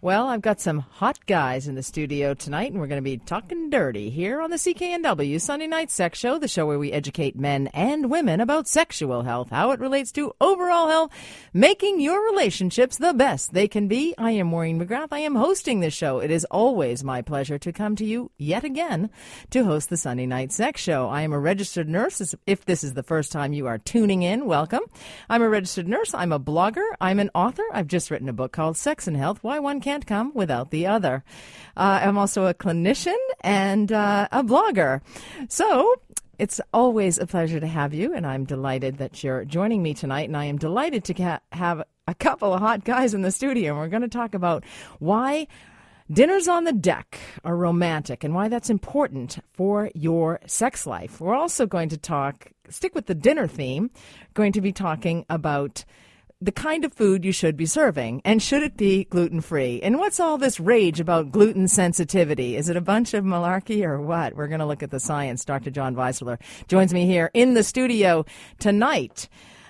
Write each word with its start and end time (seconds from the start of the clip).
Well, 0.00 0.28
I've 0.28 0.42
got 0.42 0.60
some 0.60 0.78
hot 0.78 1.26
guys 1.26 1.66
in 1.66 1.74
the 1.74 1.82
studio 1.82 2.32
tonight, 2.32 2.70
and 2.70 2.80
we're 2.80 2.86
going 2.86 3.02
to 3.02 3.10
be 3.10 3.18
talking 3.18 3.68
dirty 3.68 4.10
here 4.10 4.40
on 4.40 4.50
the 4.50 4.56
CKNW 4.56 5.40
Sunday 5.40 5.66
Night 5.66 5.90
Sex 5.90 6.20
Show, 6.20 6.38
the 6.38 6.46
show 6.46 6.66
where 6.66 6.78
we 6.78 6.92
educate 6.92 7.34
men 7.36 7.66
and 7.74 8.08
women 8.08 8.40
about 8.40 8.68
sexual 8.68 9.22
health, 9.22 9.50
how 9.50 9.72
it 9.72 9.80
relates 9.80 10.12
to 10.12 10.36
overall 10.40 10.86
health, 10.86 11.10
making 11.52 11.98
your 11.98 12.24
relationships 12.30 12.96
the 12.96 13.12
best 13.12 13.52
they 13.54 13.66
can 13.66 13.88
be. 13.88 14.14
I 14.16 14.30
am 14.30 14.46
Maureen 14.46 14.80
McGrath. 14.80 15.08
I 15.10 15.18
am 15.18 15.34
hosting 15.34 15.80
this 15.80 15.94
show. 15.94 16.20
It 16.20 16.30
is 16.30 16.44
always 16.44 17.02
my 17.02 17.20
pleasure 17.20 17.58
to 17.58 17.72
come 17.72 17.96
to 17.96 18.04
you 18.04 18.30
yet 18.38 18.62
again 18.62 19.10
to 19.50 19.64
host 19.64 19.90
the 19.90 19.96
Sunday 19.96 20.26
Night 20.26 20.52
Sex 20.52 20.80
Show. 20.80 21.08
I 21.08 21.22
am 21.22 21.32
a 21.32 21.40
registered 21.40 21.88
nurse. 21.88 22.36
If 22.46 22.64
this 22.66 22.84
is 22.84 22.94
the 22.94 23.02
first 23.02 23.32
time 23.32 23.52
you 23.52 23.66
are 23.66 23.78
tuning 23.78 24.22
in, 24.22 24.44
welcome. 24.44 24.82
I'm 25.28 25.42
a 25.42 25.48
registered 25.48 25.88
nurse. 25.88 26.14
I'm 26.14 26.30
a 26.30 26.38
blogger. 26.38 26.86
I'm 27.00 27.18
an 27.18 27.30
author. 27.34 27.64
I've 27.72 27.88
just 27.88 28.12
written 28.12 28.28
a 28.28 28.32
book 28.32 28.52
called 28.52 28.76
Sex 28.76 29.08
and 29.08 29.16
Health 29.16 29.40
Why 29.42 29.58
One 29.58 29.80
Can't 29.88 30.06
Come 30.06 30.32
Without 30.34 30.70
the 30.70 30.86
Other. 30.86 31.24
Uh, 31.74 32.00
I'm 32.02 32.18
also 32.18 32.44
a 32.44 32.52
clinician 32.52 33.16
and 33.40 33.90
uh, 33.90 34.28
a 34.30 34.44
blogger. 34.44 35.00
So, 35.48 35.94
it's 36.38 36.60
always 36.74 37.16
a 37.16 37.26
pleasure 37.26 37.58
to 37.58 37.66
have 37.66 37.94
you, 37.94 38.12
and 38.12 38.26
I'm 38.26 38.44
delighted 38.44 38.98
that 38.98 39.24
you're 39.24 39.46
joining 39.46 39.82
me 39.82 39.94
tonight. 39.94 40.28
And 40.28 40.36
I 40.36 40.44
am 40.44 40.58
delighted 40.58 41.04
to 41.04 41.14
ha- 41.14 41.40
have 41.52 41.84
a 42.06 42.14
couple 42.14 42.52
of 42.52 42.60
hot 42.60 42.84
guys 42.84 43.14
in 43.14 43.22
the 43.22 43.30
studio. 43.30 43.72
And 43.72 43.78
we're 43.78 43.88
going 43.88 44.02
to 44.02 44.08
talk 44.08 44.34
about 44.34 44.62
why 44.98 45.46
dinners 46.12 46.48
on 46.48 46.64
the 46.64 46.72
deck 46.74 47.18
are 47.42 47.56
romantic 47.56 48.24
and 48.24 48.34
why 48.34 48.48
that's 48.48 48.68
important 48.68 49.38
for 49.54 49.90
your 49.94 50.38
sex 50.44 50.86
life. 50.86 51.18
We're 51.18 51.34
also 51.34 51.64
going 51.64 51.88
to 51.88 51.96
talk, 51.96 52.48
stick 52.68 52.94
with 52.94 53.06
the 53.06 53.14
dinner 53.14 53.46
theme, 53.46 53.90
going 54.34 54.52
to 54.52 54.60
be 54.60 54.72
talking 54.72 55.24
about 55.30 55.86
the 56.40 56.52
kind 56.52 56.84
of 56.84 56.92
food 56.92 57.24
you 57.24 57.32
should 57.32 57.56
be 57.56 57.66
serving 57.66 58.22
and 58.24 58.40
should 58.40 58.62
it 58.62 58.76
be 58.76 59.04
gluten 59.04 59.40
free? 59.40 59.80
And 59.82 59.98
what's 59.98 60.20
all 60.20 60.38
this 60.38 60.60
rage 60.60 61.00
about 61.00 61.32
gluten 61.32 61.66
sensitivity? 61.66 62.54
Is 62.54 62.68
it 62.68 62.76
a 62.76 62.80
bunch 62.80 63.12
of 63.12 63.24
malarkey 63.24 63.84
or 63.84 64.00
what? 64.00 64.36
We're 64.36 64.46
going 64.46 64.60
to 64.60 64.66
look 64.66 64.84
at 64.84 64.92
the 64.92 65.00
science. 65.00 65.44
Dr. 65.44 65.70
John 65.70 65.96
Weisler 65.96 66.38
joins 66.68 66.94
me 66.94 67.06
here 67.06 67.30
in 67.34 67.54
the 67.54 67.64
studio 67.64 68.24
tonight 68.60 69.28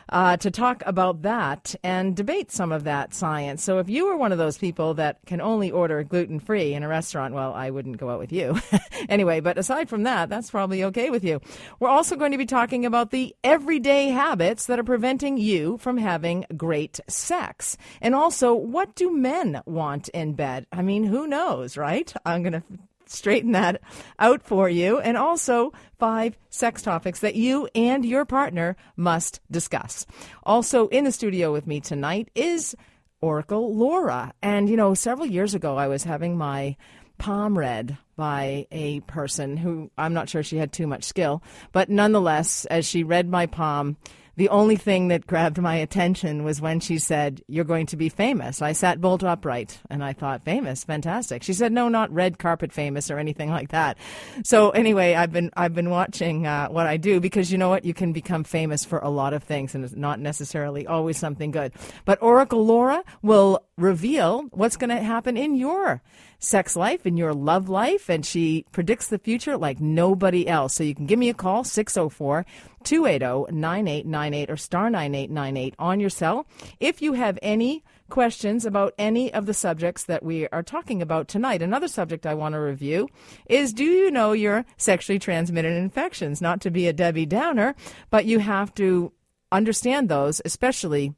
uh, 0.08 0.36
to 0.38 0.50
talk 0.50 0.82
about 0.86 1.22
that 1.22 1.74
and 1.82 2.16
debate 2.16 2.50
some 2.50 2.72
of 2.72 2.84
that 2.84 3.14
science. 3.14 3.62
So 3.62 3.78
if 3.78 3.88
you 3.88 4.06
were 4.06 4.16
one 4.16 4.32
of 4.32 4.38
those 4.38 4.58
people 4.58 4.94
that 4.94 5.18
can 5.26 5.40
only 5.40 5.70
order 5.70 6.02
gluten 6.02 6.40
free 6.40 6.74
in 6.74 6.82
a 6.82 6.88
restaurant, 6.88 7.34
well, 7.34 7.52
I 7.52 7.70
wouldn't 7.70 7.98
go 7.98 8.10
out 8.10 8.18
with 8.18 8.32
you. 8.32 8.58
anyway, 9.08 9.40
but 9.40 9.58
aside 9.58 9.88
from 9.88 10.04
that, 10.04 10.28
that's 10.28 10.50
probably 10.50 10.84
okay 10.84 11.10
with 11.10 11.24
you. 11.24 11.40
We're 11.80 11.88
also 11.88 12.16
going 12.16 12.32
to 12.32 12.38
be 12.38 12.46
talking 12.46 12.86
about 12.86 13.10
the 13.10 13.34
everyday 13.44 14.08
habits 14.08 14.66
that 14.66 14.78
are 14.78 14.84
preventing 14.84 15.38
you 15.38 15.78
from 15.78 15.98
having 15.98 16.46
great 16.56 17.00
sex. 17.08 17.76
And 18.00 18.14
also, 18.14 18.54
what 18.54 18.94
do 18.94 19.14
men 19.14 19.62
want 19.66 20.08
in 20.08 20.34
bed? 20.34 20.66
I 20.72 20.82
mean, 20.82 21.04
who 21.04 21.26
knows, 21.26 21.76
right? 21.76 22.12
I'm 22.24 22.42
going 22.42 22.52
to 22.52 22.62
straighten 23.10 23.52
that 23.52 23.80
out 24.18 24.42
for 24.42 24.68
you. 24.68 24.98
And 25.00 25.16
also, 25.16 25.72
five 25.98 26.38
sex 26.50 26.82
topics 26.82 27.20
that 27.20 27.34
you 27.34 27.68
and 27.74 28.04
your 28.04 28.24
partner 28.24 28.76
must 28.96 29.40
discuss. 29.50 30.06
Also, 30.42 30.88
in 30.88 31.04
the 31.04 31.12
studio 31.12 31.52
with 31.52 31.66
me 31.66 31.80
tonight 31.80 32.30
is 32.34 32.74
Oracle 33.20 33.74
Laura. 33.74 34.32
And, 34.42 34.68
you 34.68 34.76
know, 34.76 34.94
several 34.94 35.26
years 35.26 35.54
ago, 35.54 35.76
I 35.76 35.88
was 35.88 36.04
having 36.04 36.36
my 36.36 36.76
palm 37.18 37.58
read 37.58 37.98
by 38.16 38.66
a 38.70 39.00
person 39.00 39.56
who 39.56 39.90
I'm 39.98 40.14
not 40.14 40.28
sure 40.28 40.42
she 40.42 40.56
had 40.56 40.72
too 40.72 40.86
much 40.86 41.04
skill, 41.04 41.42
but 41.72 41.90
nonetheless, 41.90 42.64
as 42.66 42.86
she 42.86 43.02
read 43.02 43.28
my 43.28 43.46
palm, 43.46 43.96
the 44.38 44.50
only 44.50 44.76
thing 44.76 45.08
that 45.08 45.26
grabbed 45.26 45.60
my 45.60 45.74
attention 45.74 46.44
was 46.44 46.60
when 46.60 46.78
she 46.78 46.98
said, 46.98 47.42
You're 47.48 47.64
going 47.64 47.86
to 47.86 47.96
be 47.96 48.08
famous. 48.08 48.62
I 48.62 48.70
sat 48.70 49.00
bolt 49.00 49.24
upright 49.24 49.80
and 49.90 50.04
I 50.04 50.12
thought, 50.12 50.44
Famous, 50.44 50.84
fantastic. 50.84 51.42
She 51.42 51.52
said, 51.52 51.72
No, 51.72 51.88
not 51.88 52.12
red 52.12 52.38
carpet 52.38 52.72
famous 52.72 53.10
or 53.10 53.18
anything 53.18 53.50
like 53.50 53.70
that. 53.70 53.98
So 54.44 54.70
anyway, 54.70 55.14
I've 55.14 55.32
been 55.32 55.50
I've 55.56 55.74
been 55.74 55.90
watching 55.90 56.46
uh, 56.46 56.68
what 56.68 56.86
I 56.86 56.98
do 56.98 57.18
because 57.18 57.50
you 57.50 57.58
know 57.58 57.68
what? 57.68 57.84
You 57.84 57.94
can 57.94 58.12
become 58.12 58.44
famous 58.44 58.84
for 58.84 59.00
a 59.00 59.08
lot 59.10 59.32
of 59.32 59.42
things 59.42 59.74
and 59.74 59.84
it's 59.84 59.96
not 59.96 60.20
necessarily 60.20 60.86
always 60.86 61.18
something 61.18 61.50
good. 61.50 61.72
But 62.04 62.22
Oracle 62.22 62.64
Laura 62.64 63.02
will 63.22 63.64
reveal 63.76 64.42
what's 64.52 64.76
going 64.76 64.90
to 64.90 65.02
happen 65.02 65.36
in 65.36 65.56
your 65.56 66.00
sex 66.38 66.76
life, 66.76 67.06
in 67.06 67.16
your 67.16 67.34
love 67.34 67.68
life, 67.68 68.08
and 68.08 68.24
she 68.24 68.64
predicts 68.72 69.08
the 69.08 69.18
future 69.18 69.56
like 69.56 69.80
nobody 69.80 70.46
else. 70.46 70.74
So 70.74 70.84
you 70.84 70.94
can 70.94 71.06
give 71.06 71.18
me 71.18 71.28
a 71.28 71.34
call, 71.34 71.64
604 71.64 72.46
280 72.84 73.52
9898 73.52 74.50
or 74.50 74.56
star 74.56 74.90
9898 74.90 75.74
on 75.78 76.00
your 76.00 76.10
cell. 76.10 76.46
If 76.80 77.02
you 77.02 77.14
have 77.14 77.38
any 77.42 77.82
questions 78.08 78.64
about 78.64 78.94
any 78.98 79.32
of 79.32 79.46
the 79.46 79.54
subjects 79.54 80.04
that 80.04 80.22
we 80.22 80.48
are 80.48 80.62
talking 80.62 81.02
about 81.02 81.28
tonight. 81.28 81.62
Another 81.62 81.88
subject 81.88 82.26
I 82.26 82.34
want 82.34 82.54
to 82.54 82.60
review 82.60 83.08
is 83.46 83.72
do 83.72 83.84
you 83.84 84.10
know 84.10 84.32
your 84.32 84.64
sexually 84.76 85.18
transmitted 85.18 85.76
infections? 85.76 86.40
Not 86.40 86.60
to 86.62 86.70
be 86.70 86.88
a 86.88 86.92
Debbie 86.92 87.26
Downer, 87.26 87.74
but 88.10 88.24
you 88.24 88.38
have 88.38 88.74
to 88.74 89.12
understand 89.52 90.08
those, 90.08 90.40
especially 90.44 91.14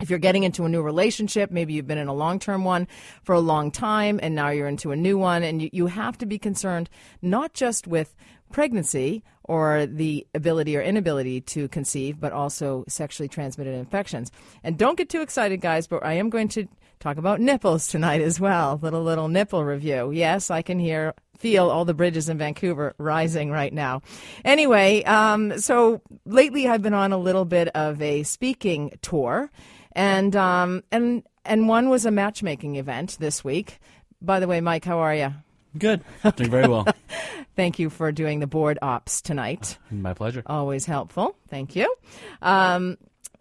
if 0.00 0.10
you're 0.10 0.18
getting 0.18 0.44
into 0.44 0.64
a 0.64 0.68
new 0.68 0.82
relationship, 0.82 1.50
maybe 1.50 1.72
you've 1.72 1.86
been 1.86 1.98
in 1.98 2.08
a 2.08 2.14
long 2.14 2.38
term 2.38 2.64
one 2.64 2.88
for 3.22 3.34
a 3.34 3.40
long 3.40 3.70
time 3.70 4.18
and 4.22 4.34
now 4.34 4.50
you're 4.50 4.68
into 4.68 4.92
a 4.92 4.96
new 4.96 5.18
one, 5.18 5.42
and 5.42 5.62
you, 5.62 5.70
you 5.72 5.86
have 5.86 6.18
to 6.18 6.26
be 6.26 6.38
concerned 6.38 6.88
not 7.22 7.54
just 7.54 7.86
with 7.86 8.14
pregnancy 8.50 9.22
or 9.44 9.86
the 9.86 10.26
ability 10.34 10.76
or 10.76 10.82
inability 10.82 11.40
to 11.40 11.68
conceive, 11.68 12.20
but 12.20 12.32
also 12.32 12.84
sexually 12.86 13.28
transmitted 13.28 13.74
infections. 13.74 14.30
And 14.62 14.76
don't 14.76 14.98
get 14.98 15.08
too 15.08 15.22
excited, 15.22 15.60
guys, 15.60 15.86
but 15.86 16.04
I 16.04 16.14
am 16.14 16.28
going 16.28 16.48
to 16.48 16.68
talk 17.00 17.16
about 17.16 17.40
nipples 17.40 17.88
tonight 17.88 18.20
as 18.20 18.38
well. 18.38 18.78
Little, 18.82 19.02
little 19.02 19.28
nipple 19.28 19.64
review. 19.64 20.10
Yes, 20.10 20.50
I 20.50 20.62
can 20.62 20.78
hear 20.78 21.14
feel 21.38 21.70
all 21.70 21.84
the 21.84 21.94
bridges 21.94 22.28
in 22.28 22.36
Vancouver 22.36 22.94
rising 22.98 23.50
right 23.50 23.72
now. 23.72 24.02
Anyway, 24.44 25.04
um, 25.04 25.56
so 25.58 26.02
lately 26.26 26.66
I've 26.66 26.82
been 26.82 26.94
on 26.94 27.12
a 27.12 27.18
little 27.18 27.44
bit 27.44 27.68
of 27.68 28.02
a 28.02 28.24
speaking 28.24 28.98
tour, 29.02 29.50
and 29.98 30.36
um, 30.36 30.84
and 30.92 31.24
and 31.44 31.68
one 31.68 31.88
was 31.88 32.06
a 32.06 32.10
matchmaking 32.10 32.76
event 32.76 33.16
this 33.18 33.42
week. 33.42 33.80
By 34.22 34.38
the 34.38 34.46
way, 34.46 34.60
Mike, 34.60 34.84
how 34.84 35.00
are 35.00 35.14
you? 35.14 35.34
Good. 35.76 36.02
Doing 36.36 36.50
very 36.50 36.68
well. 36.68 36.86
Thank 37.56 37.80
you 37.80 37.90
for 37.90 38.12
doing 38.12 38.38
the 38.38 38.46
board 38.46 38.78
ops 38.80 39.20
tonight. 39.20 39.76
My 39.90 40.14
pleasure. 40.14 40.42
Always 40.46 40.86
helpful. 40.86 41.36
Thank 41.48 41.74
you. 41.74 41.92
Um, 42.40 42.96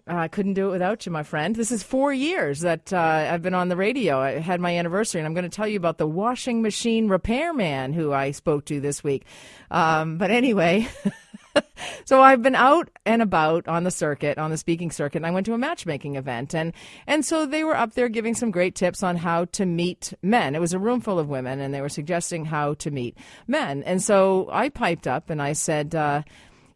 I 0.08 0.28
couldn't 0.28 0.54
do 0.54 0.70
it 0.70 0.72
without 0.72 1.06
you, 1.06 1.12
my 1.12 1.24
friend. 1.24 1.56
This 1.56 1.72
is 1.72 1.84
four 1.84 2.12
years 2.12 2.62
that 2.62 2.92
uh, 2.92 3.28
I've 3.32 3.42
been 3.44 3.54
on 3.54 3.70
the 3.70 3.76
radio. 3.76 4.20
I 4.20 4.40
had 4.40 4.60
my 4.60 4.78
anniversary, 4.78 5.22
and 5.22 5.28
I'm 5.28 5.34
going 5.34 5.50
to 5.50 5.56
tell 5.56 5.68
you 5.68 5.78
about 5.78 6.00
the 6.00 6.08
washing 6.08 6.62
machine 6.62 7.08
repairman 7.08 7.94
who 7.94 8.14
I 8.14 8.32
spoke 8.32 8.66
to 8.66 8.80
this 8.80 9.04
week. 9.04 9.26
Um, 9.70 10.18
but 10.18 10.32
anyway. 10.32 10.88
so 12.06 12.22
I've 12.22 12.42
been 12.42 12.56
out 12.56 12.90
and 13.06 13.22
about 13.22 13.68
on 13.68 13.84
the 13.84 13.92
circuit, 13.92 14.38
on 14.38 14.52
the 14.52 14.58
speaking 14.58 14.92
circuit, 14.92 15.18
and 15.18 15.26
I 15.26 15.32
went 15.32 15.46
to 15.48 15.54
a 15.54 15.58
matchmaking 15.58 16.16
event, 16.16 16.54
and 16.54 16.74
and 17.06 17.26
so 17.26 17.46
they 17.46 17.64
were 17.64 17.76
up 17.76 17.94
there 17.94 18.10
giving 18.10 18.36
some 18.36 18.52
great 18.52 18.76
tips 18.76 19.04
on 19.04 19.18
how 19.18 19.46
to 19.46 19.66
meet 19.66 20.14
men. 20.22 20.56
It 20.56 20.62
was 20.62 20.74
a 20.74 20.80
room 20.80 21.02
full 21.02 21.20
of 21.20 21.30
women, 21.30 21.60
and 21.60 21.74
they 21.74 21.82
were 21.82 21.90
suggesting 21.90 22.46
how 22.46 22.76
to 22.76 22.92
meet 22.92 23.18
men. 23.48 23.84
And 23.84 24.02
so 24.02 24.50
I 24.52 24.70
piped 24.70 25.08
up 25.08 25.30
and 25.30 25.42
I 25.42 25.54
said. 25.54 25.96
Uh, 25.96 26.24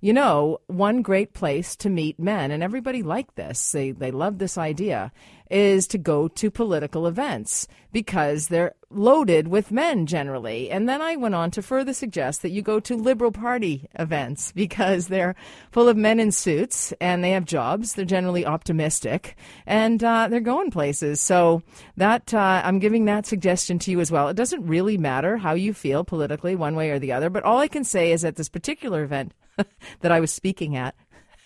you 0.01 0.13
know, 0.13 0.59
one 0.65 1.03
great 1.03 1.33
place 1.33 1.75
to 1.77 1.89
meet 1.89 2.19
men, 2.19 2.49
and 2.49 2.63
everybody 2.63 3.03
liked 3.03 3.35
this, 3.35 3.71
they, 3.71 3.91
they 3.91 4.09
loved 4.09 4.39
this 4.39 4.57
idea, 4.57 5.11
is 5.51 5.85
to 5.85 5.97
go 5.99 6.27
to 6.27 6.49
political 6.49 7.05
events 7.05 7.67
because 7.91 8.47
they're 8.47 8.73
loaded 8.89 9.47
with 9.47 9.71
men 9.71 10.07
generally. 10.07 10.71
And 10.71 10.89
then 10.89 11.01
I 11.01 11.17
went 11.17 11.35
on 11.35 11.51
to 11.51 11.61
further 11.61 11.93
suggest 11.93 12.41
that 12.41 12.49
you 12.49 12.63
go 12.63 12.79
to 12.79 12.95
Liberal 12.95 13.31
Party 13.31 13.87
events 13.99 14.51
because 14.55 15.07
they're 15.07 15.35
full 15.71 15.87
of 15.87 15.97
men 15.97 16.19
in 16.19 16.31
suits 16.31 16.93
and 16.99 17.23
they 17.23 17.31
have 17.31 17.45
jobs. 17.45 17.93
They're 17.93 18.05
generally 18.05 18.45
optimistic 18.45 19.35
and 19.67 20.03
uh, 20.03 20.29
they're 20.29 20.39
going 20.39 20.71
places. 20.71 21.21
So 21.21 21.61
that 21.97 22.33
uh, 22.33 22.61
I'm 22.63 22.79
giving 22.79 23.05
that 23.05 23.27
suggestion 23.27 23.77
to 23.79 23.91
you 23.91 23.99
as 23.99 24.11
well. 24.11 24.29
It 24.29 24.37
doesn't 24.37 24.65
really 24.65 24.97
matter 24.97 25.37
how 25.37 25.53
you 25.53 25.73
feel 25.73 26.03
politically, 26.03 26.55
one 26.55 26.75
way 26.75 26.89
or 26.89 26.97
the 26.97 27.11
other. 27.11 27.29
But 27.29 27.43
all 27.43 27.59
I 27.59 27.67
can 27.67 27.83
say 27.83 28.11
is 28.11 28.25
at 28.25 28.37
this 28.37 28.49
particular 28.49 29.03
event, 29.03 29.33
that 30.01 30.11
I 30.11 30.19
was 30.19 30.31
speaking 30.31 30.75
at. 30.75 30.95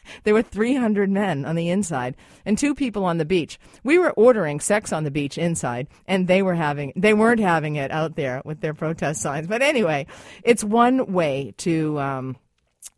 There 0.24 0.34
were 0.34 0.42
300 0.42 1.10
men 1.10 1.46
on 1.46 1.56
the 1.56 1.70
inside 1.70 2.16
and 2.46 2.58
two 2.58 2.76
people 2.76 3.06
on 3.06 3.18
the 3.18 3.26
beach. 3.26 3.60
We 3.84 3.98
were 3.98 4.12
ordering 4.12 4.60
sex 4.60 4.94
on 4.94 5.04
the 5.04 5.12
beach 5.12 5.38
inside, 5.38 5.88
and 6.08 6.28
they 6.28 6.42
were 6.42 6.56
having 6.56 6.94
they 6.96 7.14
weren't 7.14 7.40
having 7.40 7.76
it 7.76 7.92
out 7.92 8.16
there 8.16 8.42
with 8.46 8.62
their 8.62 8.74
protest 8.74 9.22
signs. 9.22 9.48
But 9.48 9.62
anyway, 9.62 10.08
it's 10.44 10.64
one 10.64 11.12
way 11.12 11.54
to 11.58 12.00
um, 12.00 12.38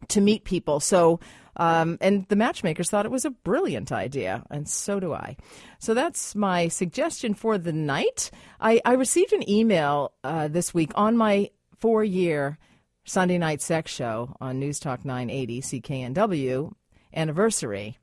to 0.09 0.21
meet 0.21 0.43
people. 0.43 0.79
So. 0.79 1.19
Um, 1.59 1.97
and 2.01 2.23
the 2.29 2.35
matchmakers 2.35 2.91
thought 2.91 3.07
it 3.07 3.11
was 3.11 3.25
a 3.25 3.31
brilliant 3.31 3.91
idea, 3.91 4.43
and 4.51 4.69
so 4.69 4.99
do 4.99 5.11
I. 5.11 5.37
So 5.79 5.95
that's 5.95 6.35
my 6.35 6.67
suggestion 6.67 7.33
for 7.33 7.57
the 7.57 7.73
night. 7.73 8.29
I, 8.61 8.79
I 8.85 8.93
received 8.93 9.33
an 9.33 9.49
email 9.49 10.11
uh, 10.23 10.49
this 10.49 10.71
week 10.71 10.91
on 10.93 11.17
my 11.17 11.49
four 11.79 12.03
year 12.03 12.59
Sunday 13.07 13.37
Night 13.37 13.61
Sex 13.61 13.89
Show 13.89 14.35
on 14.41 14.59
News 14.59 14.79
Talk 14.79 15.05
980 15.05 15.61
CKNW 15.61 16.73
anniversary. 17.13 17.97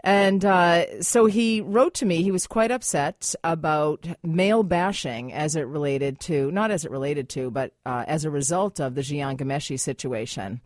And 0.00 0.44
uh, 0.44 1.02
so 1.02 1.26
he 1.26 1.60
wrote 1.60 1.94
to 1.94 2.06
me. 2.06 2.22
He 2.22 2.32
was 2.32 2.46
quite 2.46 2.70
upset 2.70 3.34
about 3.44 4.06
male 4.24 4.64
bashing 4.64 5.32
as 5.32 5.54
it 5.54 5.66
related 5.66 6.18
to, 6.20 6.50
not 6.50 6.70
as 6.70 6.84
it 6.84 6.90
related 6.90 7.28
to, 7.30 7.50
but 7.50 7.74
uh, 7.86 8.04
as 8.06 8.24
a 8.24 8.30
result 8.30 8.80
of 8.80 8.94
the 8.94 9.02
Jian 9.02 9.36
Ghomeshi 9.36 9.78
situation. 9.78 10.60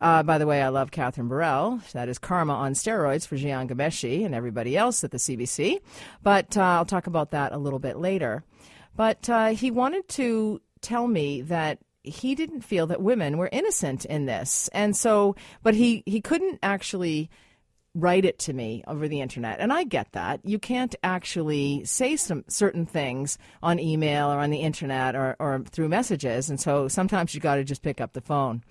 Uh, 0.00 0.22
by 0.22 0.38
the 0.38 0.46
way, 0.46 0.62
I 0.62 0.68
love 0.68 0.90
Kathryn 0.90 1.28
Borel. 1.28 1.80
That 1.92 2.08
is 2.08 2.18
karma 2.18 2.54
on 2.54 2.72
steroids 2.72 3.26
for 3.26 3.36
Jian 3.36 3.68
Ghomeshi 3.68 4.24
and 4.24 4.34
everybody 4.34 4.76
else 4.76 5.04
at 5.04 5.10
the 5.10 5.18
CBC. 5.18 5.80
But 6.22 6.56
uh, 6.56 6.62
I'll 6.62 6.84
talk 6.84 7.06
about 7.06 7.32
that 7.32 7.52
a 7.52 7.58
little 7.58 7.80
bit 7.80 7.98
later. 7.98 8.44
But 8.96 9.28
uh, 9.28 9.48
he 9.48 9.70
wanted 9.70 10.08
to 10.10 10.60
tell 10.80 11.06
me 11.06 11.42
that 11.42 11.78
he 12.02 12.34
didn't 12.34 12.62
feel 12.62 12.86
that 12.86 13.02
women 13.02 13.38
were 13.38 13.48
innocent 13.52 14.04
in 14.04 14.26
this. 14.26 14.68
And 14.72 14.96
so, 14.96 15.36
but 15.62 15.74
he, 15.74 16.02
he 16.06 16.20
couldn't 16.20 16.58
actually 16.62 17.30
write 17.94 18.24
it 18.24 18.38
to 18.38 18.52
me 18.52 18.84
over 18.86 19.08
the 19.08 19.20
internet. 19.20 19.58
And 19.60 19.72
I 19.72 19.84
get 19.84 20.12
that. 20.12 20.40
You 20.44 20.58
can't 20.58 20.94
actually 21.02 21.84
say 21.84 22.16
some 22.16 22.44
certain 22.48 22.86
things 22.86 23.38
on 23.62 23.80
email 23.80 24.30
or 24.30 24.38
on 24.38 24.50
the 24.50 24.58
internet 24.60 25.16
or, 25.16 25.36
or 25.38 25.64
through 25.70 25.88
messages. 25.88 26.48
And 26.48 26.60
so 26.60 26.86
sometimes 26.86 27.34
you 27.34 27.40
got 27.40 27.56
to 27.56 27.64
just 27.64 27.82
pick 27.82 28.00
up 28.00 28.12
the 28.12 28.20
phone. 28.20 28.62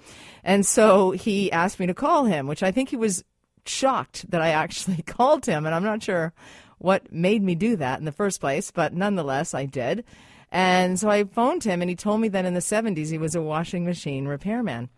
And 0.43 0.65
so 0.65 1.11
he 1.11 1.51
asked 1.51 1.79
me 1.79 1.87
to 1.87 1.93
call 1.93 2.25
him, 2.25 2.47
which 2.47 2.63
I 2.63 2.71
think 2.71 2.89
he 2.89 2.95
was 2.95 3.23
shocked 3.65 4.29
that 4.31 4.41
I 4.41 4.49
actually 4.49 5.01
called 5.05 5.45
him. 5.45 5.65
And 5.65 5.75
I'm 5.75 5.83
not 5.83 6.03
sure 6.03 6.33
what 6.77 7.11
made 7.11 7.41
me 7.41 7.55
do 7.55 7.75
that 7.75 7.99
in 7.99 8.05
the 8.05 8.11
first 8.11 8.39
place, 8.39 8.71
but 8.71 8.93
nonetheless, 8.93 9.53
I 9.53 9.65
did. 9.65 10.05
And 10.51 10.99
so 10.99 11.09
I 11.09 11.25
phoned 11.25 11.63
him, 11.63 11.81
and 11.81 11.89
he 11.89 11.95
told 11.95 12.21
me 12.21 12.29
that 12.29 12.45
in 12.45 12.53
the 12.53 12.59
70s 12.59 13.09
he 13.09 13.17
was 13.17 13.35
a 13.35 13.41
washing 13.41 13.85
machine 13.85 14.27
repairman. 14.27 14.89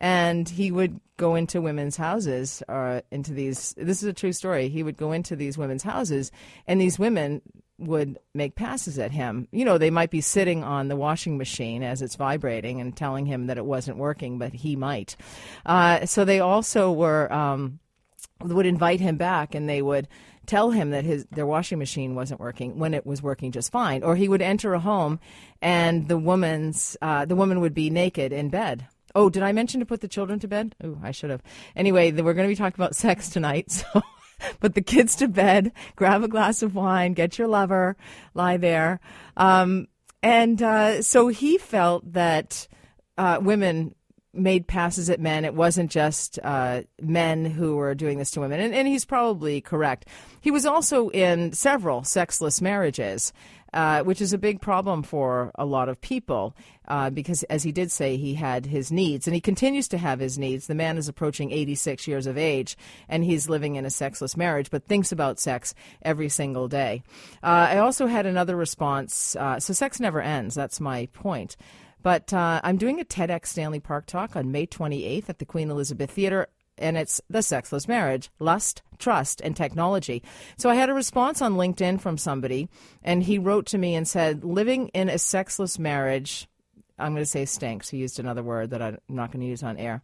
And 0.00 0.48
he 0.48 0.70
would 0.70 1.00
go 1.16 1.34
into 1.34 1.60
women's 1.60 1.96
houses 1.96 2.62
or 2.68 2.86
uh, 2.88 3.00
into 3.10 3.32
these 3.32 3.74
this 3.76 4.02
is 4.02 4.08
a 4.08 4.12
true 4.12 4.32
story. 4.32 4.68
He 4.68 4.82
would 4.82 4.96
go 4.96 5.12
into 5.12 5.36
these 5.36 5.56
women's 5.56 5.82
houses 5.82 6.32
and 6.66 6.80
these 6.80 6.98
women 6.98 7.42
would 7.78 8.18
make 8.34 8.54
passes 8.54 8.98
at 8.98 9.12
him. 9.12 9.48
You 9.52 9.64
know 9.64 9.78
they 9.78 9.90
might 9.90 10.10
be 10.10 10.20
sitting 10.20 10.64
on 10.64 10.88
the 10.88 10.96
washing 10.96 11.38
machine 11.38 11.82
as 11.82 12.02
it's 12.02 12.16
vibrating 12.16 12.80
and 12.80 12.96
telling 12.96 13.26
him 13.26 13.46
that 13.46 13.58
it 13.58 13.64
wasn't 13.64 13.98
working 13.98 14.38
but 14.38 14.52
he 14.52 14.74
might. 14.74 15.16
Uh, 15.64 16.04
so 16.06 16.24
they 16.24 16.40
also 16.40 16.90
were 16.90 17.32
um, 17.32 17.78
would 18.42 18.66
invite 18.66 19.00
him 19.00 19.16
back 19.16 19.54
and 19.54 19.68
they 19.68 19.82
would 19.82 20.08
tell 20.46 20.70
him 20.70 20.90
that 20.90 21.04
his 21.04 21.26
their 21.30 21.46
washing 21.46 21.78
machine 21.78 22.14
wasn't 22.14 22.40
working 22.40 22.78
when 22.78 22.94
it 22.94 23.04
was 23.04 23.22
working 23.22 23.52
just 23.52 23.72
fine 23.72 24.02
or 24.02 24.16
he 24.16 24.28
would 24.28 24.42
enter 24.42 24.74
a 24.74 24.80
home 24.80 25.18
and 25.62 26.08
the 26.08 26.18
woman's 26.18 26.96
uh, 27.02 27.24
the 27.24 27.36
woman 27.36 27.60
would 27.60 27.74
be 27.74 27.90
naked 27.90 28.32
in 28.32 28.48
bed 28.48 28.86
Oh, 29.14 29.30
did 29.30 29.44
I 29.44 29.52
mention 29.52 29.78
to 29.80 29.86
put 29.86 30.00
the 30.00 30.08
children 30.08 30.40
to 30.40 30.48
bed? 30.48 30.74
Oh, 30.82 30.98
I 31.02 31.12
should 31.12 31.30
have. 31.30 31.42
Anyway, 31.76 32.10
we're 32.10 32.34
going 32.34 32.48
to 32.48 32.52
be 32.52 32.56
talking 32.56 32.82
about 32.82 32.96
sex 32.96 33.28
tonight, 33.28 33.70
so 33.70 34.02
put 34.60 34.74
the 34.74 34.82
kids 34.82 35.16
to 35.16 35.28
bed, 35.28 35.72
grab 35.96 36.24
a 36.24 36.28
glass 36.28 36.62
of 36.62 36.74
wine, 36.74 37.12
get 37.12 37.38
your 37.38 37.48
lover, 37.48 37.96
lie 38.34 38.56
there. 38.56 39.00
Um, 39.36 39.86
and 40.22 40.60
uh, 40.62 41.02
so 41.02 41.28
he 41.28 41.58
felt 41.58 42.12
that 42.12 42.66
uh, 43.16 43.38
women 43.40 43.94
made 44.36 44.66
passes 44.66 45.10
at 45.10 45.20
men. 45.20 45.44
It 45.44 45.54
wasn't 45.54 45.90
just 45.90 46.38
uh, 46.42 46.82
men 47.00 47.44
who 47.44 47.76
were 47.76 47.94
doing 47.94 48.18
this 48.18 48.30
to 48.32 48.40
women. 48.40 48.60
And, 48.60 48.74
and, 48.74 48.88
he's 48.88 49.04
probably 49.04 49.60
correct. 49.60 50.06
He 50.40 50.50
was 50.50 50.66
also 50.66 51.08
in 51.10 51.52
several 51.52 52.04
sexless 52.04 52.60
marriages 52.60 53.32
uh, 53.74 54.04
which 54.04 54.20
is 54.20 54.32
a 54.32 54.38
big 54.38 54.60
problem 54.60 55.02
for 55.02 55.50
a 55.56 55.66
lot 55.66 55.88
of 55.88 56.00
people 56.00 56.56
uh, 56.86 57.10
because, 57.10 57.42
as 57.44 57.64
he 57.64 57.72
did 57.72 57.90
say, 57.90 58.16
he 58.16 58.34
had 58.34 58.66
his 58.66 58.92
needs 58.92 59.26
and 59.26 59.34
he 59.34 59.40
continues 59.40 59.88
to 59.88 59.98
have 59.98 60.20
his 60.20 60.38
needs. 60.38 60.68
The 60.68 60.76
man 60.76 60.96
is 60.96 61.08
approaching 61.08 61.50
86 61.50 62.06
years 62.06 62.26
of 62.28 62.38
age 62.38 62.76
and 63.08 63.24
he's 63.24 63.48
living 63.48 63.74
in 63.74 63.84
a 63.84 63.90
sexless 63.90 64.36
marriage, 64.36 64.70
but 64.70 64.86
thinks 64.86 65.10
about 65.10 65.40
sex 65.40 65.74
every 66.02 66.28
single 66.28 66.68
day. 66.68 67.02
Uh, 67.42 67.66
I 67.70 67.78
also 67.78 68.06
had 68.06 68.26
another 68.26 68.54
response. 68.54 69.34
Uh, 69.34 69.58
so, 69.58 69.72
sex 69.72 69.98
never 69.98 70.22
ends. 70.22 70.54
That's 70.54 70.80
my 70.80 71.06
point. 71.06 71.56
But 72.04 72.32
uh, 72.32 72.60
I'm 72.62 72.76
doing 72.76 73.00
a 73.00 73.04
TEDx 73.04 73.46
Stanley 73.46 73.80
Park 73.80 74.06
talk 74.06 74.36
on 74.36 74.52
May 74.52 74.66
28th 74.66 75.28
at 75.30 75.38
the 75.40 75.46
Queen 75.46 75.70
Elizabeth 75.70 76.10
Theater 76.12 76.46
and 76.76 76.96
it's 76.96 77.20
the 77.30 77.42
sexless 77.42 77.86
marriage, 77.86 78.30
lust, 78.38 78.82
trust, 78.98 79.40
and 79.40 79.56
technology. 79.56 80.22
So 80.56 80.68
I 80.68 80.74
had 80.74 80.90
a 80.90 80.94
response 80.94 81.40
on 81.40 81.54
LinkedIn 81.54 82.00
from 82.00 82.18
somebody, 82.18 82.68
and 83.02 83.22
he 83.22 83.38
wrote 83.38 83.66
to 83.66 83.78
me 83.78 83.94
and 83.94 84.08
said, 84.08 84.42
Living 84.42 84.88
in 84.88 85.08
a 85.08 85.18
sexless 85.18 85.78
marriage, 85.78 86.48
I'm 86.98 87.12
going 87.12 87.22
to 87.22 87.30
say 87.30 87.44
stinks. 87.44 87.88
He 87.88 87.98
used 87.98 88.18
another 88.18 88.42
word 88.42 88.70
that 88.70 88.82
I'm 88.82 88.98
not 89.08 89.30
going 89.30 89.42
to 89.42 89.46
use 89.46 89.62
on 89.62 89.76
air. 89.76 90.02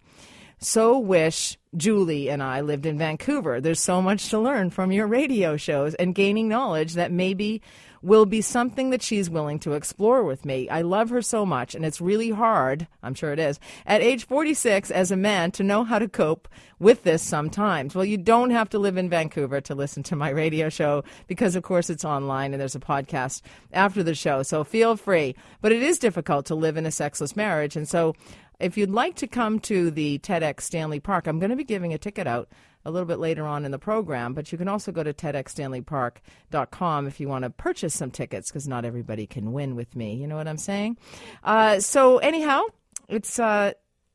So 0.62 0.98
wish 0.98 1.58
Julie 1.74 2.28
and 2.28 2.42
I 2.42 2.60
lived 2.60 2.84
in 2.84 2.98
Vancouver. 2.98 3.60
There's 3.60 3.80
so 3.80 4.02
much 4.02 4.28
to 4.28 4.38
learn 4.38 4.68
from 4.68 4.92
your 4.92 5.06
radio 5.06 5.56
shows 5.56 5.94
and 5.94 6.14
gaining 6.14 6.48
knowledge 6.48 6.94
that 6.94 7.10
maybe 7.10 7.62
will 8.02 8.26
be 8.26 8.40
something 8.40 8.90
that 8.90 9.02
she's 9.02 9.28
willing 9.28 9.58
to 9.60 9.72
explore 9.72 10.24
with 10.24 10.44
me. 10.44 10.68
I 10.68 10.82
love 10.82 11.10
her 11.10 11.22
so 11.22 11.44
much, 11.44 11.74
and 11.74 11.84
it's 11.84 12.00
really 12.00 12.30
hard, 12.30 12.86
I'm 13.02 13.14
sure 13.14 13.32
it 13.32 13.38
is, 13.38 13.60
at 13.86 14.00
age 14.00 14.26
46 14.26 14.90
as 14.90 15.10
a 15.10 15.16
man 15.16 15.50
to 15.52 15.62
know 15.62 15.84
how 15.84 15.98
to 15.98 16.08
cope 16.08 16.48
with 16.78 17.02
this 17.02 17.22
sometimes. 17.22 17.94
Well, 17.94 18.04
you 18.04 18.16
don't 18.16 18.50
have 18.50 18.70
to 18.70 18.78
live 18.78 18.96
in 18.96 19.10
Vancouver 19.10 19.60
to 19.60 19.74
listen 19.74 20.02
to 20.04 20.16
my 20.16 20.30
radio 20.30 20.68
show 20.68 21.04
because, 21.26 21.56
of 21.56 21.62
course, 21.62 21.90
it's 21.90 22.04
online 22.04 22.52
and 22.52 22.60
there's 22.60 22.74
a 22.74 22.80
podcast 22.80 23.42
after 23.72 24.02
the 24.02 24.14
show, 24.14 24.42
so 24.42 24.64
feel 24.64 24.96
free. 24.96 25.34
But 25.60 25.72
it 25.72 25.82
is 25.82 25.98
difficult 25.98 26.46
to 26.46 26.54
live 26.54 26.76
in 26.76 26.86
a 26.86 26.90
sexless 26.90 27.36
marriage, 27.36 27.76
and 27.76 27.88
so 27.88 28.14
if 28.60 28.76
you'd 28.76 28.90
like 28.90 29.16
to 29.16 29.26
come 29.26 29.58
to 29.60 29.90
the 29.90 30.18
TEDx 30.18 30.60
Stanley 30.62 31.00
Park, 31.00 31.26
I'm 31.26 31.38
going 31.38 31.50
to 31.50 31.56
be 31.56 31.64
giving 31.64 31.94
a 31.94 31.98
ticket 31.98 32.26
out 32.26 32.48
a 32.84 32.90
little 32.90 33.06
bit 33.06 33.18
later 33.18 33.46
on 33.46 33.64
in 33.64 33.70
the 33.70 33.78
program, 33.78 34.32
but 34.32 34.50
you 34.52 34.58
can 34.58 34.68
also 34.68 34.90
go 34.90 35.02
to 35.02 35.12
TEDxStanleyPark.com 35.12 37.06
if 37.06 37.20
you 37.20 37.28
want 37.28 37.44
to 37.44 37.50
purchase 37.50 37.94
some 37.94 38.10
tickets 38.10 38.50
because 38.50 38.66
not 38.66 38.84
everybody 38.84 39.26
can 39.26 39.52
win 39.52 39.76
with 39.76 39.94
me. 39.94 40.14
You 40.14 40.26
know 40.26 40.36
what 40.36 40.48
I'm 40.48 40.56
saying? 40.56 40.96
Uh, 41.42 41.80
so, 41.80 42.18
anyhow, 42.18 42.62
it's. 43.08 43.38
Uh, 43.38 43.72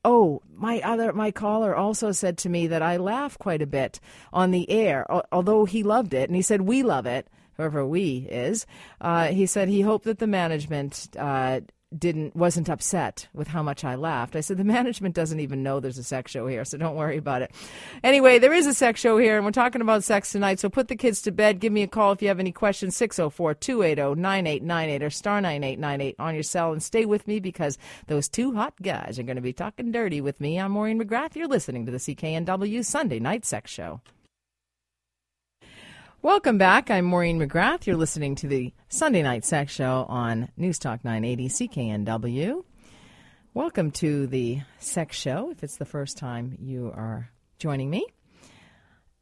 Oh, 0.08 0.40
my 0.54 0.80
other 0.82 1.12
my 1.12 1.32
caller 1.32 1.74
also 1.74 2.12
said 2.12 2.38
to 2.38 2.48
me 2.48 2.68
that 2.68 2.80
I 2.80 2.96
laugh 2.96 3.36
quite 3.38 3.60
a 3.60 3.66
bit 3.66 3.98
on 4.32 4.52
the 4.52 4.70
air, 4.70 5.04
although 5.32 5.64
he 5.64 5.82
loved 5.82 6.14
it, 6.14 6.28
and 6.28 6.36
he 6.36 6.42
said 6.42 6.60
we 6.60 6.84
love 6.84 7.06
it 7.06 7.26
whoever 7.56 7.84
we 7.84 8.18
is, 8.30 8.66
uh, 9.00 9.26
he 9.26 9.46
said 9.46 9.68
he 9.68 9.80
hoped 9.80 10.04
that 10.04 10.18
the 10.18 10.26
management 10.26 11.08
uh, 11.18 11.60
didn't 11.96 12.34
wasn't 12.34 12.68
upset 12.68 13.28
with 13.32 13.48
how 13.48 13.62
much 13.62 13.84
I 13.84 13.94
laughed. 13.94 14.34
I 14.34 14.40
said 14.40 14.56
the 14.56 14.64
management 14.64 15.14
doesn't 15.14 15.38
even 15.38 15.62
know 15.62 15.78
there's 15.78 15.98
a 15.98 16.04
sex 16.04 16.32
show 16.32 16.46
here, 16.46 16.64
so 16.64 16.78
don't 16.78 16.96
worry 16.96 17.16
about 17.16 17.42
it. 17.42 17.52
Anyway, 18.02 18.38
there 18.38 18.52
is 18.52 18.66
a 18.66 18.74
sex 18.74 19.00
show 19.00 19.18
here 19.18 19.36
and 19.36 19.44
we're 19.44 19.52
talking 19.52 19.80
about 19.80 20.02
sex 20.02 20.32
tonight. 20.32 20.58
So 20.58 20.68
put 20.68 20.88
the 20.88 20.96
kids 20.96 21.22
to 21.22 21.32
bed. 21.32 21.60
Give 21.60 21.72
me 21.72 21.82
a 21.82 21.88
call 21.88 22.12
if 22.12 22.22
you 22.22 22.28
have 22.28 22.40
any 22.40 22.52
questions 22.52 22.98
604-280-9898 22.98 25.02
or 25.02 25.10
star 25.10 25.40
9898 25.40 26.16
on 26.18 26.34
your 26.34 26.42
cell 26.42 26.72
and 26.72 26.82
stay 26.82 27.04
with 27.04 27.28
me 27.28 27.38
because 27.38 27.78
those 28.08 28.28
two 28.28 28.54
hot 28.54 28.74
guys 28.82 29.18
are 29.18 29.24
going 29.24 29.36
to 29.36 29.42
be 29.42 29.52
talking 29.52 29.92
dirty 29.92 30.20
with 30.20 30.40
me. 30.40 30.58
I'm 30.58 30.72
Maureen 30.72 31.00
McGrath. 31.00 31.36
You're 31.36 31.46
listening 31.46 31.86
to 31.86 31.92
the 31.92 31.98
CKNW 31.98 32.84
Sunday 32.84 33.20
Night 33.20 33.44
Sex 33.44 33.70
Show. 33.70 34.00
Welcome 36.26 36.58
back. 36.58 36.90
I'm 36.90 37.04
Maureen 37.04 37.38
McGrath. 37.38 37.86
You're 37.86 37.94
listening 37.94 38.34
to 38.34 38.48
the 38.48 38.74
Sunday 38.88 39.22
Night 39.22 39.44
Sex 39.44 39.72
Show 39.72 40.06
on 40.08 40.48
News 40.56 40.76
Talk 40.76 41.04
980 41.04 41.48
CKNW. 41.48 42.64
Welcome 43.54 43.92
to 43.92 44.26
the 44.26 44.62
Sex 44.80 45.16
Show. 45.16 45.52
If 45.52 45.62
it's 45.62 45.76
the 45.76 45.84
first 45.84 46.18
time 46.18 46.58
you 46.60 46.90
are 46.92 47.30
joining 47.60 47.90
me, 47.90 48.08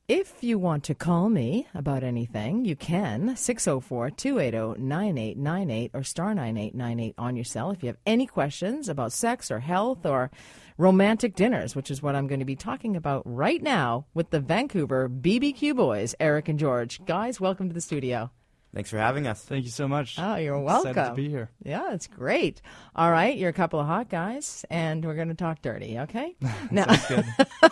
if 0.08 0.42
you 0.42 0.58
want 0.58 0.84
to 0.84 0.94
call 0.94 1.28
me 1.28 1.66
about 1.74 2.04
anything, 2.04 2.64
you 2.64 2.74
can 2.74 3.36
604 3.36 4.08
280 4.08 4.80
9898 4.82 5.90
or 5.92 6.02
star 6.04 6.34
9898 6.34 7.14
on 7.18 7.36
your 7.36 7.44
cell. 7.44 7.70
If 7.70 7.82
you 7.82 7.88
have 7.88 7.98
any 8.06 8.26
questions 8.26 8.88
about 8.88 9.12
sex 9.12 9.50
or 9.50 9.60
health 9.60 10.06
or 10.06 10.30
romantic 10.76 11.36
dinners, 11.36 11.76
which 11.76 11.90
is 11.90 12.02
what 12.02 12.16
I'm 12.16 12.26
going 12.26 12.40
to 12.40 12.44
be 12.44 12.56
talking 12.56 12.96
about 12.96 13.22
right 13.24 13.62
now 13.62 14.06
with 14.12 14.30
the 14.30 14.40
Vancouver 14.40 15.08
BBQ 15.08 15.76
boys, 15.76 16.14
Eric 16.18 16.48
and 16.48 16.58
George. 16.58 17.04
Guys, 17.04 17.40
welcome 17.40 17.68
to 17.68 17.74
the 17.74 17.80
studio. 17.80 18.30
Thanks 18.74 18.90
for 18.90 18.98
having 18.98 19.28
us. 19.28 19.40
Thank 19.44 19.64
you 19.64 19.70
so 19.70 19.86
much. 19.86 20.16
Oh, 20.18 20.34
you're 20.34 20.58
welcome. 20.58 20.90
Excited 20.90 21.10
to 21.10 21.14
be 21.14 21.28
here. 21.28 21.50
Yeah, 21.62 21.94
it's 21.94 22.08
great. 22.08 22.60
All 22.96 23.10
right, 23.10 23.36
you're 23.36 23.50
a 23.50 23.54
couple 23.54 23.78
of 23.78 23.86
hot 23.86 24.10
guys, 24.10 24.64
and 24.68 25.04
we're 25.04 25.14
going 25.14 25.28
to 25.28 25.34
talk 25.34 25.62
dirty, 25.62 26.00
okay? 26.00 26.34
Sounds 26.74 27.06
good. 27.06 27.24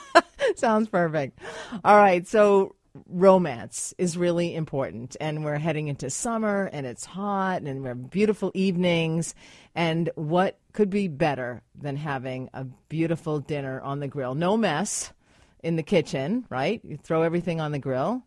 Sounds 0.56 0.88
perfect. 0.88 1.40
All 1.84 1.96
right, 1.96 2.26
so 2.28 2.76
romance 3.08 3.94
is 3.98 4.16
really 4.16 4.54
important 4.54 5.16
and 5.20 5.44
we're 5.44 5.58
heading 5.58 5.88
into 5.88 6.10
summer 6.10 6.68
and 6.72 6.86
it's 6.86 7.06
hot 7.06 7.62
and 7.62 7.82
we're 7.82 7.94
beautiful 7.94 8.50
evenings 8.54 9.34
and 9.74 10.10
what 10.14 10.58
could 10.72 10.90
be 10.90 11.08
better 11.08 11.62
than 11.74 11.96
having 11.96 12.48
a 12.54 12.64
beautiful 12.88 13.38
dinner 13.40 13.80
on 13.80 14.00
the 14.00 14.08
grill 14.08 14.34
no 14.34 14.56
mess 14.56 15.12
in 15.62 15.76
the 15.76 15.82
kitchen 15.82 16.44
right 16.50 16.80
you 16.84 16.96
throw 16.96 17.22
everything 17.22 17.60
on 17.60 17.72
the 17.72 17.78
grill 17.78 18.22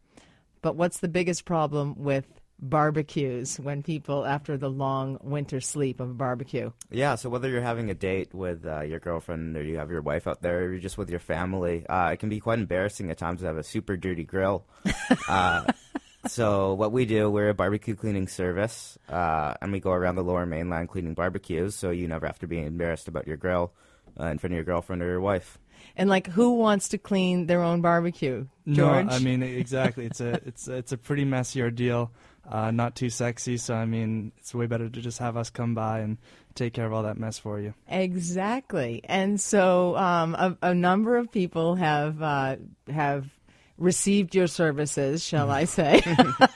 but 0.62 0.75
what's 0.75 1.00
the 1.00 1.08
biggest 1.08 1.46
problem 1.46 1.96
with 1.98 2.25
barbecues 2.60 3.60
when 3.60 3.84
people 3.84 4.25
after 4.25 4.58
the 4.58 4.70
long 4.70 5.20
winter 5.22 5.60
sleep 5.60 6.00
of 6.00 6.10
a 6.10 6.14
barbecue? 6.14 6.72
Yeah, 6.90 7.16
so 7.16 7.30
whether 7.30 7.50
you're 7.50 7.62
having 7.62 7.90
a 7.90 7.94
date 7.94 8.34
with 8.34 8.66
uh, 8.66 8.82
your 8.82 9.00
girlfriend 9.00 9.56
or 9.58 9.64
you 9.64 9.78
have 9.78 9.92
your 9.92 10.02
wife 10.02 10.28
out 10.28 10.42
there 10.42 10.64
or 10.64 10.72
you're 10.72 10.80
just 10.80 10.98
with 10.98 11.10
your 11.10 11.20
family, 11.20 11.86
uh, 11.88 12.10
it 12.14 12.18
can 12.18 12.30
be 12.30 12.40
quite 12.40 12.60
embarrassing 12.60 13.12
at 13.12 13.18
times 13.18 13.42
to 13.42 13.48
have 13.48 13.58
a 13.58 13.64
super 13.64 13.98
dirty 13.98 14.24
grill. 14.24 14.66
uh, 15.28 15.66
so 16.27 16.74
what 16.74 16.91
we 16.91 17.05
do, 17.05 17.29
we're 17.29 17.50
a 17.50 17.53
barbecue 17.53 17.96
cleaning 17.96 18.27
service, 18.27 18.98
uh, 19.10 19.53
and 19.62 19.72
we 19.72 19.79
go 19.79 19.91
around 19.91 20.15
the 20.15 20.24
lower 20.24 20.46
mainland 20.46 20.89
cleaning 20.89 21.13
barbecues, 21.13 21.75
so 21.75 21.91
you 21.91 22.08
never 22.08 22.25
have 22.25 22.39
to 22.39 22.48
be 22.48 22.60
embarrassed 22.60 23.08
about 23.08 23.27
your 23.27 23.38
grill 23.38 23.74
uh, 24.20 24.25
in 24.25 24.38
front 24.38 24.53
of 24.53 24.58
your 24.58 24.65
girlfriend 24.65 25.01
or 25.01 25.08
your 25.08 25.22
wife. 25.22 25.58
And 25.98 26.10
like, 26.10 26.27
who 26.27 26.55
wants 26.55 26.89
to 26.89 26.98
clean 26.98 27.48
their 27.48 27.62
own 27.62 27.82
barbecue? 27.82 28.48
George? 28.67 29.05
No, 29.05 29.12
I 29.12 29.20
mean 29.20 29.44
exactly. 29.44 30.05
It's 30.05 30.22
a 30.22 30.41
it's 30.46 30.67
it's 30.67 30.91
a 30.91 30.98
pretty 30.98 31.25
messy 31.25 31.62
ordeal. 31.62 32.12
Uh, 32.48 32.70
not 32.70 32.96
too 32.96 33.10
sexy, 33.10 33.58
so 33.58 33.74
I 33.74 33.86
mean, 33.86 34.32
it's 34.38 34.53
way 34.53 34.67
better 34.67 34.88
to 34.88 35.01
just 35.01 35.17
have 35.17 35.36
us 35.36 35.50
come 35.50 35.74
by 35.74 36.01
and 36.01 36.20
take 36.53 36.74
care 36.74 36.86
of 36.86 36.94
all 36.94 37.03
that 37.03 37.17
mess 37.17 37.39
for 37.39 37.60
you. 37.60 37.74
Exactly. 37.88 39.01
And 39.05 39.41
so 39.41 39.96
um, 39.98 40.36
a, 40.36 40.58
a, 40.62 40.74
number 40.75 41.17
of 41.17 41.32
people 41.32 41.74
have 41.74 42.22
uh, 42.22 42.58
have 42.88 43.25
received 43.77 44.36
your 44.36 44.48
services, 44.48 45.24
shall 45.24 45.51
I 45.51 45.65
say. 45.65 46.01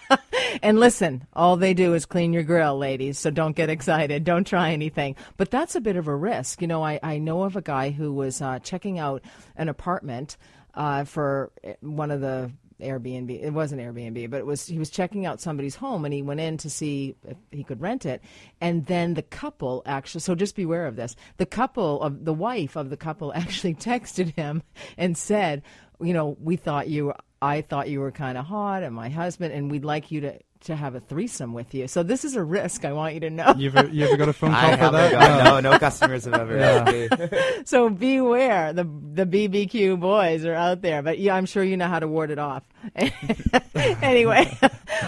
and 0.62 0.80
listen, 0.80 1.26
all 1.34 1.58
they 1.58 1.74
do 1.74 1.94
is 1.94 2.06
clean 2.06 2.34
your 2.34 2.44
grill, 2.44 2.78
ladies, 2.78 3.20
so 3.20 3.30
don't 3.30 3.56
get 3.56 3.70
excited. 3.70 4.24
Don't 4.24 4.48
try 4.48 4.72
anything. 4.72 5.16
But 5.38 5.52
that's 5.52 5.76
a 5.76 5.82
bit 5.82 5.96
of 5.96 6.08
a 6.08 6.16
risk. 6.16 6.62
You 6.62 6.68
know, 6.68 6.84
I, 6.84 7.00
I 7.04 7.18
know 7.18 7.44
of 7.44 7.56
a 7.56 7.62
guy 7.62 7.90
who 7.90 8.14
was 8.14 8.42
uh, 8.42 8.60
checking 8.60 9.00
out 9.00 9.24
an 9.56 9.70
apartment 9.70 10.38
uh, 10.74 11.04
for 11.04 11.52
one 11.82 12.12
of 12.12 12.22
the 12.22 12.52
Airbnb. 12.80 13.30
It 13.42 13.52
wasn't 13.52 13.82
Airbnb, 13.82 14.30
but 14.30 14.38
it 14.38 14.46
was 14.46 14.66
he 14.66 14.80
was 14.80 14.90
checking 14.90 15.26
out 15.26 15.42
somebody's 15.42 15.76
home 15.76 16.06
and 16.06 16.14
he 16.14 16.22
went 16.22 16.40
in 16.40 16.58
to 16.58 16.70
see 16.70 17.16
if 17.28 17.38
he 17.52 17.64
could 17.64 17.82
rent 17.82 18.06
it. 18.06 18.22
And 18.62 18.86
then 18.86 19.14
the 19.14 19.22
couple 19.22 19.84
actually 19.86 20.22
so 20.22 20.36
just 20.36 20.56
beware 20.56 20.88
of 20.88 20.96
this. 20.96 21.16
The 21.38 21.46
couple 21.46 22.02
of 22.02 22.26
the 22.26 22.34
wife 22.34 22.76
of 22.76 22.90
the 22.90 22.98
couple 22.98 23.34
actually 23.36 23.76
texted 23.76 24.36
him 24.36 24.64
and 24.98 25.18
said, 25.18 25.62
you 26.02 26.14
know, 26.14 26.38
we 26.42 26.56
thought 26.56 26.88
you 26.88 27.14
I 27.42 27.62
thought 27.62 27.90
you 27.90 28.02
were 28.02 28.12
kind 28.12 28.38
of 28.38 28.46
hot 28.46 28.84
and 28.84 28.94
my 28.94 29.10
husband 29.10 29.54
and 29.54 29.72
we'd 29.72 29.86
like 29.86 30.12
you 30.12 30.22
to 30.22 30.40
to 30.62 30.76
have 30.76 30.94
a 30.94 31.00
threesome 31.00 31.54
with 31.54 31.74
you. 31.74 31.88
So 31.88 32.04
this 32.04 32.26
is 32.26 32.36
a 32.36 32.44
risk. 32.44 32.84
I 32.84 32.92
want 32.92 33.14
you 33.14 33.22
to 33.22 33.30
know. 33.30 33.54
You 33.58 33.72
ever, 33.74 33.88
you 33.90 34.06
ever 34.06 34.18
got 34.18 34.30
a 34.30 34.34
phone 34.34 34.52
call 34.54 34.60
I 34.60 34.76
for 34.78 34.92
that? 34.92 35.12
Got, 35.12 35.64
no, 35.64 35.72
no 35.72 35.80
customers 35.80 36.26
have 36.26 36.34
ever 36.34 36.58
yeah. 36.58 37.62
so 37.66 37.90
beware. 37.90 38.74
The 38.74 38.84
the 38.84 39.26
BBQ 39.26 40.00
boys 40.00 40.44
are 40.46 40.54
out 40.54 40.82
there, 40.82 41.02
but 41.02 41.20
yeah, 41.20 41.36
I'm 41.36 41.46
sure 41.46 41.64
you 41.64 41.78
know 41.78 41.88
how 41.88 42.00
to 42.00 42.08
ward 42.08 42.30
it 42.32 42.40
off. 42.40 42.64
anyway, 43.76 44.58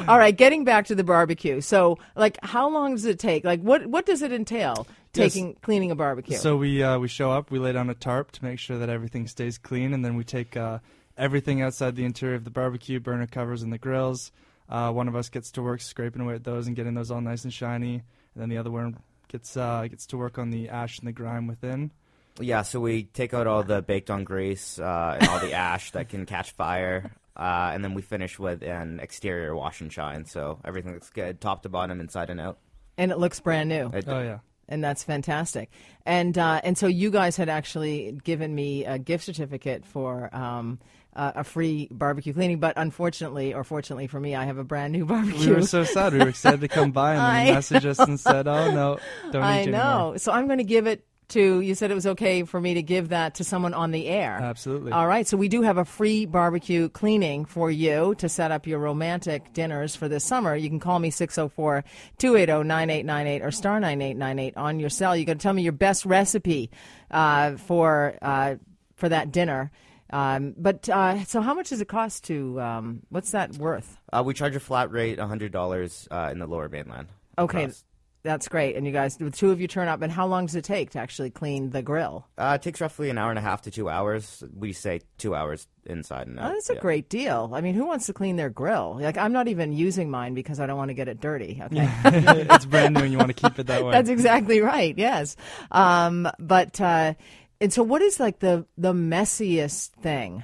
all 0.08 0.18
right. 0.18 0.36
Getting 0.36 0.64
back 0.64 0.86
to 0.88 0.96
the 0.96 1.04
barbecue. 1.04 1.62
So, 1.62 1.98
like, 2.16 2.38
how 2.44 2.70
long 2.70 2.92
does 2.96 3.06
it 3.06 3.20
take? 3.20 3.44
Like, 3.44 3.62
what 3.62 3.86
what 3.88 4.06
does 4.06 4.22
it 4.22 4.32
entail? 4.32 4.88
Taking 5.14 5.48
Yes. 5.50 5.58
cleaning 5.62 5.92
a 5.92 5.96
barbecue. 5.96 6.38
So 6.38 6.56
we 6.56 6.82
uh, 6.82 6.98
we 6.98 7.10
show 7.10 7.32
up, 7.32 7.52
we 7.52 7.60
lay 7.60 7.74
down 7.74 7.90
a 7.90 7.94
tarp 7.94 8.32
to 8.32 8.46
make 8.46 8.60
sure 8.60 8.78
that 8.78 8.88
everything 8.90 9.28
stays 9.28 9.58
clean, 9.58 9.94
and 9.94 10.06
then 10.06 10.16
we 10.16 10.24
take 10.24 10.56
uh, 10.56 10.80
everything 11.18 11.62
outside 11.62 11.98
the 11.98 12.06
interior 12.06 12.36
of 12.36 12.46
the 12.46 12.50
barbecue, 12.50 12.98
burner 13.02 13.28
covers 13.28 13.62
and 13.62 13.74
the 13.74 13.78
grills. 13.78 14.32
Uh, 14.72 14.92
one 14.92 15.08
of 15.08 15.16
us 15.16 15.30
gets 15.30 15.52
to 15.52 15.62
work 15.62 15.82
scraping 15.82 16.22
away 16.22 16.34
at 16.36 16.44
those 16.44 16.66
and 16.68 16.76
getting 16.76 16.94
those 16.94 17.12
all 17.12 17.22
nice 17.22 17.44
and 17.44 17.54
shiny, 17.54 17.96
and 17.96 18.42
then 18.42 18.50
the 18.50 18.58
other 18.58 18.72
one 18.72 18.98
gets 19.28 19.58
uh, 19.58 19.86
gets 19.90 20.06
to 20.08 20.18
work 20.18 20.38
on 20.38 20.50
the 20.50 20.70
ash 20.70 20.98
and 21.00 21.08
the 21.08 21.12
grime 21.12 21.46
within. 21.48 21.92
Yeah, 22.40 22.62
so 22.62 22.80
we 22.80 23.04
take 23.04 23.34
out 23.34 23.46
all 23.46 23.62
the 23.64 23.82
baked 23.82 24.10
on 24.10 24.24
grease 24.24 24.80
uh, 24.80 25.18
and 25.20 25.28
all 25.30 25.40
the 25.40 25.52
ash 25.72 25.92
that 25.92 26.08
can 26.10 26.26
catch 26.26 26.52
fire, 26.52 27.12
uh, 27.36 27.72
and 27.74 27.84
then 27.84 27.94
we 27.94 28.02
finish 28.02 28.40
with 28.40 28.64
an 28.64 29.00
exterior 29.02 29.54
wash 29.54 29.82
and 29.82 29.92
shine. 29.92 30.24
So 30.26 30.60
everything 30.64 30.94
looks 30.94 31.10
good, 31.10 31.42
top 31.42 31.64
to 31.64 31.70
bottom, 31.70 32.00
inside 32.00 32.30
and 32.30 32.40
out. 32.40 32.58
and 32.98 33.12
it 33.12 33.18
looks 33.20 33.40
brand 33.42 33.68
new. 33.70 33.92
It- 33.94 34.06
Oh 34.08 34.22
yeah. 34.22 34.40
and 34.70 34.82
that's 34.82 35.04
fantastic. 35.04 35.70
And 36.06 36.38
uh, 36.38 36.62
and 36.64 36.78
so 36.78 36.88
you 36.88 37.12
guys 37.12 37.36
had 37.36 37.50
actually 37.50 38.18
given 38.24 38.56
me 38.56 38.86
a 38.86 38.98
gift 38.98 39.26
certificate 39.26 39.86
for 39.86 40.34
um, 40.34 40.80
uh, 41.16 41.34
a 41.36 41.44
free 41.44 41.88
barbecue 41.92 42.34
cleaning, 42.34 42.60
but 42.60 42.74
unfortunately, 42.78 43.54
or 43.54 43.64
fortunately 43.64 44.08
for 44.08 44.20
me, 44.20 44.36
I 44.36 44.46
have 44.46 44.58
a 44.58 44.64
brand 44.64 44.94
new 44.94 45.06
barbecue. 45.08 45.50
We 45.50 45.56
were 45.56 45.62
so 45.64 45.84
sad. 45.84 46.14
We 46.14 46.20
were 46.20 46.30
excited 46.30 46.62
to 46.62 46.68
come 46.68 46.92
by, 46.92 47.16
and 47.16 47.48
then 47.48 47.56
messaged 47.62 47.86
us 47.86 48.00
and 48.00 48.20
said, 48.20 48.48
"Oh 48.48 48.72
no, 48.74 49.00
don't 49.32 49.42
need 49.42 49.48
I 49.48 49.66
know. 49.66 49.78
anymore." 49.78 50.18
So 50.20 50.32
I'm 50.32 50.46
going 50.48 50.60
to 50.60 50.64
give 50.64 50.88
it 50.88 51.06
to. 51.30 51.60
You 51.62 51.76
said 51.76 51.92
it 51.92 51.96
was 51.96 52.08
okay 52.08 52.44
for 52.44 52.60
me 52.62 52.76
to 52.76 52.82
give 52.82 53.10
that 53.10 53.36
to 53.36 53.44
someone 53.44 53.74
on 53.74 53.92
the 53.92 54.08
air. 54.08 54.38
Absolutely. 54.42 54.92
All 54.94 55.08
right, 55.08 55.28
so 55.28 55.36
we 55.38 55.50
do 55.50 55.62
have 55.64 55.78
a 55.78 55.86
free 55.86 56.26
barbecue 56.26 56.88
cleaning 56.90 57.44
for 57.46 57.70
you 57.70 58.16
to 58.16 58.30
set 58.30 58.52
up 58.52 58.66
your 58.66 58.80
romantic 58.80 59.52
dinners 59.54 59.96
for 59.96 60.08
this 60.08 60.24
summer. 60.24 60.56
You 60.56 60.70
can 60.70 60.80
call 60.80 61.00
me 61.00 61.10
604 61.10 61.84
280 62.20 62.68
9898 62.68 63.46
or 63.46 63.52
star 63.52 63.80
9898 63.80 64.58
on 64.58 64.80
your 64.80 64.90
cell. 64.90 65.16
You 65.16 65.26
got 65.26 65.34
to 65.34 65.40
tell 65.40 65.54
me 65.54 65.62
your 65.64 65.72
best 65.74 66.06
recipe 66.06 66.70
uh, 67.10 67.58
for, 67.58 68.18
uh, 68.22 68.56
for 68.96 69.10
that 69.10 69.32
dinner. 69.32 69.72
Um, 70.12 70.54
but 70.58 70.90
uh, 70.90 71.24
so, 71.26 71.42
how 71.42 71.54
much 71.54 71.70
does 71.70 71.82
it 71.82 71.88
cost 71.88 72.26
to? 72.26 72.60
Um, 72.62 73.00
what's 73.10 73.32
that 73.32 73.56
worth? 73.58 73.98
Uh, 74.12 74.24
we 74.26 74.34
charge 74.34 74.56
a 74.56 74.60
flat 74.60 74.92
rate, 74.92 75.18
$100 75.18 76.08
uh, 76.12 76.32
in 76.32 76.40
the 76.40 76.48
lower 76.48 76.68
mainland. 76.68 77.08
Okay, 77.38 77.64
across. 77.64 77.86
that's 78.24 78.48
great. 78.50 78.76
And 78.76 78.86
you 78.86 78.92
guys, 78.92 79.16
the 79.16 79.32
two 79.32 79.52
of 79.52 79.62
you 79.62 79.68
turn 79.68 79.88
up. 79.88 80.02
And 80.02 80.12
how 80.12 80.28
long 80.28 80.46
does 80.48 80.56
it 80.56 80.66
take 80.66 80.92
to 80.92 81.00
actually 81.00 81.30
clean 81.30 81.70
the 81.70 81.82
grill? 81.82 82.28
Uh, 82.38 82.58
it 82.60 82.62
takes 82.62 82.82
roughly 82.82 83.10
an 83.10 83.18
hour 83.18 83.30
and 83.30 83.40
a 83.40 83.42
half 83.42 83.62
to 83.64 83.72
two 83.72 83.90
hours. 83.90 84.44
We 84.54 84.74
say 84.74 85.00
two 85.18 85.34
hours 85.34 85.68
inside 85.86 86.28
and 86.28 86.38
out. 86.40 86.52
Oh, 86.52 86.54
that's 86.54 86.70
a 86.70 86.74
yeah. 86.74 86.82
great 86.82 87.10
deal. 87.10 87.52
I 87.54 87.62
mean, 87.62 87.74
who 87.74 87.86
wants 87.86 88.06
to 88.08 88.14
clean 88.14 88.36
their 88.36 88.50
grill? 88.50 88.98
Like, 89.00 89.18
I'm 89.18 89.32
not 89.32 89.48
even 89.48 89.72
using 89.72 90.12
mine 90.12 90.34
because 90.34 90.60
I 90.60 90.66
don't 90.66 90.78
want 90.78 90.90
to 90.90 90.94
get 90.94 91.08
it 91.08 91.22
dirty. 91.22 91.62
Okay. 91.64 91.90
it's 92.06 92.66
brand 92.66 92.96
new, 92.96 93.02
and 93.02 93.12
you 93.14 93.18
want 93.18 93.30
to 93.30 93.34
keep 93.34 93.58
it 93.58 93.68
that 93.68 93.86
way. 93.86 93.92
That's 93.94 94.10
exactly 94.10 94.60
right. 94.60 94.96
Yes. 94.98 95.38
Um, 95.72 96.30
but, 96.38 96.82
uh, 96.82 97.14
and 97.62 97.72
so 97.72 97.84
what 97.84 98.02
is 98.02 98.20
like 98.20 98.40
the, 98.40 98.66
the 98.78 98.94
messiest 98.94 99.92
thing? 100.02 100.44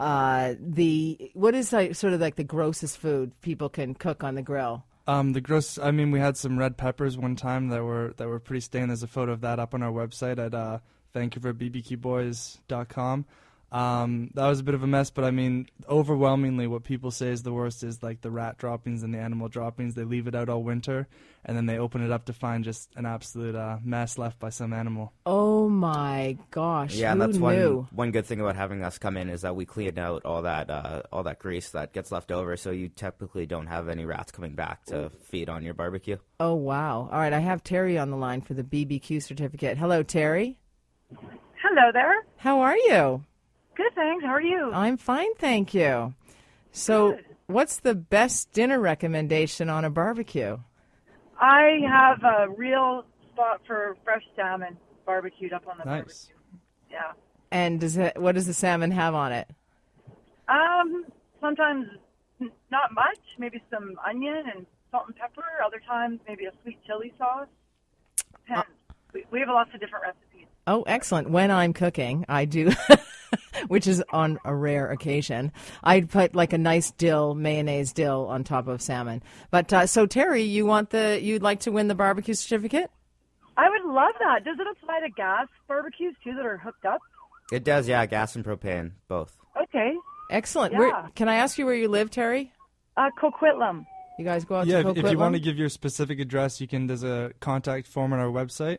Uh, 0.00 0.54
the, 0.58 1.30
what 1.34 1.54
is 1.54 1.72
like 1.72 1.94
sort 1.94 2.12
of 2.12 2.20
like 2.20 2.36
the 2.36 2.44
grossest 2.44 2.98
food 2.98 3.32
people 3.42 3.68
can 3.68 3.94
cook 3.94 4.24
on 4.24 4.34
the 4.34 4.42
grill? 4.42 4.84
Um, 5.06 5.34
the 5.34 5.40
gross. 5.42 5.76
I 5.76 5.90
mean, 5.90 6.10
we 6.10 6.18
had 6.18 6.38
some 6.38 6.58
red 6.58 6.78
peppers 6.78 7.18
one 7.18 7.36
time 7.36 7.68
that 7.68 7.84
were 7.84 8.14
that 8.16 8.26
were 8.26 8.40
pretty 8.40 8.60
stained. 8.60 8.88
There's 8.88 9.02
a 9.02 9.06
photo 9.06 9.32
of 9.32 9.42
that 9.42 9.58
up 9.58 9.74
on 9.74 9.82
our 9.82 9.92
website 9.92 10.38
at 10.38 10.54
uh. 10.54 10.78
Um, 13.74 14.30
that 14.34 14.46
was 14.46 14.60
a 14.60 14.62
bit 14.62 14.76
of 14.76 14.84
a 14.84 14.86
mess, 14.86 15.10
but 15.10 15.24
I 15.24 15.32
mean, 15.32 15.66
overwhelmingly, 15.88 16.68
what 16.68 16.84
people 16.84 17.10
say 17.10 17.30
is 17.30 17.42
the 17.42 17.52
worst 17.52 17.82
is 17.82 18.04
like 18.04 18.20
the 18.20 18.30
rat 18.30 18.56
droppings 18.56 19.02
and 19.02 19.12
the 19.12 19.18
animal 19.18 19.48
droppings. 19.48 19.96
They 19.96 20.04
leave 20.04 20.28
it 20.28 20.34
out 20.36 20.48
all 20.48 20.62
winter, 20.62 21.08
and 21.44 21.56
then 21.56 21.66
they 21.66 21.76
open 21.76 22.00
it 22.00 22.12
up 22.12 22.26
to 22.26 22.32
find 22.32 22.62
just 22.62 22.88
an 22.94 23.04
absolute 23.04 23.56
uh, 23.56 23.78
mess 23.82 24.16
left 24.16 24.38
by 24.38 24.50
some 24.50 24.72
animal. 24.72 25.12
Oh 25.26 25.68
my 25.68 26.38
gosh. 26.52 26.94
Yeah, 26.94 27.10
and 27.10 27.20
that's 27.20 27.36
knew? 27.36 27.42
one 27.42 27.88
one 27.90 28.10
good 28.12 28.26
thing 28.26 28.40
about 28.40 28.54
having 28.54 28.84
us 28.84 28.96
come 28.96 29.16
in 29.16 29.28
is 29.28 29.40
that 29.40 29.56
we 29.56 29.64
clean 29.64 29.98
out 29.98 30.24
all 30.24 30.42
that 30.42 30.70
uh, 30.70 31.02
all 31.10 31.24
that 31.24 31.40
grease 31.40 31.70
that 31.70 31.92
gets 31.92 32.12
left 32.12 32.30
over, 32.30 32.56
so 32.56 32.70
you 32.70 32.88
typically 32.88 33.44
don't 33.44 33.66
have 33.66 33.88
any 33.88 34.04
rats 34.04 34.30
coming 34.30 34.54
back 34.54 34.84
to 34.84 35.10
feed 35.24 35.48
on 35.48 35.64
your 35.64 35.74
barbecue. 35.74 36.18
Oh, 36.38 36.54
wow. 36.54 37.08
All 37.10 37.18
right. 37.18 37.32
I 37.32 37.40
have 37.40 37.64
Terry 37.64 37.98
on 37.98 38.10
the 38.10 38.16
line 38.16 38.40
for 38.40 38.54
the 38.54 38.62
BBQ 38.62 39.20
certificate. 39.20 39.78
Hello, 39.78 40.04
Terry. 40.04 40.58
Hello 41.10 41.90
there. 41.92 42.24
How 42.36 42.60
are 42.60 42.76
you? 42.76 43.24
Good, 43.76 43.92
thanks. 43.94 44.24
How 44.24 44.30
are 44.30 44.40
you? 44.42 44.70
I'm 44.72 44.96
fine, 44.96 45.34
thank 45.38 45.74
you. 45.74 46.14
So, 46.72 47.12
Good. 47.12 47.24
what's 47.46 47.80
the 47.80 47.94
best 47.94 48.52
dinner 48.52 48.78
recommendation 48.80 49.68
on 49.68 49.84
a 49.84 49.90
barbecue? 49.90 50.58
I 51.40 51.78
have 51.88 52.22
a 52.22 52.48
real 52.50 53.04
spot 53.32 53.60
for 53.66 53.96
fresh 54.04 54.22
salmon 54.36 54.76
barbecued 55.06 55.52
up 55.52 55.66
on 55.66 55.78
the 55.78 55.84
Nice. 55.84 56.28
barbecue. 56.30 56.34
Yeah. 56.90 57.12
And 57.50 57.80
does 57.80 57.96
it, 57.96 58.16
what 58.20 58.34
does 58.34 58.46
the 58.46 58.54
salmon 58.54 58.90
have 58.92 59.14
on 59.14 59.32
it? 59.32 59.48
Um, 60.48 61.04
sometimes 61.40 61.86
not 62.70 62.92
much, 62.92 63.18
maybe 63.38 63.62
some 63.70 63.94
onion 64.06 64.42
and 64.54 64.66
salt 64.90 65.04
and 65.06 65.16
pepper. 65.16 65.42
Other 65.64 65.80
times, 65.86 66.20
maybe 66.28 66.44
a 66.46 66.52
sweet 66.62 66.78
chili 66.86 67.12
sauce. 67.18 67.46
Depends. 68.46 68.66
we, 69.12 69.24
we 69.30 69.40
have 69.40 69.48
lots 69.48 69.70
of 69.74 69.80
different 69.80 70.04
recipes. 70.04 70.46
Oh, 70.66 70.82
excellent. 70.82 71.30
When 71.30 71.50
I'm 71.50 71.72
cooking, 71.72 72.24
I 72.28 72.44
do, 72.44 72.72
which 73.68 73.86
is 73.86 74.02
on 74.10 74.38
a 74.44 74.54
rare 74.54 74.90
occasion, 74.90 75.52
I'd 75.82 76.10
put 76.10 76.34
like 76.34 76.52
a 76.52 76.58
nice 76.58 76.90
dill, 76.92 77.34
mayonnaise 77.34 77.92
dill 77.92 78.26
on 78.26 78.44
top 78.44 78.68
of 78.68 78.82
salmon. 78.82 79.22
But 79.50 79.72
uh, 79.72 79.86
so, 79.86 80.06
Terry, 80.06 80.42
you 80.42 80.66
want 80.66 80.90
the, 80.90 81.20
you'd 81.22 81.42
like 81.42 81.60
to 81.60 81.72
win 81.72 81.88
the 81.88 81.94
barbecue 81.94 82.34
certificate? 82.34 82.90
I 83.56 83.68
would 83.68 83.84
love 83.84 84.14
that. 84.18 84.44
Does 84.44 84.58
it 84.58 84.66
apply 84.66 85.00
to 85.00 85.10
gas 85.10 85.46
barbecues 85.68 86.14
too 86.24 86.34
that 86.34 86.44
are 86.44 86.58
hooked 86.58 86.84
up? 86.84 87.00
It 87.52 87.64
does, 87.64 87.86
yeah, 87.88 88.04
gas 88.06 88.34
and 88.36 88.44
propane, 88.44 88.92
both. 89.06 89.36
Okay. 89.62 89.94
Excellent. 90.30 90.72
Yeah. 90.72 90.78
Where, 90.78 91.10
can 91.14 91.28
I 91.28 91.36
ask 91.36 91.58
you 91.58 91.66
where 91.66 91.74
you 91.74 91.88
live, 91.88 92.10
Terry? 92.10 92.52
Uh, 92.96 93.10
Coquitlam. 93.20 93.86
You 94.18 94.24
guys 94.24 94.44
go 94.44 94.56
out 94.56 94.66
yeah, 94.66 94.82
to 94.82 94.90
if, 94.90 94.98
if 94.98 95.10
you 95.10 95.18
want 95.18 95.34
to 95.34 95.40
give 95.40 95.58
your 95.58 95.68
specific 95.68 96.20
address, 96.20 96.60
you 96.60 96.68
can. 96.68 96.86
There's 96.86 97.02
a 97.02 97.32
contact 97.40 97.88
form 97.88 98.12
on 98.12 98.20
our 98.20 98.28
website. 98.28 98.78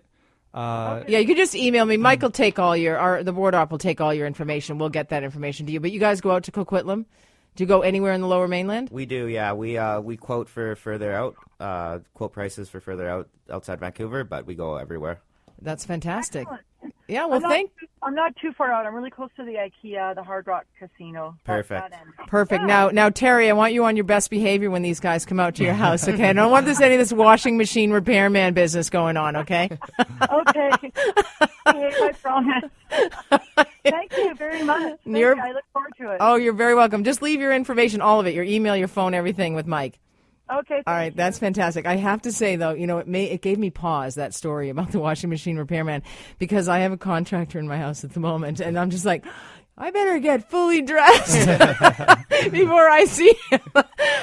Uh, 0.56 1.04
Yeah, 1.08 1.20
you 1.20 1.28
can 1.28 1.36
just 1.36 1.54
email 1.54 1.86
me. 1.86 1.98
Mike 1.98 2.22
will 2.22 2.32
take 2.32 2.58
all 2.58 2.76
your, 2.78 2.98
our, 2.98 3.24
the 3.24 3.34
board 3.34 3.54
op 3.54 3.72
will 3.72 3.78
take 3.78 4.00
all 4.00 4.14
your 4.14 4.26
information. 4.26 4.78
We'll 4.78 4.90
get 4.90 5.10
that 5.10 5.24
information 5.24 5.66
to 5.66 5.72
you. 5.74 5.80
But 5.82 5.92
you 5.92 6.00
guys 6.00 6.22
go 6.22 6.32
out 6.32 6.44
to 6.46 6.52
Coquitlam 6.52 7.06
Do 7.56 7.64
you 7.64 7.68
go 7.68 7.82
anywhere 7.82 8.14
in 8.14 8.22
the 8.22 8.28
Lower 8.28 8.48
Mainland? 8.48 8.90
We 8.90 9.06
do, 9.06 9.28
yeah. 9.28 9.52
We 9.54 9.78
uh, 9.78 10.00
we 10.00 10.16
quote 10.18 10.48
for 10.50 10.76
further 10.78 11.12
out, 11.14 11.36
uh, 11.60 12.00
quote 12.14 12.32
prices 12.34 12.70
for 12.70 12.80
further 12.80 13.08
out 13.08 13.30
outside 13.52 13.80
Vancouver, 13.82 14.24
but 14.24 14.46
we 14.46 14.56
go 14.56 14.78
everywhere. 14.78 15.20
That's 15.62 15.86
fantastic. 15.86 16.42
Excellent. 16.42 16.64
Yeah, 17.08 17.26
well, 17.26 17.36
I'm 17.36 17.42
not, 17.44 17.52
thank 17.52 17.72
I'm 18.02 18.16
not 18.16 18.36
too 18.38 18.52
far 18.54 18.72
out. 18.72 18.86
I'm 18.86 18.96
really 18.96 19.12
close 19.12 19.30
to 19.38 19.44
the 19.44 19.54
IKEA, 19.54 20.16
the 20.16 20.24
Hard 20.24 20.48
Rock 20.48 20.66
Casino. 20.80 21.38
Perfect. 21.44 21.94
Perfect. 22.28 22.62
Yeah. 22.62 22.68
Now, 22.68 22.90
now, 22.90 23.10
Terry, 23.10 23.50
I 23.50 23.54
want 23.54 23.74
you 23.74 23.86
on 23.86 23.96
your 23.96 24.06
best 24.06 24.30
behavior 24.30 24.70
when 24.70 24.82
these 24.82 25.00
guys 25.00 25.26
come 25.26 25.40
out 25.40 25.56
to 25.56 25.64
your 25.64 25.74
house. 25.74 26.08
Okay, 26.08 26.30
I 26.30 26.34
don't 26.34 26.52
want 26.52 26.66
this 26.66 26.82
any 26.82 26.96
of 26.96 27.00
this 27.00 27.14
washing 27.14 27.58
machine 27.58 27.92
repairman 27.92 28.54
business 28.54 28.90
going 28.90 29.18
on. 29.18 29.36
Okay. 29.36 29.70
Okay. 30.00 30.92
I 31.66 32.14
promise. 32.22 32.72
Thank 33.84 34.18
you 34.18 34.36
very 34.36 34.64
much. 34.64 35.00
I 35.06 35.52
look 35.52 35.64
forward 35.74 35.94
to 36.00 36.12
it. 36.12 36.18
Oh, 36.20 36.36
you're 36.36 36.54
very 36.54 36.76
welcome. 36.76 37.04
Just 37.04 37.22
leave 37.22 37.40
your 37.40 37.54
information, 37.54 38.02
all 38.02 38.20
of 38.20 38.28
it, 38.28 38.34
your 38.34 38.44
email, 38.44 38.76
your 38.76 38.88
phone, 38.88 39.14
everything 39.14 39.54
with 39.54 39.68
Mike. 39.68 40.00
Okay. 40.52 40.84
All 40.86 40.94
right, 40.94 41.16
that's 41.16 41.40
fantastic. 41.40 41.86
I 41.86 41.96
have 41.96 42.22
to 42.24 42.32
say 42.32 42.56
though, 42.56 42.74
you 42.74 42.88
know, 42.88 42.98
it 43.00 43.08
may 43.08 43.26
it 43.26 43.42
gave 43.42 43.58
me 43.58 43.70
pause 43.70 44.16
that 44.16 44.34
story 44.34 44.70
about 44.70 44.92
the 44.92 45.00
washing 45.00 45.30
machine 45.30 45.58
repairman 45.58 46.04
because 46.40 46.68
I 46.68 46.80
have 46.80 46.92
a 46.92 46.98
contractor 46.98 47.60
in 47.60 47.68
my 47.68 47.78
house 47.78 48.04
at 48.04 48.14
the 48.14 48.20
moment, 48.20 48.60
and 48.60 48.78
I'm 48.78 48.90
just 48.90 49.06
like. 49.06 49.26
I 49.78 49.92
better 49.92 50.20
get 50.20 50.50
fully 50.50 50.82
dressed 50.82 51.48
before 52.52 52.90
I 52.90 53.04
see 53.06 53.34
him. 53.50 53.60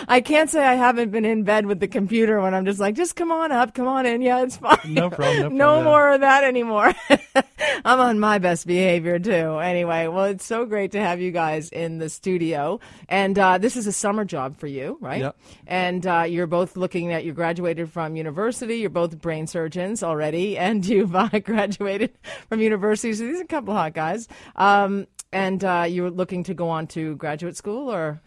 I 0.08 0.22
can't 0.22 0.48
say 0.48 0.64
I 0.64 0.74
haven't 0.74 1.10
been 1.10 1.26
in 1.26 1.42
bed 1.42 1.66
with 1.66 1.78
the 1.78 1.88
computer 1.88 2.40
when 2.40 2.54
I'm 2.54 2.64
just 2.64 2.80
like, 2.80 2.94
just 2.94 3.16
come 3.16 3.30
on 3.30 3.52
up, 3.52 3.74
come 3.74 3.86
on 3.86 4.06
in. 4.06 4.22
Yeah, 4.22 4.42
it's 4.42 4.56
fine. 4.56 4.78
No 4.94 5.10
problem, 5.10 5.56
no 5.56 5.66
no 5.66 5.72
problem, 5.72 5.84
more 5.84 6.12
of 6.12 6.20
that 6.22 6.44
anymore. 6.44 6.94
I'm 7.84 8.00
on 8.00 8.18
my 8.18 8.38
best 8.38 8.66
behavior 8.66 9.18
too. 9.18 9.58
Anyway, 9.58 10.06
well, 10.06 10.24
it's 10.24 10.44
so 10.44 10.64
great 10.64 10.92
to 10.92 11.00
have 11.00 11.20
you 11.20 11.30
guys 11.32 11.68
in 11.68 11.98
the 11.98 12.08
studio. 12.08 12.80
And 13.08 13.38
uh, 13.38 13.58
this 13.58 13.76
is 13.76 13.86
a 13.86 13.92
summer 13.92 14.24
job 14.24 14.56
for 14.56 14.66
you, 14.66 14.96
right? 15.00 15.20
Yep. 15.20 15.36
And 15.66 16.06
uh, 16.06 16.24
you're 16.28 16.46
both 16.46 16.76
looking 16.76 17.12
at, 17.12 17.24
you 17.24 17.32
graduated 17.32 17.90
from 17.90 18.16
university, 18.16 18.76
you're 18.76 18.90
both 18.90 19.20
brain 19.20 19.46
surgeons 19.46 20.02
already, 20.02 20.56
and 20.56 20.84
you've 20.92 21.14
uh, 21.14 21.28
graduated 21.44 22.16
from 22.48 22.60
university. 22.60 23.12
So 23.12 23.24
these 23.24 23.40
are 23.40 23.44
a 23.44 23.46
couple 23.46 23.74
hot 23.74 23.92
guys. 23.92 24.28
Um, 24.56 25.06
and 25.32 25.64
uh, 25.64 25.86
you're 25.88 26.10
looking 26.10 26.44
to 26.44 26.54
go 26.54 26.68
on 26.68 26.86
to 26.88 27.16
graduate 27.16 27.56
school 27.56 27.92
or? 27.92 28.20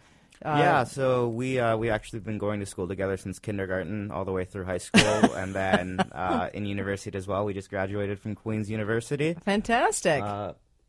Uh, 0.44 0.56
yeah, 0.58 0.84
so 0.84 1.28
we 1.28 1.58
uh, 1.58 1.76
we 1.76 1.88
actually 1.88 2.20
been 2.20 2.36
going 2.36 2.60
to 2.60 2.66
school 2.66 2.86
together 2.86 3.16
since 3.16 3.38
kindergarten 3.38 4.10
all 4.10 4.24
the 4.26 4.32
way 4.32 4.44
through 4.44 4.64
high 4.64 4.78
school, 4.78 5.02
and 5.34 5.54
then 5.54 5.98
uh, 6.12 6.50
in 6.52 6.66
university 6.66 7.16
as 7.16 7.26
well. 7.26 7.46
We 7.46 7.54
just 7.54 7.70
graduated 7.70 8.20
from 8.20 8.34
Queen's 8.34 8.68
University. 8.68 9.34
Fantastic. 9.44 10.22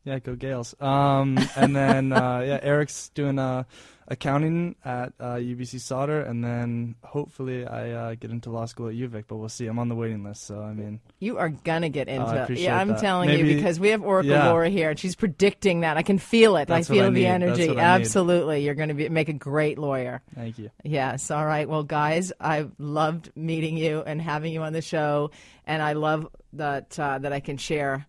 Yeah, 0.04 0.18
go 0.20 0.34
Gaels. 0.36 0.74
Um, 0.80 1.38
and 1.56 1.74
then 1.76 2.12
uh, 2.12 2.40
yeah, 2.40 2.58
Eric's 2.62 3.10
doing 3.10 3.38
uh, 3.38 3.64
accounting 4.06 4.74
at 4.84 5.12
uh, 5.20 5.34
UBC 5.34 5.80
Sauder, 5.80 6.22
and 6.22 6.42
then 6.42 6.94
hopefully 7.02 7.66
I 7.66 7.90
uh, 7.90 8.14
get 8.14 8.30
into 8.30 8.50
law 8.50 8.64
school 8.64 8.88
at 8.88 8.94
UVic. 8.94 9.24
But 9.28 9.36
we'll 9.36 9.50
see. 9.50 9.66
I'm 9.66 9.78
on 9.78 9.88
the 9.88 9.94
waiting 9.94 10.24
list, 10.24 10.46
so 10.46 10.62
I 10.62 10.72
mean, 10.72 11.00
You 11.18 11.36
are 11.38 11.50
gonna 11.50 11.90
get 11.90 12.08
into 12.08 12.26
I 12.26 12.44
it. 12.44 12.58
Yeah, 12.58 12.78
I'm 12.78 12.88
that. 12.88 13.00
telling 13.00 13.30
you 13.30 13.44
because 13.44 13.78
we 13.78 13.88
have 13.88 14.02
Oracle 14.02 14.30
yeah. 14.30 14.48
Laura 14.48 14.70
here, 14.70 14.90
and 14.90 14.98
she's 14.98 15.14
predicting 15.14 15.80
that. 15.80 15.96
I 15.98 16.02
can 16.02 16.18
feel 16.18 16.56
it. 16.56 16.68
That's 16.68 16.90
I 16.90 16.94
feel 16.94 17.06
I 17.06 17.10
the 17.10 17.26
energy. 17.26 17.68
what 17.68 17.78
I 17.78 17.98
need. 17.98 18.02
Absolutely, 18.02 18.64
you're 18.64 18.74
going 18.74 18.88
to 18.88 18.94
be 18.94 19.08
make 19.10 19.28
a 19.28 19.34
great 19.34 19.78
lawyer. 19.78 20.22
thank 20.34 20.58
you. 20.58 20.70
Yes. 20.84 21.30
All 21.30 21.44
right. 21.44 21.68
Well, 21.68 21.82
guys, 21.82 22.32
I've 22.40 22.72
loved 22.78 23.30
meeting 23.36 23.76
you 23.76 24.02
and 24.06 24.22
having 24.22 24.52
you 24.54 24.62
on 24.62 24.72
the 24.72 24.82
show, 24.82 25.32
and 25.66 25.82
I 25.82 25.92
love 25.92 26.28
that 26.54 26.98
uh, 26.98 27.18
that 27.18 27.32
I 27.34 27.40
can 27.40 27.58
share. 27.58 28.06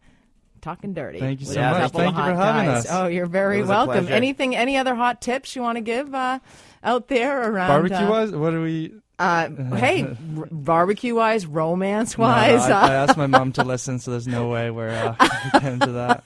Talking 0.61 0.93
dirty. 0.93 1.19
Thank 1.19 1.39
you 1.39 1.45
so 1.45 1.59
a 1.61 1.71
much. 1.71 1.91
Thank 1.91 2.15
you 2.15 2.23
for 2.23 2.35
having 2.35 2.65
guys. 2.69 2.85
us. 2.85 2.91
Oh, 2.91 3.07
you're 3.07 3.25
very 3.25 3.59
It 3.59 3.61
was 3.61 3.69
a 3.69 3.73
welcome. 3.73 4.07
Anything? 4.09 4.55
Any 4.55 4.77
other 4.77 4.95
hot 4.95 5.21
tips 5.21 5.55
you 5.55 5.61
want 5.61 5.77
to 5.77 5.81
give 5.81 6.13
uh, 6.13 6.39
out 6.83 7.07
there 7.07 7.51
around 7.51 7.67
Barbecue 7.69 7.97
uh, 7.97 8.09
wise, 8.09 8.31
what 8.31 8.53
are 8.53 8.61
we? 8.61 8.93
Uh, 9.17 9.49
hey, 9.75 10.03
r- 10.37 10.47
barbecue 10.51 11.15
wise, 11.15 11.45
romance 11.45 12.17
No, 12.17 12.25
no, 12.25 12.29
wise. 12.31 12.69
I, 12.69 12.89
I 12.89 12.93
asked 12.93 13.17
my 13.17 13.27
mom 13.27 13.51
to 13.53 13.63
listen, 13.63 13.99
so 13.99 14.11
there's 14.11 14.27
no 14.27 14.49
way 14.49 14.69
we're 14.71 14.89
uh, 14.89 15.15
we 15.53 15.59
get 15.59 15.73
into 15.73 15.91
that. 15.93 16.23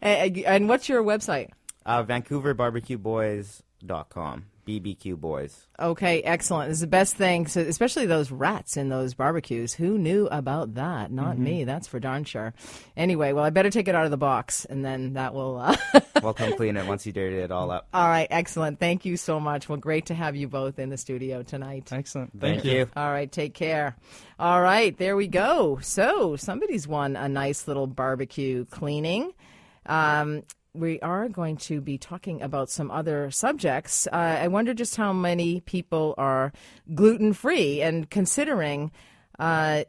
and, 0.00 0.38
and 0.38 0.68
what's 0.68 0.88
your 0.88 1.02
website? 1.02 1.50
uh, 1.84 2.02
VancouverBarbecueBoys.com. 2.04 4.44
BBQ 4.66 5.16
Boys. 5.16 5.66
Okay, 5.78 6.22
excellent. 6.22 6.70
It's 6.70 6.80
the 6.80 6.86
best 6.86 7.14
thing, 7.14 7.46
so 7.46 7.60
especially 7.60 8.06
those 8.06 8.30
rats 8.30 8.76
in 8.76 8.88
those 8.88 9.14
barbecues. 9.14 9.72
Who 9.74 9.96
knew 9.96 10.26
about 10.26 10.74
that? 10.74 11.12
Not 11.12 11.38
me, 11.38 11.64
that's 11.64 11.86
for 11.86 12.00
darn 12.00 12.24
sure. 12.24 12.52
Anyway, 12.96 13.32
well, 13.32 13.44
I 13.44 13.50
better 13.50 13.70
take 13.70 13.86
it 13.88 13.94
out 13.94 14.04
of 14.04 14.10
the 14.10 14.16
box, 14.16 14.64
and 14.64 14.84
then 14.84 15.14
that 15.14 15.34
will. 15.34 15.58
Uh... 15.58 15.76
We'll 16.22 16.32
come 16.32 16.56
clean 16.56 16.78
it 16.78 16.86
once 16.86 17.04
you 17.04 17.12
dirty 17.12 17.36
it 17.36 17.52
all 17.52 17.70
up. 17.70 17.88
All 17.92 18.08
right, 18.08 18.26
excellent. 18.30 18.80
Thank 18.80 19.04
you 19.04 19.18
so 19.18 19.38
much. 19.38 19.68
Well, 19.68 19.76
great 19.76 20.06
to 20.06 20.14
have 20.14 20.34
you 20.34 20.48
both 20.48 20.78
in 20.78 20.88
the 20.88 20.96
studio 20.96 21.42
tonight. 21.42 21.92
Excellent. 21.92 22.32
Thank, 22.32 22.62
Thank, 22.62 22.64
you. 22.64 22.88
All 22.96 23.10
right, 23.10 23.30
take 23.30 23.52
care. 23.52 23.96
All 24.38 24.60
right, 24.62 24.96
there 24.96 25.14
we 25.14 25.28
go. 25.28 25.78
So 25.82 26.36
somebody's 26.36 26.88
won 26.88 27.16
a 27.16 27.28
nice 27.28 27.68
little 27.68 27.86
barbecue 27.86 28.64
cleaning. 28.64 29.34
Um, 29.84 30.42
we 30.76 31.00
are 31.00 31.28
going 31.28 31.56
to 31.56 31.80
be 31.80 31.98
talking 31.98 32.42
about 32.42 32.70
some 32.70 32.90
other 32.90 33.30
subjects. 33.30 34.06
Uh, 34.12 34.38
I 34.40 34.48
wonder 34.48 34.74
just 34.74 34.96
how 34.96 35.12
many 35.12 35.60
people 35.60 36.14
are 36.18 36.52
gluten 36.94 37.32
free 37.32 37.82
and 37.82 38.08
considering 38.10 38.92
uh, 39.38 39.84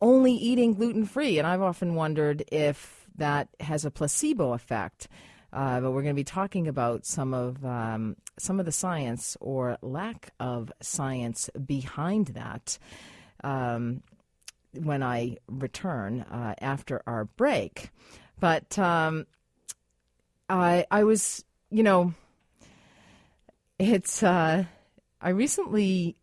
only 0.00 0.32
eating 0.32 0.74
gluten 0.74 1.04
free. 1.04 1.38
And 1.38 1.46
I've 1.46 1.62
often 1.62 1.94
wondered 1.94 2.44
if 2.50 3.06
that 3.16 3.48
has 3.60 3.84
a 3.84 3.90
placebo 3.90 4.52
effect. 4.52 5.08
Uh, 5.52 5.80
but 5.80 5.90
we're 5.90 6.02
going 6.02 6.14
to 6.14 6.20
be 6.20 6.24
talking 6.24 6.66
about 6.66 7.04
some 7.04 7.34
of 7.34 7.62
um, 7.64 8.16
some 8.38 8.58
of 8.58 8.64
the 8.64 8.72
science 8.72 9.36
or 9.40 9.76
lack 9.82 10.30
of 10.40 10.72
science 10.80 11.50
behind 11.66 12.28
that 12.28 12.78
um, 13.44 14.02
when 14.72 15.02
I 15.02 15.36
return 15.48 16.22
uh, 16.22 16.54
after 16.58 17.02
our 17.06 17.26
break. 17.26 17.90
But 18.40 18.78
um, 18.78 19.26
I 20.58 21.04
was 21.04 21.44
you 21.70 21.82
know 21.82 22.14
it's 23.82 24.22
uh, 24.22 24.64
I 25.20 25.28
recently 25.30 26.16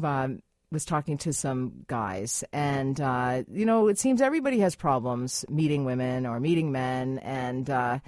um, 0.00 0.42
was 0.70 0.84
talking 0.84 1.18
to 1.18 1.32
some 1.32 1.84
guys, 1.86 2.44
and 2.52 3.00
uh, 3.00 3.42
you 3.52 3.66
know, 3.66 3.88
it 3.88 3.98
seems 3.98 4.22
everybody 4.22 4.60
has 4.60 4.74
problems 4.74 5.44
meeting 5.48 5.84
women 5.84 6.26
or 6.26 6.40
meeting 6.40 6.72
men, 6.72 7.18
and 7.18 7.68
uh, 7.68 7.98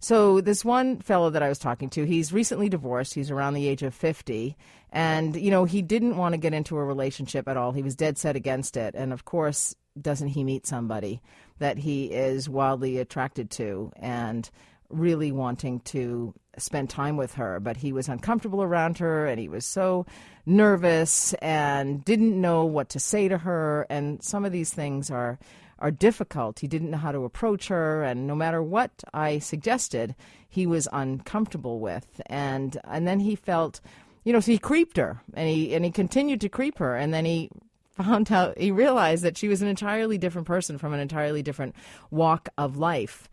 so 0.00 0.40
this 0.40 0.64
one 0.64 1.00
fellow 1.00 1.30
that 1.30 1.42
I 1.42 1.48
was 1.48 1.58
talking 1.58 1.90
to, 1.90 2.04
he's 2.04 2.32
recently 2.32 2.68
divorced. 2.68 3.14
He's 3.14 3.30
around 3.30 3.54
the 3.54 3.68
age 3.68 3.82
of 3.82 3.94
fifty, 3.94 4.56
and 4.92 5.36
you 5.36 5.50
know, 5.50 5.64
he 5.64 5.82
didn't 5.82 6.16
want 6.16 6.34
to 6.34 6.38
get 6.38 6.54
into 6.54 6.76
a 6.76 6.84
relationship 6.84 7.48
at 7.48 7.56
all. 7.56 7.72
He 7.72 7.82
was 7.82 7.96
dead 7.96 8.18
set 8.18 8.36
against 8.36 8.76
it, 8.76 8.94
and 8.94 9.12
of 9.12 9.24
course, 9.24 9.74
doesn't 10.00 10.28
he 10.28 10.44
meet 10.44 10.66
somebody 10.66 11.20
that 11.58 11.78
he 11.78 12.06
is 12.06 12.48
wildly 12.48 12.98
attracted 12.98 13.50
to 13.50 13.92
and 13.96 14.50
really 14.94 15.32
wanting 15.32 15.80
to 15.80 16.34
spend 16.58 16.90
time 16.90 17.16
with 17.16 17.34
her, 17.34 17.60
but 17.60 17.76
he 17.76 17.92
was 17.92 18.08
uncomfortable 18.08 18.62
around 18.62 18.98
her 18.98 19.26
and 19.26 19.40
he 19.40 19.48
was 19.48 19.66
so 19.66 20.06
nervous 20.46 21.34
and 21.34 22.04
didn't 22.04 22.40
know 22.40 22.64
what 22.64 22.88
to 22.90 23.00
say 23.00 23.28
to 23.28 23.38
her. 23.38 23.86
And 23.90 24.22
some 24.22 24.44
of 24.44 24.52
these 24.52 24.72
things 24.72 25.10
are 25.10 25.38
are 25.80 25.90
difficult. 25.90 26.60
He 26.60 26.68
didn't 26.68 26.90
know 26.90 26.98
how 26.98 27.12
to 27.12 27.24
approach 27.24 27.68
her 27.68 28.04
and 28.04 28.26
no 28.26 28.34
matter 28.34 28.62
what 28.62 29.02
I 29.12 29.38
suggested, 29.40 30.14
he 30.48 30.66
was 30.66 30.88
uncomfortable 30.92 31.80
with. 31.80 32.20
And 32.26 32.78
and 32.84 33.06
then 33.06 33.20
he 33.20 33.34
felt 33.34 33.80
you 34.24 34.32
know, 34.32 34.40
so 34.40 34.52
he 34.52 34.58
creeped 34.58 34.96
her 34.96 35.20
and 35.34 35.48
he 35.48 35.74
and 35.74 35.84
he 35.84 35.90
continued 35.90 36.40
to 36.42 36.48
creep 36.48 36.78
her. 36.78 36.96
And 36.96 37.12
then 37.12 37.24
he 37.24 37.50
found 37.96 38.30
out 38.32 38.58
he 38.58 38.70
realized 38.70 39.24
that 39.24 39.36
she 39.36 39.48
was 39.48 39.62
an 39.62 39.68
entirely 39.68 40.18
different 40.18 40.46
person 40.46 40.78
from 40.78 40.92
an 40.92 41.00
entirely 41.00 41.42
different 41.42 41.74
walk 42.10 42.48
of 42.56 42.76
life 42.76 43.28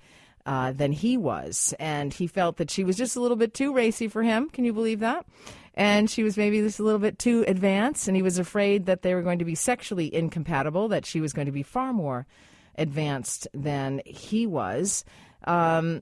uh, 0.45 0.71
than 0.71 0.91
he 0.91 1.17
was. 1.17 1.73
And 1.79 2.13
he 2.13 2.27
felt 2.27 2.57
that 2.57 2.71
she 2.71 2.83
was 2.83 2.97
just 2.97 3.15
a 3.15 3.21
little 3.21 3.37
bit 3.37 3.53
too 3.53 3.73
racy 3.73 4.07
for 4.07 4.23
him. 4.23 4.49
Can 4.49 4.65
you 4.65 4.73
believe 4.73 4.99
that? 4.99 5.25
And 5.73 6.09
she 6.09 6.23
was 6.23 6.37
maybe 6.37 6.59
just 6.61 6.79
a 6.79 6.83
little 6.83 6.99
bit 6.99 7.17
too 7.17 7.45
advanced, 7.47 8.07
and 8.07 8.15
he 8.17 8.21
was 8.23 8.37
afraid 8.37 8.87
that 8.87 9.03
they 9.03 9.15
were 9.15 9.21
going 9.21 9.39
to 9.39 9.45
be 9.45 9.55
sexually 9.55 10.13
incompatible, 10.13 10.89
that 10.89 11.05
she 11.05 11.21
was 11.21 11.31
going 11.31 11.45
to 11.45 11.51
be 11.51 11.63
far 11.63 11.93
more 11.93 12.27
advanced 12.75 13.47
than 13.53 14.01
he 14.05 14.45
was. 14.45 15.05
Um, 15.45 16.01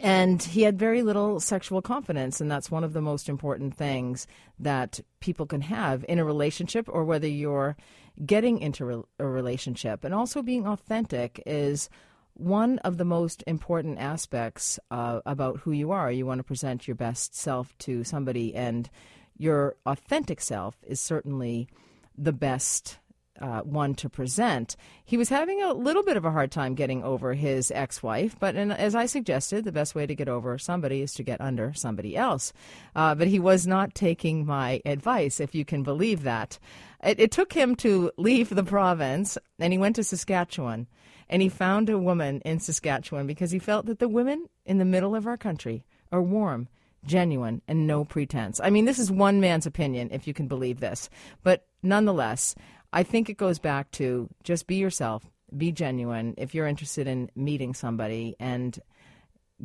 and 0.00 0.42
he 0.42 0.62
had 0.62 0.78
very 0.78 1.02
little 1.02 1.40
sexual 1.40 1.80
confidence, 1.80 2.40
and 2.40 2.50
that's 2.50 2.70
one 2.70 2.84
of 2.84 2.92
the 2.92 3.00
most 3.00 3.28
important 3.28 3.74
things 3.74 4.26
that 4.58 5.00
people 5.20 5.46
can 5.46 5.62
have 5.62 6.04
in 6.08 6.18
a 6.18 6.24
relationship 6.24 6.86
or 6.88 7.04
whether 7.04 7.26
you're 7.26 7.76
getting 8.26 8.58
into 8.58 9.06
a 9.18 9.26
relationship. 9.26 10.04
And 10.04 10.14
also 10.14 10.42
being 10.42 10.66
authentic 10.66 11.42
is 11.46 11.88
one 12.40 12.78
of 12.78 12.96
the 12.96 13.04
most 13.04 13.44
important 13.46 13.98
aspects 13.98 14.78
uh, 14.90 15.20
about 15.26 15.60
who 15.60 15.72
you 15.72 15.92
are. 15.92 16.10
You 16.10 16.26
want 16.26 16.38
to 16.38 16.44
present 16.44 16.88
your 16.88 16.94
best 16.94 17.34
self 17.34 17.76
to 17.78 18.02
somebody, 18.02 18.54
and 18.54 18.88
your 19.36 19.76
authentic 19.86 20.40
self 20.40 20.76
is 20.86 21.00
certainly 21.00 21.68
the 22.16 22.32
best 22.32 22.98
uh, 23.40 23.60
one 23.62 23.94
to 23.94 24.08
present. 24.08 24.76
He 25.04 25.16
was 25.16 25.28
having 25.28 25.62
a 25.62 25.72
little 25.72 26.02
bit 26.02 26.16
of 26.16 26.24
a 26.24 26.30
hard 26.30 26.50
time 26.50 26.74
getting 26.74 27.02
over 27.02 27.34
his 27.34 27.70
ex 27.70 28.02
wife, 28.02 28.36
but 28.38 28.54
in, 28.54 28.70
as 28.70 28.94
I 28.94 29.06
suggested, 29.06 29.64
the 29.64 29.72
best 29.72 29.94
way 29.94 30.06
to 30.06 30.14
get 30.14 30.28
over 30.28 30.58
somebody 30.58 31.00
is 31.00 31.14
to 31.14 31.22
get 31.22 31.40
under 31.40 31.72
somebody 31.72 32.16
else. 32.16 32.52
Uh, 32.94 33.14
but 33.14 33.28
he 33.28 33.38
was 33.38 33.66
not 33.66 33.94
taking 33.94 34.44
my 34.44 34.82
advice, 34.84 35.40
if 35.40 35.54
you 35.54 35.64
can 35.64 35.82
believe 35.82 36.22
that. 36.24 36.58
It, 37.02 37.18
it 37.18 37.30
took 37.30 37.52
him 37.52 37.76
to 37.76 38.10
leave 38.18 38.50
the 38.50 38.64
province, 38.64 39.38
and 39.58 39.72
he 39.72 39.78
went 39.78 39.96
to 39.96 40.04
Saskatchewan. 40.04 40.86
And 41.30 41.40
he 41.40 41.48
found 41.48 41.88
a 41.88 41.96
woman 41.96 42.42
in 42.44 42.58
Saskatchewan 42.58 43.28
because 43.28 43.52
he 43.52 43.60
felt 43.60 43.86
that 43.86 44.00
the 44.00 44.08
women 44.08 44.46
in 44.66 44.78
the 44.78 44.84
middle 44.84 45.14
of 45.14 45.26
our 45.28 45.36
country 45.36 45.84
are 46.10 46.20
warm 46.20 46.68
genuine 47.06 47.62
and 47.68 47.86
no 47.86 48.04
pretense. 48.04 48.60
I 48.62 48.68
mean, 48.68 48.84
this 48.84 48.98
is 48.98 49.10
one 49.10 49.40
man's 49.40 49.64
opinion, 49.64 50.10
if 50.12 50.26
you 50.26 50.34
can 50.34 50.48
believe 50.48 50.80
this. 50.80 51.08
But 51.42 51.66
nonetheless, 51.82 52.54
I 52.92 53.04
think 53.04 53.30
it 53.30 53.38
goes 53.38 53.60
back 53.60 53.90
to 53.92 54.28
just 54.42 54.66
be 54.66 54.74
yourself, 54.74 55.24
be 55.56 55.72
genuine 55.72 56.34
if 56.36 56.54
you're 56.54 56.66
interested 56.66 57.06
in 57.06 57.30
meeting 57.36 57.74
somebody 57.74 58.34
and 58.40 58.78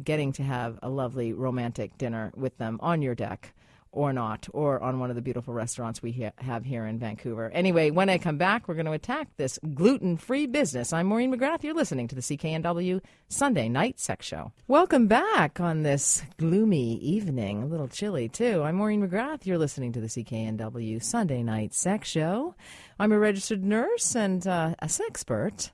getting 0.02 0.34
to 0.34 0.44
have 0.44 0.80
a 0.84 0.90
lovely 0.90 1.34
romantic 1.34 1.98
dinner 1.98 2.32
with 2.36 2.58
them 2.58 2.78
on 2.82 3.02
your 3.02 3.16
deck 3.16 3.54
or 3.96 4.14
not, 4.14 4.48
or 4.54 4.84
on 4.84 5.00
one 5.00 5.10
of 5.10 5.16
the 5.16 5.22
beautiful 5.22 5.54
restaurants 5.54 6.02
we 6.02 6.12
ha- 6.12 6.32
have 6.38 6.66
here 6.66 6.86
in 6.86 7.00
Vancouver. 7.00 7.50
Anyway, 7.54 7.90
when 7.90 8.10
I 8.10 8.18
come 8.18 8.38
back, 8.38 8.68
we're 8.68 8.76
going 8.76 8.86
to 8.86 8.92
attack 8.92 9.30
this 9.38 9.58
gluten 9.74 10.18
free 10.18 10.46
business. 10.46 10.94
I'm 10.94 11.08
Maureen 11.08 11.34
McGrath. 11.34 11.64
You're 11.64 11.74
listening 11.74 12.08
to 12.10 12.16
the 12.16 12.22
CKNW 12.22 13.02
Sunday 13.30 13.70
Night 13.70 14.00
Sex 14.00 14.26
Show. 14.26 14.52
Welcome 14.68 15.08
back 15.08 15.60
on 15.60 15.84
this 15.84 16.22
gloomy 16.38 16.98
evening, 16.98 17.64
a 17.64 17.68
little 17.68 17.88
chilly 17.88 18.28
too. 18.28 18.62
I'm 18.64 18.76
Maureen 18.76 19.08
McGrath. 19.08 19.46
You're 19.46 19.58
listening 19.58 19.94
to 19.94 20.02
the 20.02 20.08
CKNW 20.08 21.02
Sunday 21.02 21.42
Night 21.42 21.74
Sex 21.74 22.10
Show. 22.10 22.54
I'm 23.00 23.14
a 23.14 23.20
registered 23.20 23.64
nurse 23.64 24.16
and 24.16 24.46
uh, 24.46 24.76
a 24.80 24.88
sexpert. 24.88 25.72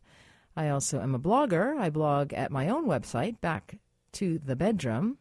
I 0.55 0.69
also 0.69 1.01
am 1.01 1.15
a 1.15 1.19
blogger. 1.19 1.77
I 1.77 1.89
blog 1.89 2.33
at 2.33 2.51
my 2.51 2.69
own 2.69 2.85
website, 2.85 3.41
Back 3.41 3.77
to 4.13 4.39
the 4.39 4.55
Bedroom. 4.55 5.17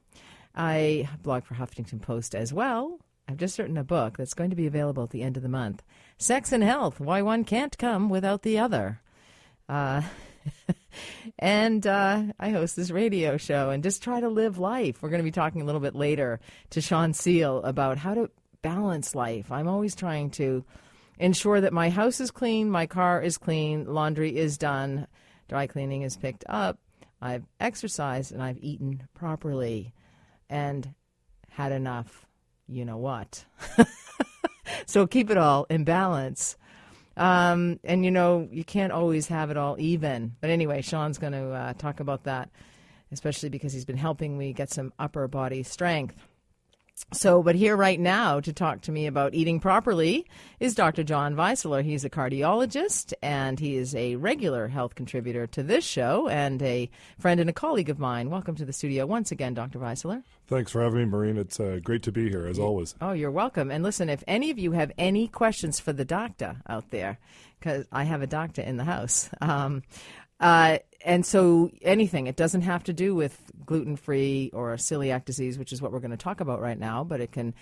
I 0.55 1.09
blog 1.23 1.45
for 1.45 1.55
Huffington 1.55 2.01
Post 2.01 2.35
as 2.35 2.53
well. 2.53 2.99
I've 3.29 3.37
just 3.37 3.59
written 3.59 3.77
a 3.77 3.85
book 3.85 4.17
that's 4.17 4.35
going 4.35 4.51
to 4.51 4.57
be 4.57 4.67
available 4.67 5.05
at 5.05 5.11
the 5.11 5.23
end 5.23 5.37
of 5.37 5.43
the 5.43 5.49
month 5.49 5.83
Sex 6.19 6.51
and 6.53 6.65
Health 6.65 6.99
Why 6.99 7.23
One 7.23 7.45
Can't 7.45 7.77
Come 7.79 8.09
Without 8.09 8.43
the 8.43 8.59
Other. 8.59 9.01
Uh, 9.69 10.03
and 11.39 11.87
uh, 11.87 12.25
I 12.41 12.51
host 12.51 12.75
this 12.75 12.91
radio 12.91 13.37
show 13.37 13.71
and 13.71 13.83
just 13.83 14.03
try 14.03 14.21
to 14.21 14.29
live 14.29 14.59
life. 14.59 15.01
We're 15.01 15.11
going 15.11 15.21
to 15.21 15.25
be 15.25 15.31
talking 15.31 15.63
a 15.63 15.65
little 15.65 15.81
bit 15.81 15.95
later 15.95 16.41
to 16.71 16.81
Sean 16.81 17.13
Seal 17.13 17.63
about 17.63 17.99
how 17.99 18.15
to 18.15 18.31
balance 18.63 19.15
life. 19.15 19.53
I'm 19.53 19.69
always 19.69 19.95
trying 19.95 20.31
to 20.33 20.65
ensure 21.19 21.61
that 21.61 21.73
my 21.73 21.91
house 21.91 22.21
is 22.21 22.31
clean, 22.31 22.71
my 22.71 22.87
car 22.87 23.23
is 23.23 23.39
clean, 23.39 23.85
laundry 23.87 24.37
is 24.37 24.59
done, 24.59 25.07
dry 25.49 25.67
cleaning 25.67 26.03
is 26.03 26.17
picked 26.17 26.45
up, 26.49 26.79
I've 27.23 27.45
exercised, 27.61 28.33
and 28.33 28.43
I've 28.43 28.59
eaten 28.61 29.07
properly 29.15 29.93
and 30.51 30.93
had 31.49 31.73
enough, 31.73 32.27
you 32.69 32.85
know 32.85 32.99
what. 32.99 33.45
so 34.87 35.07
keep 35.07 35.31
it 35.31 35.39
all 35.39 35.67
in 35.71 35.85
balance. 35.85 36.57
Um, 37.17 37.81
and 37.85 38.05
you 38.05 38.11
know, 38.11 38.49
you 38.51 38.65
can't 38.65 38.93
always 38.93 39.29
have 39.29 39.51
it 39.51 39.57
all 39.57 39.77
even. 39.79 40.37
But 40.41 40.51
anyway, 40.51 40.83
Sean's 40.83 41.19
going 41.19 41.33
to 41.33 41.51
uh, 41.51 41.73
talk 41.75 42.01
about 42.01 42.25
that, 42.25 42.51
especially 43.13 43.49
because 43.49 43.73
he's 43.73 43.85
been 43.85 43.97
helping 43.97 44.37
me 44.37 44.53
get 44.53 44.71
some 44.71 44.93
upper 44.99 45.29
body 45.29 45.63
strength. 45.63 46.17
So, 47.13 47.43
but 47.43 47.57
here 47.57 47.77
right 47.77 47.99
now 47.99 48.41
to 48.41 48.53
talk 48.53 48.83
to 48.83 48.93
me 48.93 49.07
about 49.07 49.35
eating 49.35 49.59
properly 49.59 50.27
is 50.61 50.75
Dr. 50.75 51.03
John 51.03 51.35
Weisler. 51.35 51.83
He's 51.83 52.05
a 52.05 52.11
cardiologist 52.11 53.13
and 53.23 53.59
he 53.59 53.77
is 53.77 53.95
a 53.95 54.17
regular 54.17 54.69
health 54.69 54.95
contributor 54.95 55.47
to 55.49 55.63
this 55.63 55.85
show 55.85 56.29
and 56.29 56.63
a 56.63 56.89
friend 57.19 57.41
and 57.41 57.51
a 57.51 57.53
colleague 57.53 57.91
of 57.91 57.99
mine. 57.99 58.31
Welcome 58.31 58.55
to 58.57 58.65
the 58.65 58.73
studio 58.73 59.07
once 59.07 59.33
again, 59.33 59.55
Dr. 59.55 59.79
Weisler. 59.79 60.23
Thanks 60.47 60.71
for 60.71 60.83
having 60.83 60.99
me, 60.99 61.05
Maureen. 61.05 61.37
It's 61.37 61.59
uh, 61.59 61.81
great 61.83 62.03
to 62.05 62.13
be 62.13 62.29
here, 62.29 62.47
as 62.47 62.59
always. 62.59 62.95
Oh, 63.01 63.13
you're 63.13 63.31
welcome. 63.31 63.71
And 63.71 63.83
listen, 63.83 64.09
if 64.09 64.23
any 64.29 64.51
of 64.51 64.59
you 64.59 64.73
have 64.73 64.93
any 64.97 65.27
questions 65.27 65.81
for 65.81 65.93
the 65.93 66.05
doctor 66.05 66.57
out 66.69 66.91
there, 66.91 67.19
because 67.59 67.87
I 67.91 68.05
have 68.05 68.23
a 68.23 68.27
doctor 68.27 68.63
in 68.63 68.77
the 68.77 68.85
house, 68.85 69.31
um, 69.41 69.83
uh, 70.41 70.79
and 71.05 71.25
so 71.25 71.71
anything, 71.83 72.27
it 72.27 72.37
doesn't 72.37 72.63
have 72.63 72.85
to 72.85 72.93
do 72.93 73.15
with 73.15 73.50
gluten 73.70 73.94
free 73.94 74.50
or 74.52 74.74
celiac 74.74 75.24
disease, 75.24 75.56
which 75.56 75.72
is 75.72 75.80
what 75.80 75.92
we're 75.92 76.00
going 76.00 76.11
to 76.11 76.16
talk 76.16 76.40
about 76.40 76.61
right 76.61 76.78
now, 76.78 77.04
but 77.04 77.20
it 77.20 77.30
can. 77.30 77.54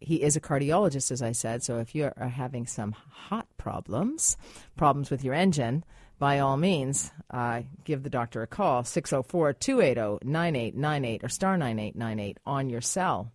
He 0.00 0.22
is 0.22 0.34
a 0.34 0.40
cardiologist, 0.40 1.10
as 1.10 1.20
I 1.20 1.32
said. 1.32 1.62
So 1.62 1.78
if 1.78 1.94
you 1.94 2.10
are 2.16 2.28
having 2.28 2.66
some 2.66 2.92
hot 2.92 3.46
problems, 3.58 4.38
problems 4.76 5.10
with 5.10 5.24
your 5.24 5.34
engine, 5.34 5.84
by 6.18 6.38
all 6.38 6.56
means, 6.56 7.12
uh, 7.30 7.62
give 7.84 8.02
the 8.02 8.08
doctor 8.08 8.40
a 8.40 8.46
call 8.46 8.82
604 8.82 9.52
280 9.52 10.26
9898 10.26 11.24
or 11.24 11.28
star 11.28 11.58
9898 11.58 12.38
on 12.46 12.70
your 12.70 12.80
cell. 12.80 13.30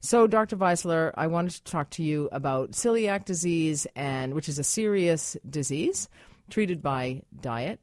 So, 0.00 0.28
Dr. 0.28 0.56
Weisler, 0.56 1.12
I 1.16 1.26
wanted 1.26 1.52
to 1.52 1.64
talk 1.64 1.90
to 1.90 2.04
you 2.04 2.28
about 2.30 2.72
celiac 2.72 3.24
disease, 3.24 3.86
and 3.96 4.34
which 4.34 4.48
is 4.48 4.60
a 4.60 4.64
serious 4.64 5.36
disease 5.48 6.08
treated 6.48 6.80
by 6.80 7.22
diet. 7.40 7.80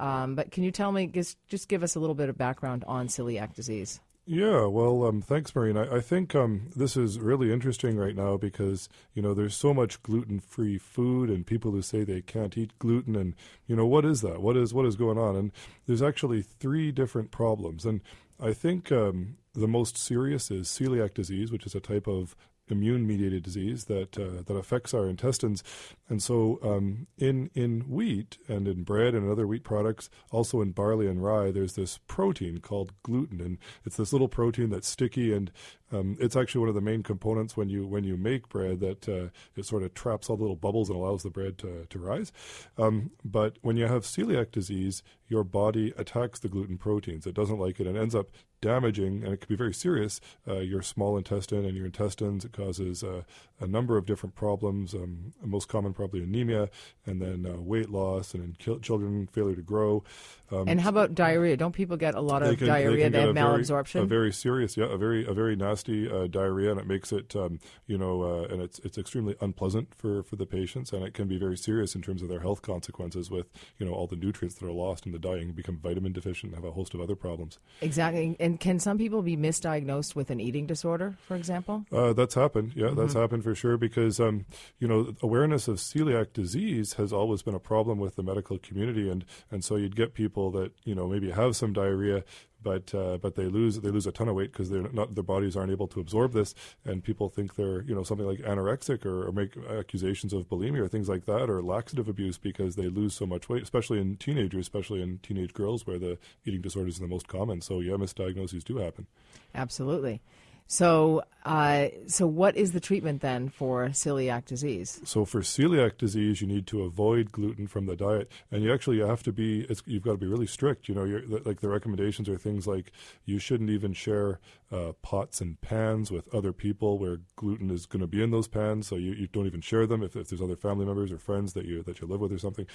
Um, 0.00 0.34
but 0.34 0.50
can 0.50 0.64
you 0.64 0.70
tell 0.70 0.92
me, 0.92 1.06
just, 1.06 1.36
just 1.48 1.68
give 1.68 1.82
us 1.82 1.94
a 1.94 2.00
little 2.00 2.14
bit 2.14 2.28
of 2.28 2.38
background 2.38 2.84
on 2.86 3.08
celiac 3.08 3.54
disease? 3.54 4.00
Yeah, 4.30 4.66
well, 4.66 5.06
um, 5.06 5.22
thanks, 5.22 5.54
Maureen. 5.54 5.78
I, 5.78 5.96
I 5.96 6.00
think 6.02 6.34
um, 6.34 6.68
this 6.76 6.98
is 6.98 7.18
really 7.18 7.50
interesting 7.50 7.96
right 7.96 8.14
now 8.14 8.36
because 8.36 8.90
you 9.14 9.22
know 9.22 9.32
there's 9.32 9.56
so 9.56 9.72
much 9.72 10.02
gluten-free 10.02 10.76
food 10.76 11.30
and 11.30 11.46
people 11.46 11.70
who 11.70 11.80
say 11.80 12.04
they 12.04 12.20
can't 12.20 12.58
eat 12.58 12.78
gluten, 12.78 13.16
and 13.16 13.34
you 13.66 13.74
know 13.74 13.86
what 13.86 14.04
is 14.04 14.20
that? 14.20 14.42
What 14.42 14.54
is 14.54 14.74
what 14.74 14.84
is 14.84 14.96
going 14.96 15.16
on? 15.16 15.34
And 15.34 15.50
there's 15.86 16.02
actually 16.02 16.42
three 16.42 16.92
different 16.92 17.30
problems, 17.30 17.86
and 17.86 18.02
I 18.38 18.52
think 18.52 18.92
um, 18.92 19.38
the 19.54 19.66
most 19.66 19.96
serious 19.96 20.50
is 20.50 20.68
celiac 20.68 21.14
disease, 21.14 21.50
which 21.50 21.64
is 21.64 21.74
a 21.74 21.80
type 21.80 22.06
of 22.06 22.36
immune 22.70 23.06
mediated 23.06 23.42
disease 23.42 23.84
that 23.84 24.18
uh, 24.18 24.42
that 24.46 24.54
affects 24.54 24.94
our 24.94 25.08
intestines. 25.08 25.62
And 26.08 26.22
so, 26.22 26.58
um, 26.62 27.06
in 27.18 27.50
in 27.54 27.80
wheat 27.88 28.38
and 28.48 28.66
in 28.66 28.82
bread 28.82 29.14
and 29.14 29.30
other 29.30 29.46
wheat 29.46 29.64
products, 29.64 30.08
also 30.30 30.60
in 30.60 30.72
barley 30.72 31.06
and 31.06 31.22
rye, 31.22 31.50
there's 31.50 31.74
this 31.74 31.98
protein 32.06 32.58
called 32.58 32.92
gluten, 33.02 33.40
and 33.40 33.58
it's 33.84 33.96
this 33.96 34.12
little 34.12 34.28
protein 34.28 34.70
that's 34.70 34.88
sticky, 34.88 35.32
and 35.32 35.50
um, 35.92 36.16
it's 36.20 36.36
actually 36.36 36.60
one 36.60 36.68
of 36.68 36.74
the 36.74 36.80
main 36.80 37.02
components 37.02 37.56
when 37.56 37.68
you 37.68 37.86
when 37.86 38.04
you 38.04 38.16
make 38.16 38.48
bread 38.48 38.80
that 38.80 39.08
uh, 39.08 39.28
it 39.56 39.64
sort 39.64 39.82
of 39.82 39.94
traps 39.94 40.28
all 40.28 40.36
the 40.36 40.42
little 40.42 40.56
bubbles 40.56 40.88
and 40.88 40.98
allows 40.98 41.22
the 41.22 41.30
bread 41.30 41.58
to 41.58 41.86
to 41.88 41.98
rise. 41.98 42.32
Um, 42.76 43.10
but 43.24 43.58
when 43.62 43.76
you 43.76 43.86
have 43.86 44.04
celiac 44.04 44.50
disease, 44.50 45.02
your 45.28 45.44
body 45.44 45.92
attacks 45.96 46.38
the 46.38 46.48
gluten 46.48 46.78
proteins. 46.78 47.26
It 47.26 47.34
doesn't 47.34 47.58
like 47.58 47.80
it 47.80 47.86
and 47.86 47.96
ends 47.96 48.14
up 48.14 48.28
damaging, 48.60 49.22
and 49.24 49.32
it 49.32 49.40
can 49.40 49.48
be 49.48 49.56
very 49.56 49.74
serious, 49.74 50.20
uh, 50.46 50.58
your 50.58 50.82
small 50.82 51.16
intestine 51.16 51.64
and 51.64 51.76
your 51.76 51.86
intestines. 51.86 52.44
It 52.44 52.52
causes 52.52 53.02
uh, 53.02 53.22
a 53.60 53.66
number 53.66 53.96
of 53.96 54.06
different 54.06 54.34
problems. 54.34 54.94
Um, 54.94 55.32
most 55.44 55.68
common, 55.68 55.92
probably 55.92 56.22
anemia, 56.22 56.70
and 57.06 57.20
then 57.20 57.46
uh, 57.46 57.60
weight 57.60 57.90
loss, 57.90 58.34
and 58.34 58.42
in 58.42 58.80
children, 58.80 59.28
failure 59.32 59.56
to 59.56 59.62
grow. 59.62 60.04
Um, 60.50 60.68
and 60.68 60.80
how 60.80 60.88
about 60.88 61.14
diarrhea? 61.14 61.56
Don't 61.56 61.72
people 61.72 61.96
get 61.96 62.14
a 62.14 62.20
lot 62.20 62.42
of 62.42 62.56
can, 62.58 62.66
diarrhea? 62.66 63.10
They, 63.10 63.18
they 63.18 63.26
have 63.26 63.34
malabsorption. 63.34 63.92
Very, 63.92 64.04
a 64.04 64.08
very 64.08 64.32
serious, 64.32 64.76
yeah, 64.76 64.86
a 64.86 64.96
very 64.96 65.26
a 65.26 65.34
very 65.34 65.56
nasty 65.56 66.10
uh, 66.10 66.26
diarrhea, 66.26 66.70
and 66.70 66.80
it 66.80 66.86
makes 66.86 67.12
it, 67.12 67.36
um, 67.36 67.58
you 67.86 67.98
know, 67.98 68.22
uh, 68.22 68.52
and 68.52 68.62
it's 68.62 68.78
it's 68.80 68.98
extremely 68.98 69.36
unpleasant 69.40 69.94
for 69.94 70.22
for 70.22 70.36
the 70.36 70.46
patients, 70.46 70.92
and 70.92 71.04
it 71.04 71.14
can 71.14 71.28
be 71.28 71.38
very 71.38 71.56
serious 71.56 71.94
in 71.94 72.02
terms 72.02 72.22
of 72.22 72.28
their 72.28 72.40
health 72.40 72.62
consequences 72.62 73.30
with 73.30 73.46
you 73.78 73.86
know 73.86 73.92
all 73.92 74.06
the 74.06 74.16
nutrients 74.16 74.56
that 74.56 74.66
are 74.66 74.72
lost 74.72 75.06
in 75.06 75.12
the 75.12 75.18
diet, 75.18 75.42
and 75.42 75.54
become 75.54 75.78
vitamin 75.78 76.12
deficient, 76.12 76.54
and 76.54 76.62
have 76.62 76.70
a 76.70 76.74
host 76.74 76.94
of 76.94 77.00
other 77.00 77.16
problems. 77.16 77.58
Exactly. 77.80 78.36
And 78.40 78.47
can 78.56 78.78
some 78.78 78.96
people 78.96 79.22
be 79.22 79.36
misdiagnosed 79.36 80.14
with 80.14 80.30
an 80.30 80.40
eating 80.40 80.66
disorder, 80.66 81.16
for 81.26 81.36
example? 81.36 81.84
Uh, 81.92 82.12
that's 82.12 82.34
happened. 82.34 82.72
Yeah, 82.74 82.86
mm-hmm. 82.86 83.00
that's 83.00 83.14
happened 83.14 83.44
for 83.44 83.54
sure 83.54 83.76
because 83.76 84.20
um, 84.20 84.46
you 84.78 84.88
know 84.88 85.14
awareness 85.22 85.68
of 85.68 85.76
celiac 85.76 86.32
disease 86.32 86.94
has 86.94 87.12
always 87.12 87.42
been 87.42 87.54
a 87.54 87.60
problem 87.60 87.98
with 87.98 88.16
the 88.16 88.22
medical 88.22 88.58
community, 88.58 89.10
and 89.10 89.24
and 89.50 89.64
so 89.64 89.76
you'd 89.76 89.96
get 89.96 90.14
people 90.14 90.50
that 90.52 90.72
you 90.84 90.94
know 90.94 91.08
maybe 91.08 91.30
have 91.30 91.56
some 91.56 91.72
diarrhea, 91.72 92.24
but 92.62 92.94
uh, 92.94 93.18
but 93.18 93.34
they 93.34 93.44
lose 93.44 93.80
they 93.80 93.90
lose 93.90 94.06
a 94.06 94.12
ton 94.12 94.28
of 94.28 94.34
weight 94.34 94.52
because 94.52 94.70
they're 94.70 94.90
not 94.92 95.14
their 95.14 95.24
bodies 95.24 95.56
aren't 95.56 95.70
able 95.70 95.86
to 95.88 96.00
absorb 96.00 96.32
this, 96.32 96.54
and 96.84 97.02
people 97.04 97.28
think 97.28 97.54
they're 97.54 97.82
you 97.82 97.94
know 97.94 98.02
something 98.02 98.26
like 98.26 98.40
anorexic 98.40 99.04
or, 99.04 99.28
or, 99.28 99.32
make 99.32 99.56
accusations 99.70 100.32
of 100.32 100.48
bulimia 100.48 100.80
or 100.80 100.88
things 100.88 101.08
like 101.08 101.24
that 101.26 101.48
or 101.48 101.62
laxative 101.62 102.08
abuse 102.08 102.38
because 102.38 102.76
they 102.76 102.88
lose 102.88 103.14
so 103.14 103.26
much 103.26 103.48
weight, 103.48 103.62
especially 103.62 104.00
in 104.00 104.16
teenagers, 104.16 104.62
especially 104.62 105.02
in 105.02 105.18
teenage 105.18 105.54
girls 105.54 105.86
where 105.86 105.98
the 105.98 106.18
eating 106.44 106.60
disorders 106.60 106.98
are 106.98 107.02
the 107.02 107.08
most 107.08 107.28
common. 107.28 107.60
So 107.60 107.80
yeah, 107.80 107.92
misdiagnoses 107.92 108.64
do 108.64 108.78
happen. 108.78 109.06
Absolutely. 109.54 110.20
So, 110.68 111.22
uh, 111.46 111.88
so 112.06 112.26
what 112.26 112.58
is 112.58 112.72
the 112.72 112.80
treatment 112.80 113.22
then 113.22 113.48
for 113.48 113.86
celiac 113.88 114.44
disease? 114.44 115.00
So 115.04 115.24
for 115.24 115.40
celiac 115.40 115.96
disease, 115.96 116.42
you 116.42 116.46
need 116.46 116.66
to 116.66 116.82
avoid 116.82 117.32
gluten 117.32 117.66
from 117.66 117.86
the 117.86 117.96
diet, 117.96 118.30
and 118.52 118.62
you 118.62 118.72
actually 118.72 118.98
have 119.00 119.22
to 119.22 119.32
be. 119.32 119.66
you've 119.86 120.02
got 120.02 120.12
to 120.12 120.18
be 120.18 120.26
really 120.26 120.46
strict. 120.46 120.88
You 120.88 120.94
know, 120.94 121.40
like 121.46 121.60
the 121.60 121.70
recommendations 121.70 122.28
are 122.28 122.36
things 122.36 122.66
like 122.66 122.92
you 123.24 123.38
shouldn't 123.38 123.70
even 123.70 123.94
share 123.94 124.40
uh, 124.70 124.92
pots 125.00 125.40
and 125.40 125.58
pans 125.62 126.10
with 126.10 126.32
other 126.34 126.52
people 126.52 126.98
where 126.98 127.20
gluten 127.36 127.70
is 127.70 127.86
going 127.86 128.00
to 128.00 128.06
be 128.06 128.22
in 128.22 128.30
those 128.30 128.48
pans. 128.48 128.86
So 128.86 128.96
you, 128.96 129.12
you 129.12 129.26
don't 129.26 129.46
even 129.46 129.62
share 129.62 129.86
them 129.86 130.02
if, 130.02 130.16
if 130.16 130.28
there's 130.28 130.42
other 130.42 130.56
family 130.56 130.84
members 130.84 131.10
or 131.10 131.18
friends 131.18 131.54
that 131.54 131.64
you 131.64 131.82
that 131.84 132.00
you 132.00 132.06
live 132.06 132.20
with 132.20 132.32
or 132.32 132.38
something. 132.38 132.66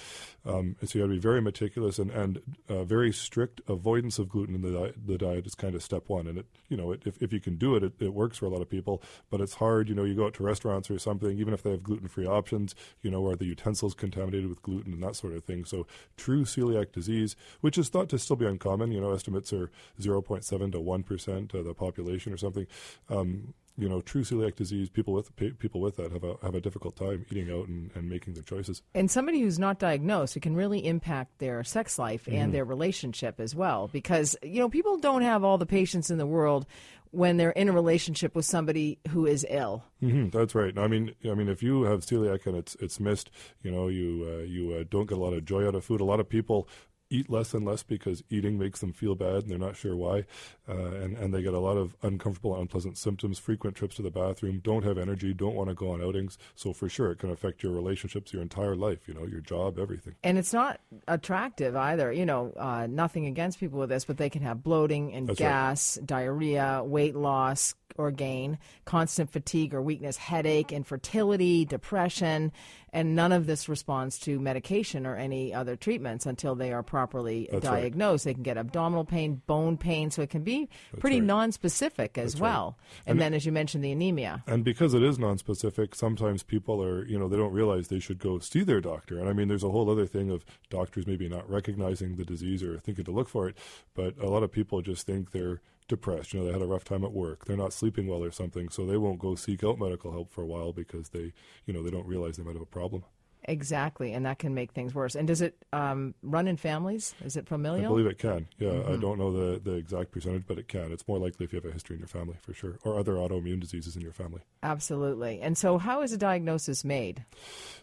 Um, 0.44 0.74
and 0.80 0.90
so 0.90 0.98
you 0.98 1.02
have 1.02 1.10
to 1.10 1.14
be 1.14 1.20
very 1.20 1.40
meticulous 1.40 2.00
and 2.00 2.10
and 2.10 2.40
uh, 2.68 2.82
very 2.82 3.12
strict 3.12 3.60
avoidance 3.68 4.18
of 4.18 4.28
gluten 4.28 4.56
in 4.56 4.62
the 4.62 4.72
diet. 4.72 4.96
The 5.06 5.18
diet 5.18 5.46
is 5.46 5.54
kind 5.54 5.76
of 5.76 5.82
step 5.82 6.04
one, 6.08 6.26
and 6.26 6.38
it 6.38 6.46
you 6.68 6.76
know 6.76 6.90
it, 6.90 7.02
if 7.04 7.22
if 7.22 7.32
you 7.32 7.40
can 7.40 7.56
do 7.56 7.76
it, 7.76 7.83
it, 7.84 7.92
it 8.00 8.14
works 8.14 8.38
for 8.38 8.46
a 8.46 8.48
lot 8.48 8.62
of 8.62 8.68
people. 8.68 9.02
But 9.30 9.40
it's 9.40 9.54
hard. 9.54 9.88
You 9.88 9.94
know, 9.94 10.04
you 10.04 10.14
go 10.14 10.26
out 10.26 10.34
to 10.34 10.42
restaurants 10.42 10.90
or 10.90 10.98
something, 10.98 11.38
even 11.38 11.54
if 11.54 11.62
they 11.62 11.70
have 11.70 11.82
gluten 11.82 12.08
free 12.08 12.26
options. 12.26 12.74
You 13.02 13.10
know, 13.10 13.26
are 13.28 13.36
the 13.36 13.46
utensils 13.46 13.94
contaminated 13.94 14.48
with 14.48 14.62
gluten 14.62 14.92
and 14.92 15.02
that 15.02 15.16
sort 15.16 15.34
of 15.34 15.44
thing. 15.44 15.64
So 15.64 15.86
true 16.16 16.44
celiac 16.44 16.92
disease, 16.92 17.36
which 17.60 17.78
is 17.78 17.88
thought 17.88 18.08
to 18.10 18.18
still 18.18 18.36
be 18.36 18.46
uncommon. 18.46 18.92
You 18.92 19.00
know, 19.00 19.12
estimates 19.12 19.52
are 19.52 19.70
0.7 20.00 20.72
to 20.72 20.80
1 20.80 21.02
percent 21.02 21.54
of 21.54 21.64
the 21.64 21.74
population 21.74 22.32
or 22.32 22.36
something. 22.36 22.66
Um, 23.08 23.54
you 23.76 23.88
know, 23.88 24.00
true 24.00 24.22
celiac 24.22 24.54
disease, 24.54 24.88
people 24.88 25.12
with 25.14 25.34
people 25.58 25.80
with 25.80 25.96
that 25.96 26.12
have 26.12 26.22
a 26.24 26.36
have 26.42 26.54
a 26.54 26.60
difficult 26.60 26.94
time 26.96 27.26
eating 27.30 27.50
out 27.50 27.66
and, 27.68 27.90
and 27.94 28.08
making 28.08 28.34
their 28.34 28.42
choices. 28.42 28.82
And 28.94 29.10
somebody 29.10 29.40
who's 29.40 29.58
not 29.58 29.78
diagnosed, 29.78 30.36
it 30.36 30.40
can 30.40 30.54
really 30.54 30.86
impact 30.86 31.38
their 31.38 31.64
sex 31.64 31.98
life 31.98 32.26
and 32.28 32.36
Mm-hmm. 32.36 32.52
their 32.52 32.64
relationship 32.64 33.40
as 33.40 33.54
well. 33.54 33.88
Because 33.92 34.36
you 34.42 34.60
know, 34.60 34.68
people 34.68 34.98
don't 34.98 35.22
have 35.22 35.42
all 35.44 35.58
the 35.58 35.66
patience 35.66 36.10
in 36.10 36.18
the 36.18 36.26
world 36.26 36.66
when 37.10 37.36
they're 37.36 37.50
in 37.50 37.68
a 37.68 37.72
relationship 37.72 38.34
with 38.34 38.44
somebody 38.44 38.98
who 39.10 39.24
is 39.26 39.46
ill. 39.48 39.84
hmm 40.00 40.28
that's 40.30 40.54
right. 40.54 40.76
I 40.78 40.88
mean, 40.88 41.14
I 41.24 41.34
mean, 41.34 41.48
if 41.48 41.62
you 41.62 41.82
have 41.84 42.00
celiac 42.00 42.46
and 42.46 42.56
it's 42.56 42.76
it's 42.80 42.98
missed, 43.00 43.30
you 43.62 43.70
know, 43.70 43.88
you 43.88 44.24
uh, 44.28 44.42
you 44.44 44.72
uh, 44.74 44.84
don't 44.88 45.08
get 45.08 45.18
a 45.18 45.20
lot 45.20 45.32
of 45.32 45.44
joy 45.44 45.66
out 45.66 45.74
of 45.74 45.84
food. 45.84 46.00
A 46.00 46.04
lot 46.04 46.20
of 46.20 46.28
people 46.28 46.68
eat 47.14 47.30
less 47.30 47.54
and 47.54 47.64
less 47.64 47.82
because 47.82 48.22
eating 48.28 48.58
makes 48.58 48.80
them 48.80 48.92
feel 48.92 49.14
bad 49.14 49.42
and 49.42 49.50
they're 49.50 49.58
not 49.58 49.76
sure 49.76 49.96
why, 49.96 50.24
uh, 50.68 50.72
and 50.74 51.16
and 51.16 51.32
they 51.32 51.42
get 51.42 51.54
a 51.54 51.58
lot 51.58 51.76
of 51.76 51.96
uncomfortable, 52.02 52.58
unpleasant 52.58 52.98
symptoms. 52.98 53.38
Frequent 53.38 53.76
trips 53.76 53.96
to 53.96 54.02
the 54.02 54.10
bathroom, 54.10 54.60
don't 54.62 54.84
have 54.84 54.98
energy, 54.98 55.32
don't 55.32 55.54
want 55.54 55.68
to 55.68 55.74
go 55.74 55.90
on 55.90 56.02
outings. 56.02 56.36
So 56.54 56.72
for 56.72 56.88
sure, 56.88 57.12
it 57.12 57.18
can 57.18 57.30
affect 57.30 57.62
your 57.62 57.72
relationships, 57.72 58.32
your 58.32 58.42
entire 58.42 58.74
life. 58.74 59.06
You 59.06 59.14
know, 59.14 59.26
your 59.26 59.40
job, 59.40 59.78
everything. 59.78 60.14
And 60.24 60.38
it's 60.38 60.52
not 60.52 60.80
attractive 61.06 61.76
either. 61.76 62.12
You 62.12 62.26
know, 62.26 62.52
uh, 62.56 62.86
nothing 62.88 63.26
against 63.26 63.60
people 63.60 63.78
with 63.78 63.90
this, 63.90 64.04
but 64.04 64.16
they 64.16 64.30
can 64.30 64.42
have 64.42 64.62
bloating 64.62 65.12
and 65.12 65.28
That's 65.28 65.40
right. 65.40 65.48
gas, 65.48 65.98
diarrhea, 66.04 66.82
weight 66.84 67.14
loss 67.14 67.74
or 67.96 68.10
gain, 68.10 68.58
constant 68.84 69.30
fatigue 69.30 69.74
or 69.74 69.80
weakness, 69.80 70.16
headache, 70.16 70.72
infertility, 70.72 71.64
depression, 71.64 72.52
and 72.94 73.16
none 73.16 73.32
of 73.32 73.46
this 73.46 73.68
responds 73.68 74.20
to 74.20 74.38
medication 74.38 75.04
or 75.04 75.16
any 75.16 75.52
other 75.52 75.74
treatments 75.74 76.26
until 76.26 76.54
they 76.54 76.72
are 76.72 76.84
properly 76.84 77.48
That's 77.50 77.66
right. 77.66 77.80
diagnosed. 77.80 78.24
They 78.24 78.34
can 78.34 78.44
get 78.44 78.56
abdominal 78.56 79.04
pain, 79.04 79.42
bone 79.46 79.76
pain, 79.76 80.12
so 80.12 80.22
it 80.22 80.30
can 80.30 80.44
be 80.44 80.68
pretty 81.00 81.20
right. 81.20 81.26
non-specific 81.26 82.16
as 82.16 82.34
That's 82.34 82.40
right. 82.40 82.48
well. 82.48 82.78
And, 83.04 83.20
then, 83.20 83.34
as 83.34 83.44
you 83.44 83.50
mentioned, 83.50 83.84
the 83.84 83.90
anemia. 83.90 84.44
And 84.46 84.64
because 84.64 84.94
it 84.94 85.02
is 85.02 85.18
non-specific, 85.18 85.96
sometimes 85.96 86.44
people 86.44 86.82
are, 86.82 87.04
you 87.04 87.18
know, 87.18 87.28
they 87.28 87.36
don't 87.36 87.52
realize 87.52 87.88
they 87.88 87.98
should 87.98 88.20
go 88.20 88.38
see 88.38 88.62
their 88.62 88.80
doctor. 88.80 89.18
And 89.18 89.28
I 89.28 89.32
mean, 89.32 89.48
there's 89.48 89.64
a 89.64 89.70
whole 89.70 89.90
other 89.90 90.06
thing 90.06 90.30
of 90.30 90.44
doctors 90.70 91.04
maybe 91.06 91.28
not 91.28 91.50
recognizing 91.50 92.14
the 92.14 92.24
disease 92.24 92.62
or 92.62 92.78
thinking 92.78 93.04
to 93.06 93.10
look 93.10 93.28
for 93.28 93.48
it, 93.48 93.56
but 93.94 94.16
a 94.18 94.28
lot 94.28 94.44
of 94.44 94.52
people 94.52 94.80
just 94.82 95.04
think 95.04 95.32
they're 95.32 95.60
depressed. 95.88 96.32
You 96.32 96.40
know, 96.40 96.46
they 96.46 96.52
had 96.52 96.62
a 96.62 96.66
rough 96.66 96.84
time 96.84 97.04
at 97.04 97.12
work. 97.12 97.44
They're 97.44 97.56
not 97.56 97.72
sleeping 97.72 98.06
well 98.06 98.22
or 98.22 98.30
something, 98.30 98.68
so 98.68 98.86
they 98.86 98.96
won't 98.96 99.18
go 99.18 99.34
seek 99.34 99.64
out 99.64 99.78
medical 99.78 100.12
help 100.12 100.32
for 100.32 100.42
a 100.42 100.46
while 100.46 100.72
because 100.72 101.10
they, 101.10 101.32
you 101.66 101.74
know, 101.74 101.82
they 101.82 101.90
don't 101.90 102.06
realize 102.06 102.36
they 102.36 102.42
might 102.42 102.54
have 102.54 102.62
a 102.62 102.66
problem. 102.66 103.04
Exactly, 103.46 104.14
and 104.14 104.24
that 104.24 104.38
can 104.38 104.54
make 104.54 104.72
things 104.72 104.94
worse. 104.94 105.14
And 105.14 105.28
does 105.28 105.42
it 105.42 105.62
um, 105.72 106.14
run 106.22 106.48
in 106.48 106.56
families? 106.56 107.14
Is 107.22 107.36
it 107.36 107.46
familial? 107.46 107.84
I 107.84 107.88
believe 107.88 108.06
it 108.06 108.18
can. 108.18 108.46
Yeah, 108.58 108.82
I 108.88 108.96
don't 108.96 109.18
know 109.18 109.32
the, 109.32 109.60
the 109.60 109.74
exact 109.74 110.12
percentage, 110.12 110.44
but 110.46 110.58
it 110.58 110.66
can. 110.66 110.90
It's 110.92 111.06
more 111.06 111.18
likely 111.18 111.44
if 111.44 111.52
you 111.52 111.60
have 111.60 111.68
a 111.68 111.72
history 111.72 111.96
in 111.96 112.00
your 112.00 112.08
family, 112.08 112.36
for 112.40 112.54
sure, 112.54 112.78
or 112.84 112.98
other 112.98 113.14
autoimmune 113.14 113.60
diseases 113.60 113.96
in 113.96 114.02
your 114.02 114.12
family. 114.12 114.40
Absolutely. 114.62 115.42
And 115.42 115.58
so, 115.58 115.76
how 115.76 116.00
is 116.00 116.12
a 116.12 116.16
diagnosis 116.16 116.84
made? 116.84 117.26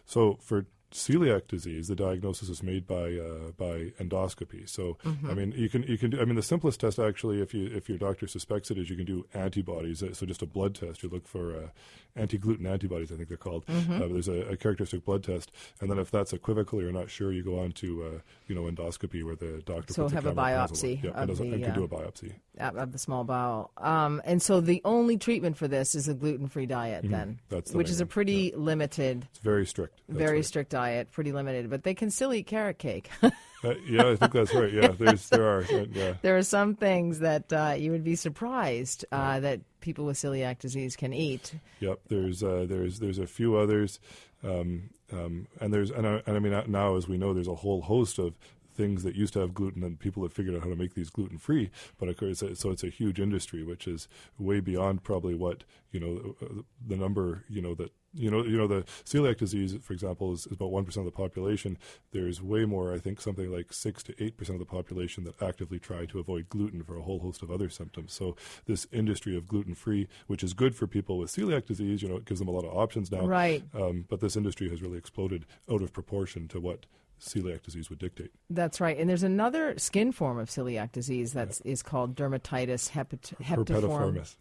So 0.04 0.36
for 0.42 0.66
celiac 0.92 1.48
disease, 1.48 1.88
the 1.88 1.96
diagnosis 1.96 2.48
is 2.48 2.62
made 2.62 2.86
by 2.86 3.14
uh, 3.16 3.50
by 3.56 3.92
endoscopy. 4.00 4.68
So 4.68 4.98
I 5.04 5.34
mean, 5.34 5.52
you 5.52 5.68
can 5.68 5.82
you 5.84 5.98
can 5.98 6.10
do. 6.10 6.20
I 6.20 6.24
mean, 6.24 6.36
the 6.36 6.42
simplest 6.42 6.80
test 6.80 6.98
actually, 6.98 7.40
if 7.40 7.52
you 7.54 7.66
if 7.66 7.88
your 7.88 7.98
doctor 7.98 8.26
suspects 8.26 8.70
it, 8.70 8.78
is 8.78 8.88
you 8.90 8.96
can 8.96 9.04
do 9.06 9.26
antibodies. 9.34 10.02
Uh, 10.02 10.14
So 10.14 10.26
just 10.26 10.42
a 10.42 10.46
blood 10.46 10.74
test. 10.74 11.02
You 11.02 11.08
look 11.08 11.26
for 11.26 11.56
uh, 11.56 11.68
anti 12.16 12.38
gluten 12.38 12.66
antibodies. 12.66 13.10
I 13.10 13.16
think 13.16 13.28
they're 13.28 13.36
called. 13.36 13.64
Uh, 13.68 14.06
there's 14.08 14.28
a, 14.28 14.42
a 14.52 14.56
characteristic 14.56 15.04
blood 15.04 15.24
test, 15.24 15.50
and 15.80 15.90
then 15.90 15.98
if 15.98 16.10
that's 16.10 16.32
equivocal 16.32 16.78
or 16.78 16.82
you're 16.82 16.92
not 16.92 17.10
sure, 17.10 17.32
you 17.32 17.42
go 17.42 17.58
on 17.58 17.72
to 17.72 18.02
uh, 18.04 18.18
you 18.46 18.54
know 18.54 18.62
endoscopy 18.62 19.24
where 19.24 19.36
the 19.36 19.62
doctor 19.64 19.94
So 19.94 20.08
have 20.08 20.26
a 20.26 20.34
biopsy. 20.34 21.02
Yeah, 21.02 21.10
and, 21.14 21.28
does 21.28 21.38
the, 21.38 21.44
and 21.44 21.64
can 21.64 21.74
do 21.74 21.82
uh, 21.82 21.86
a 21.86 21.88
biopsy. 21.88 22.34
Of 22.58 22.92
the 22.92 22.98
small 22.98 23.24
bowel. 23.24 23.70
Um, 23.78 24.20
and 24.26 24.42
so, 24.42 24.60
the 24.60 24.82
only 24.84 25.16
treatment 25.16 25.56
for 25.56 25.66
this 25.68 25.94
is 25.94 26.06
a 26.08 26.12
gluten 26.14 26.48
free 26.48 26.66
diet, 26.66 27.02
then, 27.08 27.28
Mm-hmm. 27.28 27.54
That's 27.54 27.70
the 27.70 27.78
which 27.78 27.88
is 27.88 28.00
a 28.00 28.06
pretty 28.06 28.52
limited, 28.54 29.26
It's 29.30 29.38
very 29.38 29.64
strict. 29.64 30.02
That's 30.06 30.18
very 30.18 30.36
right. 30.38 30.44
strict 30.44 30.70
diet, 30.70 31.10
pretty 31.12 31.32
limited. 31.32 31.70
But 31.70 31.82
they 31.82 31.94
can 31.94 32.10
still 32.10 32.32
eat 32.34 32.46
carrot 32.46 32.78
cake. 32.78 33.08
Uh, 33.64 33.74
yeah, 33.88 34.08
I 34.08 34.16
think 34.16 34.32
that's 34.32 34.52
right. 34.52 34.72
Yeah, 34.72 34.88
there's 34.98 35.28
there 35.28 35.46
are. 35.46 35.60
uh, 35.62 35.84
Yeah. 35.92 36.14
there 36.20 36.36
are 36.36 36.42
some 36.42 36.74
things 36.74 37.20
that 37.20 37.52
uh, 37.52 37.76
you 37.78 37.92
would 37.92 38.02
be 38.02 38.16
surprised 38.16 39.04
uh, 39.12 39.38
that 39.38 39.60
people 39.80 40.04
with 40.04 40.16
celiac 40.16 40.58
disease 40.58 40.96
can 40.96 41.12
eat. 41.12 41.54
Yep, 41.78 42.00
there's 42.08 42.42
uh, 42.42 42.66
there's 42.68 42.98
there's 42.98 43.20
a 43.20 43.26
few 43.28 43.54
others, 43.54 44.00
um, 44.42 44.90
um, 45.12 45.46
and 45.60 45.72
there's 45.72 45.92
and 45.92 46.08
I, 46.08 46.20
and 46.26 46.36
I 46.36 46.40
mean 46.40 46.60
now 46.72 46.96
as 46.96 47.06
we 47.06 47.16
know, 47.18 47.32
there's 47.34 47.46
a 47.46 47.54
whole 47.54 47.82
host 47.82 48.18
of 48.18 48.34
things 48.74 49.02
that 49.02 49.14
used 49.14 49.32
to 49.34 49.40
have 49.40 49.54
gluten, 49.54 49.82
and 49.82 49.98
people 49.98 50.22
have 50.22 50.32
figured 50.32 50.54
out 50.56 50.62
how 50.62 50.68
to 50.68 50.76
make 50.76 50.94
these 50.94 51.10
gluten 51.10 51.38
free. 51.38 51.70
But 51.98 52.08
of 52.08 52.16
course, 52.16 52.42
so 52.54 52.70
it's 52.70 52.84
a 52.84 52.88
huge 52.88 53.20
industry, 53.20 53.62
which 53.62 53.86
is 53.86 54.08
way 54.38 54.60
beyond 54.60 55.02
probably 55.02 55.34
what 55.34 55.64
you 55.90 56.00
know 56.00 56.36
uh, 56.42 56.62
the 56.86 56.96
number 56.96 57.44
you 57.48 57.62
know 57.62 57.74
that. 57.74 57.92
You 58.14 58.30
know, 58.30 58.44
you 58.44 58.58
know 58.58 58.66
the 58.66 58.84
celiac 59.06 59.38
disease, 59.38 59.74
for 59.80 59.94
example, 59.94 60.34
is, 60.34 60.44
is 60.44 60.52
about 60.52 60.70
one 60.70 60.84
percent 60.84 61.06
of 61.06 61.12
the 61.14 61.16
population. 61.16 61.78
There's 62.10 62.42
way 62.42 62.66
more. 62.66 62.92
I 62.92 62.98
think 62.98 63.22
something 63.22 63.50
like 63.50 63.72
six 63.72 64.02
to 64.02 64.22
eight 64.22 64.36
percent 64.36 64.60
of 64.60 64.68
the 64.68 64.70
population 64.70 65.24
that 65.24 65.40
actively 65.40 65.78
try 65.78 66.04
to 66.04 66.18
avoid 66.18 66.50
gluten 66.50 66.82
for 66.82 66.98
a 66.98 67.00
whole 67.00 67.20
host 67.20 67.42
of 67.42 67.50
other 67.50 67.70
symptoms. 67.70 68.12
So 68.12 68.36
this 68.66 68.86
industry 68.92 69.34
of 69.34 69.48
gluten 69.48 69.74
free, 69.74 70.08
which 70.26 70.44
is 70.44 70.52
good 70.52 70.76
for 70.76 70.86
people 70.86 71.16
with 71.16 71.34
celiac 71.34 71.64
disease, 71.64 72.02
you 72.02 72.08
know, 72.10 72.16
it 72.16 72.26
gives 72.26 72.38
them 72.38 72.48
a 72.48 72.52
lot 72.52 72.66
of 72.66 72.76
options 72.76 73.10
now. 73.10 73.24
Right. 73.26 73.64
Um, 73.72 74.04
but 74.10 74.20
this 74.20 74.36
industry 74.36 74.68
has 74.68 74.82
really 74.82 74.98
exploded 74.98 75.46
out 75.70 75.80
of 75.80 75.94
proportion 75.94 76.48
to 76.48 76.60
what 76.60 76.84
celiac 77.22 77.62
disease 77.62 77.88
would 77.88 77.98
dictate. 77.98 78.30
That's 78.50 78.80
right. 78.80 78.98
And 78.98 79.08
there's 79.08 79.22
another 79.22 79.78
skin 79.78 80.12
form 80.12 80.38
of 80.38 80.48
celiac 80.48 80.92
disease 80.92 81.32
that 81.32 81.60
is 81.64 81.82
called 81.82 82.14
dermatitis 82.16 82.90
hepat-. 82.90 83.32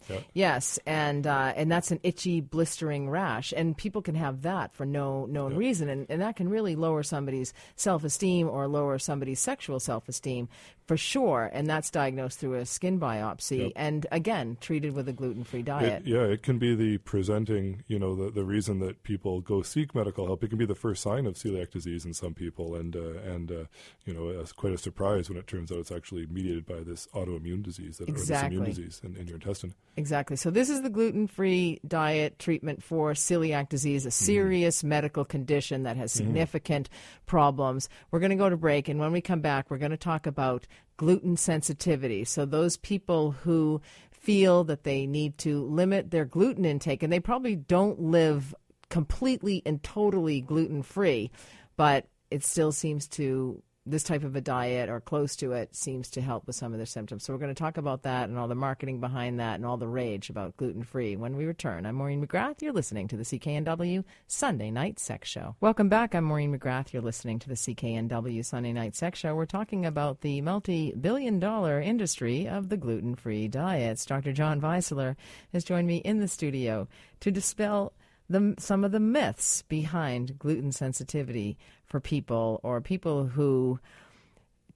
Yeah. 0.09 0.19
Yes, 0.33 0.79
and 0.85 1.27
uh, 1.27 1.53
and 1.55 1.71
that's 1.71 1.91
an 1.91 1.99
itchy, 2.03 2.41
blistering 2.41 3.09
rash, 3.09 3.53
and 3.55 3.77
people 3.77 4.01
can 4.01 4.15
have 4.15 4.41
that 4.41 4.73
for 4.73 4.85
no 4.85 5.25
known 5.25 5.55
reason, 5.55 5.89
and, 5.89 6.07
and 6.09 6.21
that 6.21 6.35
can 6.35 6.49
really 6.49 6.75
lower 6.75 7.03
somebody's 7.03 7.53
self 7.75 8.03
esteem 8.03 8.49
or 8.49 8.67
lower 8.67 8.97
somebody's 8.99 9.39
sexual 9.39 9.79
self 9.79 10.09
esteem 10.09 10.49
for 10.87 10.97
sure. 10.97 11.49
And 11.53 11.67
that's 11.67 11.89
diagnosed 11.89 12.39
through 12.39 12.55
a 12.55 12.65
skin 12.65 12.99
biopsy, 12.99 13.59
Yep. 13.59 13.71
and 13.75 14.07
again 14.11 14.57
treated 14.59 14.93
with 14.93 15.07
a 15.07 15.13
gluten 15.13 15.43
free 15.43 15.61
diet. 15.61 16.03
It, 16.05 16.07
yeah, 16.07 16.23
it 16.23 16.43
can 16.43 16.57
be 16.57 16.75
the 16.75 16.97
presenting, 16.99 17.83
you 17.87 17.99
know, 17.99 18.15
the, 18.15 18.31
the 18.31 18.43
reason 18.43 18.79
that 18.79 19.03
people 19.03 19.41
go 19.41 19.61
seek 19.61 19.93
medical 19.95 20.25
help. 20.25 20.43
It 20.43 20.49
can 20.49 20.57
be 20.57 20.65
the 20.65 20.75
first 20.75 21.01
sign 21.01 21.25
of 21.25 21.35
celiac 21.35 21.71
disease 21.71 22.05
in 22.05 22.13
some 22.13 22.33
people, 22.33 22.70
and 22.75 22.95
uh, 22.95 23.19
and 23.25 23.51
uh, 23.51 23.63
you 24.05 24.13
know, 24.13 24.29
it's 24.29 24.51
quite 24.51 24.73
a 24.73 24.77
surprise 24.77 25.29
when 25.29 25.37
it 25.37 25.47
turns 25.47 25.71
out 25.71 25.79
it's 25.79 25.91
actually 25.91 26.25
mediated 26.27 26.65
by 26.65 26.81
this 26.81 27.07
autoimmune 27.13 27.63
disease 27.63 27.97
that, 27.97 28.09
or 28.09 28.13
this 28.13 28.29
immune 28.29 28.63
disease 28.63 29.01
in, 29.03 29.15
in 29.15 29.27
your 29.27 29.35
intestine. 29.35 29.73
Exactly. 29.97 30.35
So 30.35 30.49
this 30.49 30.69
is 30.69 30.81
the 30.81 30.89
gluten-free 30.89 31.81
diet 31.87 32.39
treatment 32.39 32.83
for 32.83 33.13
celiac 33.13 33.69
disease, 33.69 34.05
a 34.05 34.11
serious 34.11 34.83
medical 34.83 35.25
condition 35.25 35.83
that 35.83 35.97
has 35.97 36.11
significant 36.11 36.89
problems. 37.25 37.89
We're 38.09 38.19
going 38.19 38.31
to 38.31 38.35
go 38.35 38.49
to 38.49 38.57
break, 38.57 38.89
and 38.89 38.99
when 38.99 39.11
we 39.11 39.21
come 39.21 39.41
back, 39.41 39.69
we're 39.69 39.77
going 39.77 39.91
to 39.91 39.97
talk 39.97 40.25
about 40.25 40.65
gluten 40.97 41.35
sensitivity. 41.35 42.23
So 42.23 42.45
those 42.45 42.77
people 42.77 43.31
who 43.31 43.81
feel 44.11 44.63
that 44.65 44.83
they 44.83 45.07
need 45.07 45.37
to 45.39 45.63
limit 45.65 46.11
their 46.11 46.25
gluten 46.25 46.63
intake, 46.63 47.03
and 47.03 47.11
they 47.11 47.19
probably 47.19 47.55
don't 47.55 47.99
live 47.99 48.53
completely 48.89 49.63
and 49.65 49.81
totally 49.81 50.41
gluten-free, 50.41 51.31
but 51.75 52.05
it 52.31 52.43
still 52.43 52.71
seems 52.71 53.07
to 53.09 53.61
this 53.85 54.03
type 54.03 54.23
of 54.23 54.35
a 54.35 54.41
diet 54.41 54.89
or 54.89 55.01
close 55.01 55.35
to 55.35 55.53
it 55.53 55.75
seems 55.75 56.09
to 56.11 56.21
help 56.21 56.45
with 56.45 56.55
some 56.55 56.71
of 56.71 56.77
their 56.77 56.85
symptoms. 56.85 57.23
So 57.23 57.33
we're 57.33 57.39
going 57.39 57.53
to 57.53 57.59
talk 57.59 57.77
about 57.77 58.03
that 58.03 58.29
and 58.29 58.37
all 58.37 58.47
the 58.47 58.53
marketing 58.53 58.99
behind 58.99 59.39
that 59.39 59.55
and 59.55 59.65
all 59.65 59.77
the 59.77 59.87
rage 59.87 60.29
about 60.29 60.55
gluten 60.55 60.83
free 60.83 61.15
when 61.15 61.35
we 61.35 61.45
return. 61.45 61.87
I'm 61.87 61.95
Maureen 61.95 62.25
McGrath. 62.25 62.61
You're 62.61 62.73
listening 62.73 63.07
to 63.07 63.17
the 63.17 63.23
CKNW 63.23 64.03
Sunday 64.27 64.69
Night 64.69 64.99
Sex 64.99 65.29
Show. 65.29 65.55
Welcome 65.61 65.89
back. 65.89 66.13
I'm 66.13 66.25
Maureen 66.25 66.55
McGrath. 66.55 66.93
You're 66.93 67.01
listening 67.01 67.39
to 67.39 67.49
the 67.49 67.55
CKNW 67.55 68.45
Sunday 68.45 68.71
Night 68.71 68.95
Sex 68.95 69.17
Show. 69.17 69.33
We're 69.33 69.45
talking 69.47 69.85
about 69.85 70.21
the 70.21 70.41
multi 70.41 70.93
billion 70.93 71.39
dollar 71.39 71.81
industry 71.81 72.47
of 72.47 72.69
the 72.69 72.77
gluten 72.77 73.15
free 73.15 73.47
diets. 73.47 74.05
Dr. 74.05 74.31
John 74.31 74.61
Weisler 74.61 75.15
has 75.53 75.63
joined 75.63 75.87
me 75.87 75.97
in 75.97 76.19
the 76.19 76.27
studio 76.27 76.87
to 77.21 77.31
dispel 77.31 77.93
the, 78.31 78.55
some 78.59 78.83
of 78.83 78.91
the 78.91 78.99
myths 78.99 79.63
behind 79.63 80.37
gluten 80.39 80.71
sensitivity 80.71 81.57
for 81.85 81.99
people 81.99 82.59
or 82.63 82.81
people 82.81 83.25
who 83.25 83.79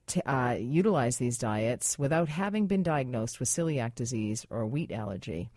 t- 0.08 0.22
uh, 0.22 0.56
utilize 0.60 1.18
these 1.18 1.38
diets 1.38 1.98
without 1.98 2.30
having 2.30 2.68
been 2.68 2.84
diagnosed 2.84 3.40
with 3.40 3.50
celiac 3.50 3.96
disease 3.96 4.46
or 4.50 4.66
wheat 4.66 4.92
allergy. 4.92 5.50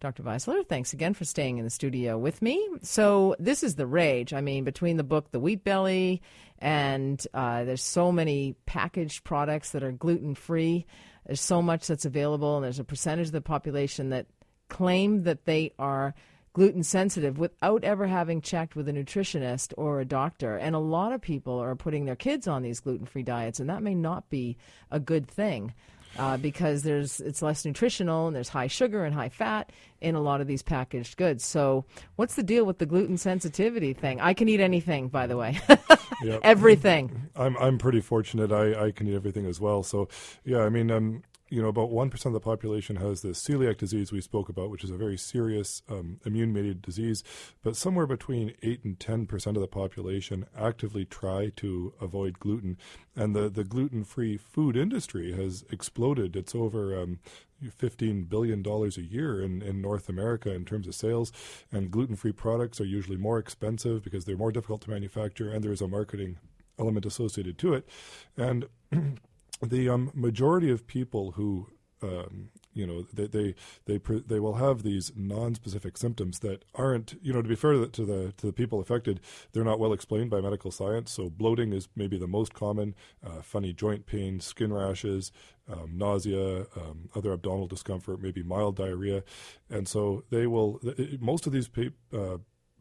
Dr. 0.00 0.22
Weisler, 0.22 0.64
thanks 0.68 0.92
again 0.92 1.12
for 1.12 1.24
staying 1.24 1.58
in 1.58 1.64
the 1.64 1.70
studio 1.70 2.16
with 2.16 2.40
me. 2.40 2.68
So, 2.82 3.34
this 3.40 3.64
is 3.64 3.74
the 3.74 3.86
rage. 3.86 4.32
I 4.32 4.40
mean, 4.40 4.62
between 4.62 4.96
the 4.96 5.02
book 5.02 5.32
The 5.32 5.40
Wheat 5.40 5.64
Belly 5.64 6.22
and 6.60 7.24
uh, 7.34 7.64
there's 7.64 7.82
so 7.82 8.12
many 8.12 8.54
packaged 8.64 9.24
products 9.24 9.72
that 9.72 9.82
are 9.82 9.90
gluten 9.90 10.36
free, 10.36 10.86
there's 11.26 11.40
so 11.40 11.60
much 11.60 11.88
that's 11.88 12.04
available, 12.04 12.56
and 12.56 12.64
there's 12.64 12.78
a 12.78 12.84
percentage 12.84 13.26
of 13.26 13.32
the 13.32 13.40
population 13.40 14.10
that 14.10 14.26
claim 14.68 15.24
that 15.24 15.46
they 15.46 15.72
are 15.80 16.14
gluten 16.58 16.82
sensitive 16.82 17.38
without 17.38 17.84
ever 17.84 18.08
having 18.08 18.40
checked 18.40 18.74
with 18.74 18.88
a 18.88 18.92
nutritionist 18.92 19.72
or 19.76 20.00
a 20.00 20.04
doctor. 20.04 20.56
And 20.56 20.74
a 20.74 20.80
lot 20.80 21.12
of 21.12 21.20
people 21.20 21.56
are 21.56 21.76
putting 21.76 22.04
their 22.04 22.16
kids 22.16 22.48
on 22.48 22.64
these 22.64 22.80
gluten 22.80 23.06
free 23.06 23.22
diets, 23.22 23.60
and 23.60 23.70
that 23.70 23.80
may 23.80 23.94
not 23.94 24.28
be 24.28 24.56
a 24.90 24.98
good 24.98 25.28
thing. 25.28 25.72
Uh, 26.18 26.36
because 26.38 26.82
there's 26.82 27.20
it's 27.20 27.42
less 27.42 27.64
nutritional 27.66 28.26
and 28.26 28.34
there's 28.34 28.48
high 28.48 28.66
sugar 28.66 29.04
and 29.04 29.14
high 29.14 29.28
fat 29.28 29.70
in 30.00 30.14
a 30.14 30.20
lot 30.20 30.40
of 30.40 30.46
these 30.46 30.62
packaged 30.62 31.16
goods. 31.18 31.44
So, 31.44 31.84
what's 32.16 32.34
the 32.34 32.42
deal 32.42 32.64
with 32.64 32.78
the 32.78 32.86
gluten 32.86 33.18
sensitivity 33.18 33.92
thing? 33.92 34.18
I 34.18 34.32
can 34.32 34.48
eat 34.48 34.58
anything, 34.58 35.08
by 35.08 35.26
the 35.26 35.36
way, 35.36 35.60
everything. 36.42 37.28
I'm 37.36 37.56
I'm 37.58 37.76
pretty 37.76 38.00
fortunate. 38.00 38.50
I, 38.50 38.86
I 38.86 38.90
can 38.90 39.06
eat 39.06 39.14
everything 39.14 39.46
as 39.46 39.60
well. 39.60 39.82
So 39.82 40.08
yeah, 40.44 40.62
I 40.62 40.70
mean, 40.70 40.90
um, 40.90 41.22
you 41.50 41.62
know, 41.62 41.68
about 41.68 41.90
one 41.90 42.10
percent 42.10 42.34
of 42.34 42.40
the 42.40 42.44
population 42.44 42.96
has 42.96 43.22
this 43.22 43.42
celiac 43.42 43.78
disease 43.78 44.12
we 44.12 44.20
spoke 44.20 44.48
about, 44.48 44.70
which 44.70 44.84
is 44.84 44.90
a 44.90 44.96
very 44.96 45.16
serious 45.16 45.82
um, 45.88 46.20
immune-mediated 46.24 46.82
disease. 46.82 47.24
But 47.62 47.76
somewhere 47.76 48.06
between 48.06 48.54
eight 48.62 48.84
and 48.84 48.98
ten 48.98 49.26
percent 49.26 49.56
of 49.56 49.60
the 49.60 49.68
population 49.68 50.46
actively 50.56 51.04
try 51.04 51.50
to 51.56 51.94
avoid 52.00 52.38
gluten, 52.38 52.76
and 53.16 53.34
the 53.34 53.48
the 53.48 53.64
gluten-free 53.64 54.36
food 54.36 54.76
industry 54.76 55.32
has 55.32 55.64
exploded. 55.70 56.36
It's 56.36 56.54
over. 56.54 57.00
Um, 57.00 57.20
$15 57.64 58.28
billion 58.28 58.64
a 58.64 59.00
year 59.00 59.42
in, 59.42 59.62
in 59.62 59.80
North 59.80 60.08
America 60.08 60.52
in 60.54 60.64
terms 60.64 60.86
of 60.86 60.94
sales. 60.94 61.32
And 61.72 61.90
gluten 61.90 62.14
free 62.14 62.30
products 62.30 62.80
are 62.80 62.84
usually 62.84 63.16
more 63.16 63.36
expensive 63.38 64.04
because 64.04 64.24
they're 64.24 64.36
more 64.36 64.52
difficult 64.52 64.82
to 64.82 64.90
manufacture 64.90 65.50
and 65.50 65.64
there's 65.64 65.80
a 65.80 65.88
marketing 65.88 66.38
element 66.78 67.04
associated 67.04 67.58
to 67.58 67.74
it. 67.74 67.88
And 68.36 68.66
the 69.62 69.88
um, 69.88 70.10
majority 70.14 70.70
of 70.70 70.86
people 70.86 71.32
who 71.32 71.68
um, 72.02 72.50
you 72.74 72.86
know 72.86 73.04
they 73.12 73.26
they 73.26 73.54
they, 73.86 73.98
pre- 73.98 74.22
they 74.24 74.38
will 74.38 74.54
have 74.54 74.82
these 74.82 75.10
non-specific 75.16 75.96
symptoms 75.96 76.38
that 76.40 76.64
aren't 76.74 77.14
you 77.22 77.32
know 77.32 77.42
to 77.42 77.48
be 77.48 77.56
fair 77.56 77.72
to 77.72 77.78
the, 77.80 77.88
to 77.88 78.04
the 78.04 78.32
to 78.36 78.46
the 78.46 78.52
people 78.52 78.80
affected 78.80 79.20
they're 79.52 79.64
not 79.64 79.80
well 79.80 79.92
explained 79.92 80.30
by 80.30 80.40
medical 80.40 80.70
science. 80.70 81.10
So 81.10 81.28
bloating 81.28 81.72
is 81.72 81.88
maybe 81.96 82.18
the 82.18 82.28
most 82.28 82.54
common 82.54 82.94
uh, 83.24 83.42
funny 83.42 83.72
joint 83.72 84.06
pain 84.06 84.40
skin 84.40 84.72
rashes 84.72 85.32
um, 85.70 85.92
nausea 85.96 86.66
um, 86.76 87.10
other 87.14 87.32
abdominal 87.32 87.66
discomfort 87.66 88.22
maybe 88.22 88.42
mild 88.42 88.76
diarrhea. 88.76 89.24
And 89.68 89.88
so 89.88 90.24
they 90.30 90.46
will 90.46 90.80
most 91.20 91.46
of 91.46 91.52
these 91.52 91.68
pe- 91.68 91.90
uh, 92.12 92.38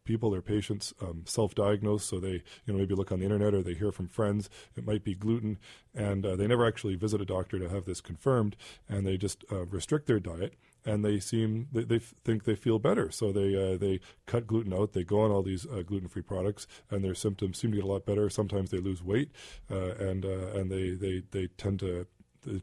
people, 0.07 0.31
their 0.31 0.41
patients, 0.41 0.93
um, 1.01 1.23
self-diagnose. 1.25 2.05
So 2.05 2.19
they, 2.19 2.41
you 2.65 2.73
know, 2.73 2.79
maybe 2.79 2.95
look 2.95 3.11
on 3.11 3.19
the 3.19 3.25
internet 3.25 3.53
or 3.53 3.61
they 3.61 3.73
hear 3.75 3.91
from 3.91 4.07
friends 4.07 4.49
it 4.75 4.85
might 4.85 5.03
be 5.03 5.13
gluten, 5.13 5.59
and 5.93 6.25
uh, 6.25 6.35
they 6.35 6.47
never 6.47 6.65
actually 6.65 6.95
visit 6.95 7.21
a 7.21 7.25
doctor 7.25 7.59
to 7.59 7.69
have 7.69 7.85
this 7.85 8.01
confirmed, 8.01 8.55
and 8.89 9.05
they 9.05 9.17
just 9.17 9.43
uh, 9.51 9.65
restrict 9.65 10.07
their 10.07 10.19
diet. 10.19 10.53
And 10.85 11.03
they 11.03 11.19
seem 11.19 11.67
they, 11.73 11.83
they 11.83 11.99
think 11.99 12.45
they 12.45 12.55
feel 12.55 12.79
better, 12.79 13.11
so 13.11 13.33
they 13.33 13.49
uh, 13.55 13.77
they 13.77 13.99
cut 14.25 14.47
gluten 14.47 14.73
out. 14.73 14.93
They 14.93 15.03
go 15.03 15.19
on 15.19 15.31
all 15.31 15.43
these 15.43 15.65
uh, 15.65 15.83
gluten-free 15.85 16.21
products, 16.21 16.65
and 16.89 17.03
their 17.03 17.15
symptoms 17.15 17.57
seem 17.59 17.71
to 17.71 17.77
get 17.77 17.83
a 17.83 17.93
lot 17.95 18.05
better. 18.05 18.29
Sometimes 18.29 18.69
they 18.69 18.79
lose 18.79 19.03
weight, 19.03 19.29
uh, 19.69 19.95
and 20.09 20.23
uh, 20.23 20.57
and 20.57 20.71
they, 20.71 20.91
they 20.91 21.23
they 21.31 21.47
tend 21.57 21.79
to 21.81 22.07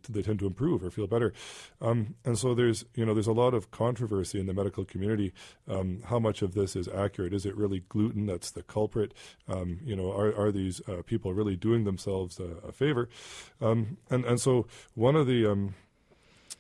they 0.09 0.23
tend 0.23 0.39
to 0.41 0.47
improve 0.47 0.83
or 0.83 0.91
feel 0.91 1.07
better. 1.07 1.33
Um, 1.81 2.15
and 2.25 2.39
so 2.39 2.55
there's 2.55 2.85
you 2.95 3.05
know 3.05 3.15
there's 3.15 3.27
a 3.27 3.33
lot 3.33 3.55
of 3.55 3.71
controversy 3.71 4.41
in 4.41 4.47
the 4.47 4.55
medical 4.55 4.85
community. 4.85 5.33
Um, 5.69 6.03
how 6.07 6.19
much 6.19 6.43
of 6.43 6.55
this 6.55 6.77
is 6.77 6.89
accurate? 6.89 7.33
Is 7.33 7.47
it 7.47 7.57
really 7.57 7.85
gluten 7.89 8.27
that's 8.27 8.51
the 8.51 8.63
culprit? 8.63 9.15
Um, 9.49 9.81
you 9.85 9.97
know, 9.97 10.11
are 10.13 10.35
are 10.35 10.53
these 10.53 10.81
uh, 10.89 11.03
people 11.05 11.33
really 11.33 11.57
doing 11.57 11.85
themselves 11.85 12.39
a, 12.39 12.69
a 12.69 12.73
favor? 12.73 13.09
Um, 13.61 13.99
and 14.11 14.25
and 14.25 14.41
so 14.41 14.67
one 14.95 15.17
of 15.17 15.27
the 15.27 15.47
um, 15.47 15.75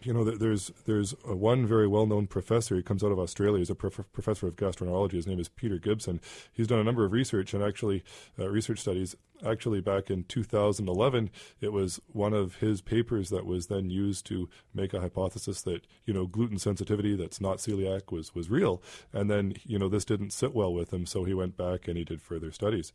you 0.04 0.12
know, 0.12 0.24
there's 0.24 0.70
there's 0.84 1.12
one 1.24 1.66
very 1.66 1.86
well 1.86 2.06
known 2.06 2.26
professor. 2.26 2.76
He 2.76 2.82
comes 2.82 3.02
out 3.02 3.12
of 3.12 3.18
Australia. 3.18 3.58
He's 3.58 3.70
a 3.70 3.74
prof- 3.74 4.12
professor 4.12 4.46
of 4.46 4.56
gastroenterology. 4.56 5.12
His 5.12 5.26
name 5.26 5.40
is 5.40 5.48
Peter 5.48 5.78
Gibson. 5.78 6.20
He's 6.52 6.66
done 6.66 6.78
a 6.78 6.84
number 6.84 7.04
of 7.04 7.12
research 7.12 7.54
and 7.54 7.62
actually 7.62 8.04
uh, 8.38 8.48
research 8.48 8.80
studies. 8.80 9.16
Actually, 9.44 9.80
back 9.80 10.10
in 10.10 10.24
2011, 10.24 11.30
it 11.60 11.72
was 11.72 12.00
one 12.06 12.32
of 12.32 12.56
his 12.56 12.80
papers 12.80 13.30
that 13.30 13.46
was 13.46 13.66
then 13.66 13.90
used 13.90 14.26
to 14.26 14.48
make 14.74 14.94
a 14.94 15.00
hypothesis 15.00 15.62
that 15.62 15.86
you 16.04 16.14
know 16.14 16.26
gluten 16.26 16.58
sensitivity 16.58 17.14
that's 17.14 17.40
not 17.40 17.58
celiac 17.58 18.10
was 18.10 18.34
was 18.34 18.50
real. 18.50 18.82
And 19.12 19.30
then 19.30 19.54
you 19.64 19.78
know 19.78 19.88
this 19.88 20.04
didn't 20.04 20.32
sit 20.32 20.54
well 20.54 20.72
with 20.72 20.92
him, 20.92 21.06
so 21.06 21.24
he 21.24 21.34
went 21.34 21.56
back 21.56 21.88
and 21.88 21.96
he 21.96 22.04
did 22.04 22.22
further 22.22 22.52
studies. 22.52 22.92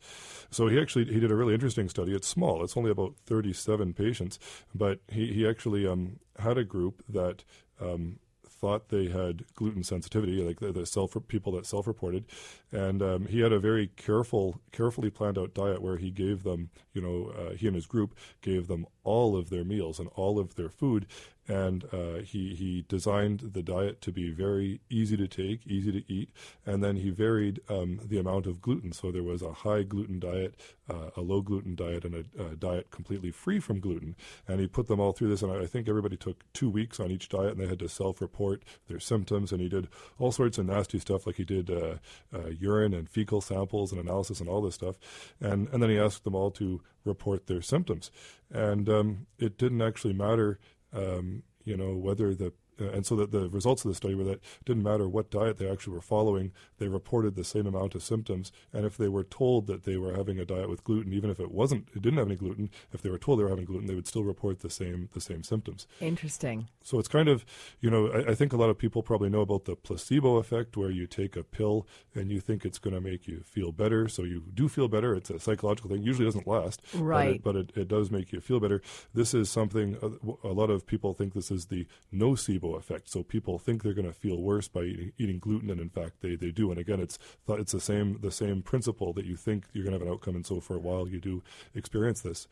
So 0.50 0.68
he 0.68 0.80
actually 0.80 1.06
he 1.06 1.20
did 1.20 1.30
a 1.30 1.36
really 1.36 1.54
interesting 1.54 1.88
study. 1.88 2.14
It's 2.14 2.28
small. 2.28 2.64
It's 2.64 2.76
only 2.76 2.90
about 2.90 3.14
37 3.26 3.94
patients, 3.94 4.38
but 4.74 5.00
he 5.08 5.32
he 5.32 5.46
actually 5.46 5.86
um, 5.86 6.18
had 6.38 6.58
a 6.58 6.64
group 6.64 7.02
that 7.08 7.44
um, 7.80 8.18
thought 8.60 8.88
they 8.88 9.08
had 9.08 9.44
gluten 9.54 9.82
sensitivity, 9.82 10.42
like 10.42 10.60
the, 10.60 10.72
the 10.72 10.86
self 10.86 11.16
people 11.28 11.52
that 11.52 11.66
self-reported, 11.66 12.24
and 12.72 13.02
um, 13.02 13.26
he 13.26 13.40
had 13.40 13.52
a 13.52 13.58
very 13.58 13.88
careful, 13.96 14.60
carefully 14.72 15.10
planned 15.10 15.38
out 15.38 15.54
diet 15.54 15.82
where 15.82 15.96
he 15.96 16.10
gave 16.10 16.42
them, 16.42 16.70
you 16.92 17.00
know, 17.00 17.32
uh, 17.36 17.54
he 17.54 17.66
and 17.66 17.76
his 17.76 17.86
group 17.86 18.14
gave 18.42 18.66
them 18.66 18.86
all 19.02 19.36
of 19.36 19.50
their 19.50 19.64
meals 19.64 19.98
and 19.98 20.08
all 20.14 20.38
of 20.38 20.54
their 20.56 20.68
food, 20.68 21.06
and 21.50 21.84
uh, 21.92 22.22
he 22.22 22.54
he 22.54 22.84
designed 22.88 23.40
the 23.40 23.62
diet 23.62 24.00
to 24.02 24.12
be 24.12 24.30
very 24.30 24.80
easy 24.88 25.16
to 25.16 25.26
take, 25.26 25.66
easy 25.66 25.90
to 25.90 26.12
eat, 26.12 26.30
and 26.64 26.82
then 26.82 26.96
he 26.96 27.10
varied 27.10 27.60
um, 27.68 27.98
the 28.04 28.18
amount 28.18 28.46
of 28.46 28.60
gluten. 28.60 28.92
So 28.92 29.10
there 29.10 29.24
was 29.24 29.42
a 29.42 29.52
high 29.52 29.82
gluten 29.82 30.20
diet, 30.20 30.54
uh, 30.88 31.10
a 31.16 31.20
low 31.20 31.40
gluten 31.42 31.74
diet, 31.74 32.04
and 32.04 32.14
a, 32.14 32.42
a 32.42 32.56
diet 32.56 32.92
completely 32.92 33.32
free 33.32 33.58
from 33.58 33.80
gluten. 33.80 34.14
And 34.46 34.60
he 34.60 34.68
put 34.68 34.86
them 34.86 35.00
all 35.00 35.12
through 35.12 35.30
this, 35.30 35.42
and 35.42 35.52
I 35.52 35.66
think 35.66 35.88
everybody 35.88 36.16
took 36.16 36.44
two 36.52 36.70
weeks 36.70 37.00
on 37.00 37.10
each 37.10 37.28
diet, 37.28 37.52
and 37.52 37.60
they 37.60 37.66
had 37.66 37.80
to 37.80 37.88
self-report 37.88 38.62
their 38.86 39.00
symptoms. 39.00 39.50
And 39.50 39.60
he 39.60 39.68
did 39.68 39.88
all 40.20 40.30
sorts 40.30 40.58
of 40.58 40.66
nasty 40.66 41.00
stuff, 41.00 41.26
like 41.26 41.36
he 41.36 41.44
did 41.44 41.68
uh, 41.68 41.96
uh, 42.32 42.50
urine 42.58 42.94
and 42.94 43.08
fecal 43.08 43.40
samples 43.40 43.90
and 43.90 44.00
analysis 44.00 44.40
and 44.40 44.48
all 44.48 44.62
this 44.62 44.76
stuff. 44.76 44.96
And 45.40 45.68
and 45.72 45.82
then 45.82 45.90
he 45.90 45.98
asked 45.98 46.22
them 46.22 46.36
all 46.36 46.52
to 46.52 46.80
report 47.04 47.46
their 47.46 47.62
symptoms, 47.62 48.10
and 48.52 48.88
um, 48.88 49.26
it 49.38 49.58
didn't 49.58 49.82
actually 49.82 50.12
matter 50.12 50.58
um, 50.92 51.42
you 51.64 51.76
know, 51.76 51.94
whether 51.94 52.34
the 52.34 52.52
and 52.88 53.04
so 53.06 53.16
that 53.16 53.30
the 53.30 53.48
results 53.48 53.84
of 53.84 53.90
the 53.90 53.94
study 53.94 54.14
were 54.14 54.24
that 54.24 54.32
it 54.32 54.42
didn't 54.64 54.82
matter 54.82 55.08
what 55.08 55.30
diet 55.30 55.58
they 55.58 55.68
actually 55.70 55.94
were 55.94 56.00
following, 56.00 56.52
they 56.78 56.88
reported 56.88 57.34
the 57.36 57.44
same 57.44 57.66
amount 57.66 57.94
of 57.94 58.02
symptoms. 58.02 58.50
And 58.72 58.84
if 58.86 58.96
they 58.96 59.08
were 59.08 59.24
told 59.24 59.66
that 59.66 59.84
they 59.84 59.96
were 59.96 60.14
having 60.14 60.38
a 60.38 60.44
diet 60.44 60.68
with 60.68 60.84
gluten, 60.84 61.12
even 61.12 61.30
if 61.30 61.38
it 61.40 61.50
wasn't, 61.50 61.88
it 61.94 62.02
didn't 62.02 62.18
have 62.18 62.26
any 62.28 62.36
gluten, 62.36 62.70
if 62.92 63.02
they 63.02 63.10
were 63.10 63.18
told 63.18 63.38
they 63.38 63.44
were 63.44 63.50
having 63.50 63.64
gluten, 63.64 63.86
they 63.86 63.94
would 63.94 64.06
still 64.06 64.24
report 64.24 64.60
the 64.60 64.70
same 64.70 65.08
the 65.12 65.20
same 65.20 65.42
symptoms. 65.42 65.86
Interesting. 66.00 66.68
So 66.82 66.98
it's 66.98 67.08
kind 67.08 67.28
of, 67.28 67.44
you 67.80 67.90
know, 67.90 68.08
I, 68.08 68.30
I 68.30 68.34
think 68.34 68.52
a 68.52 68.56
lot 68.56 68.70
of 68.70 68.78
people 68.78 69.02
probably 69.02 69.28
know 69.28 69.40
about 69.42 69.64
the 69.66 69.76
placebo 69.76 70.36
effect, 70.36 70.76
where 70.76 70.90
you 70.90 71.06
take 71.06 71.36
a 71.36 71.42
pill 71.44 71.86
and 72.14 72.30
you 72.30 72.40
think 72.40 72.64
it's 72.64 72.78
going 72.78 72.94
to 72.94 73.00
make 73.00 73.26
you 73.28 73.40
feel 73.44 73.72
better. 73.72 74.08
So 74.08 74.22
you 74.24 74.44
do 74.54 74.68
feel 74.68 74.88
better. 74.88 75.14
It's 75.14 75.30
a 75.30 75.38
psychological 75.38 75.90
thing. 75.90 76.02
Usually 76.02 76.24
doesn't 76.26 76.46
last, 76.46 76.80
but 76.92 76.98
it- 76.98 77.02
Right. 77.02 77.42
But 77.42 77.56
it, 77.56 77.72
it, 77.76 77.88
does 77.88 78.10
make 78.10 78.32
you 78.32 78.40
feel 78.40 78.60
better. 78.60 78.80
This 79.14 79.34
is 79.34 79.50
something 79.50 79.96
uh, 80.02 80.48
a 80.48 80.52
lot 80.52 80.70
of 80.70 80.86
people 80.86 81.12
think 81.12 81.34
this 81.34 81.50
is 81.50 81.66
the 81.66 81.86
nocebo 82.14 82.69
placebo 82.70 82.78
effect. 82.78 83.08
So 83.08 83.22
people 83.22 83.58
think 83.58 83.82
they're 83.82 83.94
going 83.94 84.06
to 84.06 84.12
feel 84.12 84.40
worse 84.40 84.68
by 84.68 84.82
eating, 84.82 85.12
eating 85.18 85.38
gluten, 85.38 85.70
and 85.70 85.80
in 85.80 85.88
fact 85.88 86.20
they, 86.20 86.36
they 86.36 86.50
do. 86.50 86.70
And 86.70 86.78
again, 86.78 87.00
it's 87.00 87.18
it's 87.48 87.72
the 87.72 87.80
same 87.80 88.18
the 88.20 88.30
same 88.30 88.62
principle 88.62 89.12
that 89.14 89.24
you 89.24 89.36
think 89.36 89.64
you're 89.72 89.84
going 89.84 89.92
to 89.92 89.98
have 89.98 90.06
an 90.06 90.12
outcome, 90.12 90.36
and 90.36 90.46
so 90.46 90.60
for 90.60 90.76
a 90.76 90.78
while 90.78 91.08
you 91.08 91.20
do 91.20 91.42
experience 91.74 92.20
this. 92.20 92.48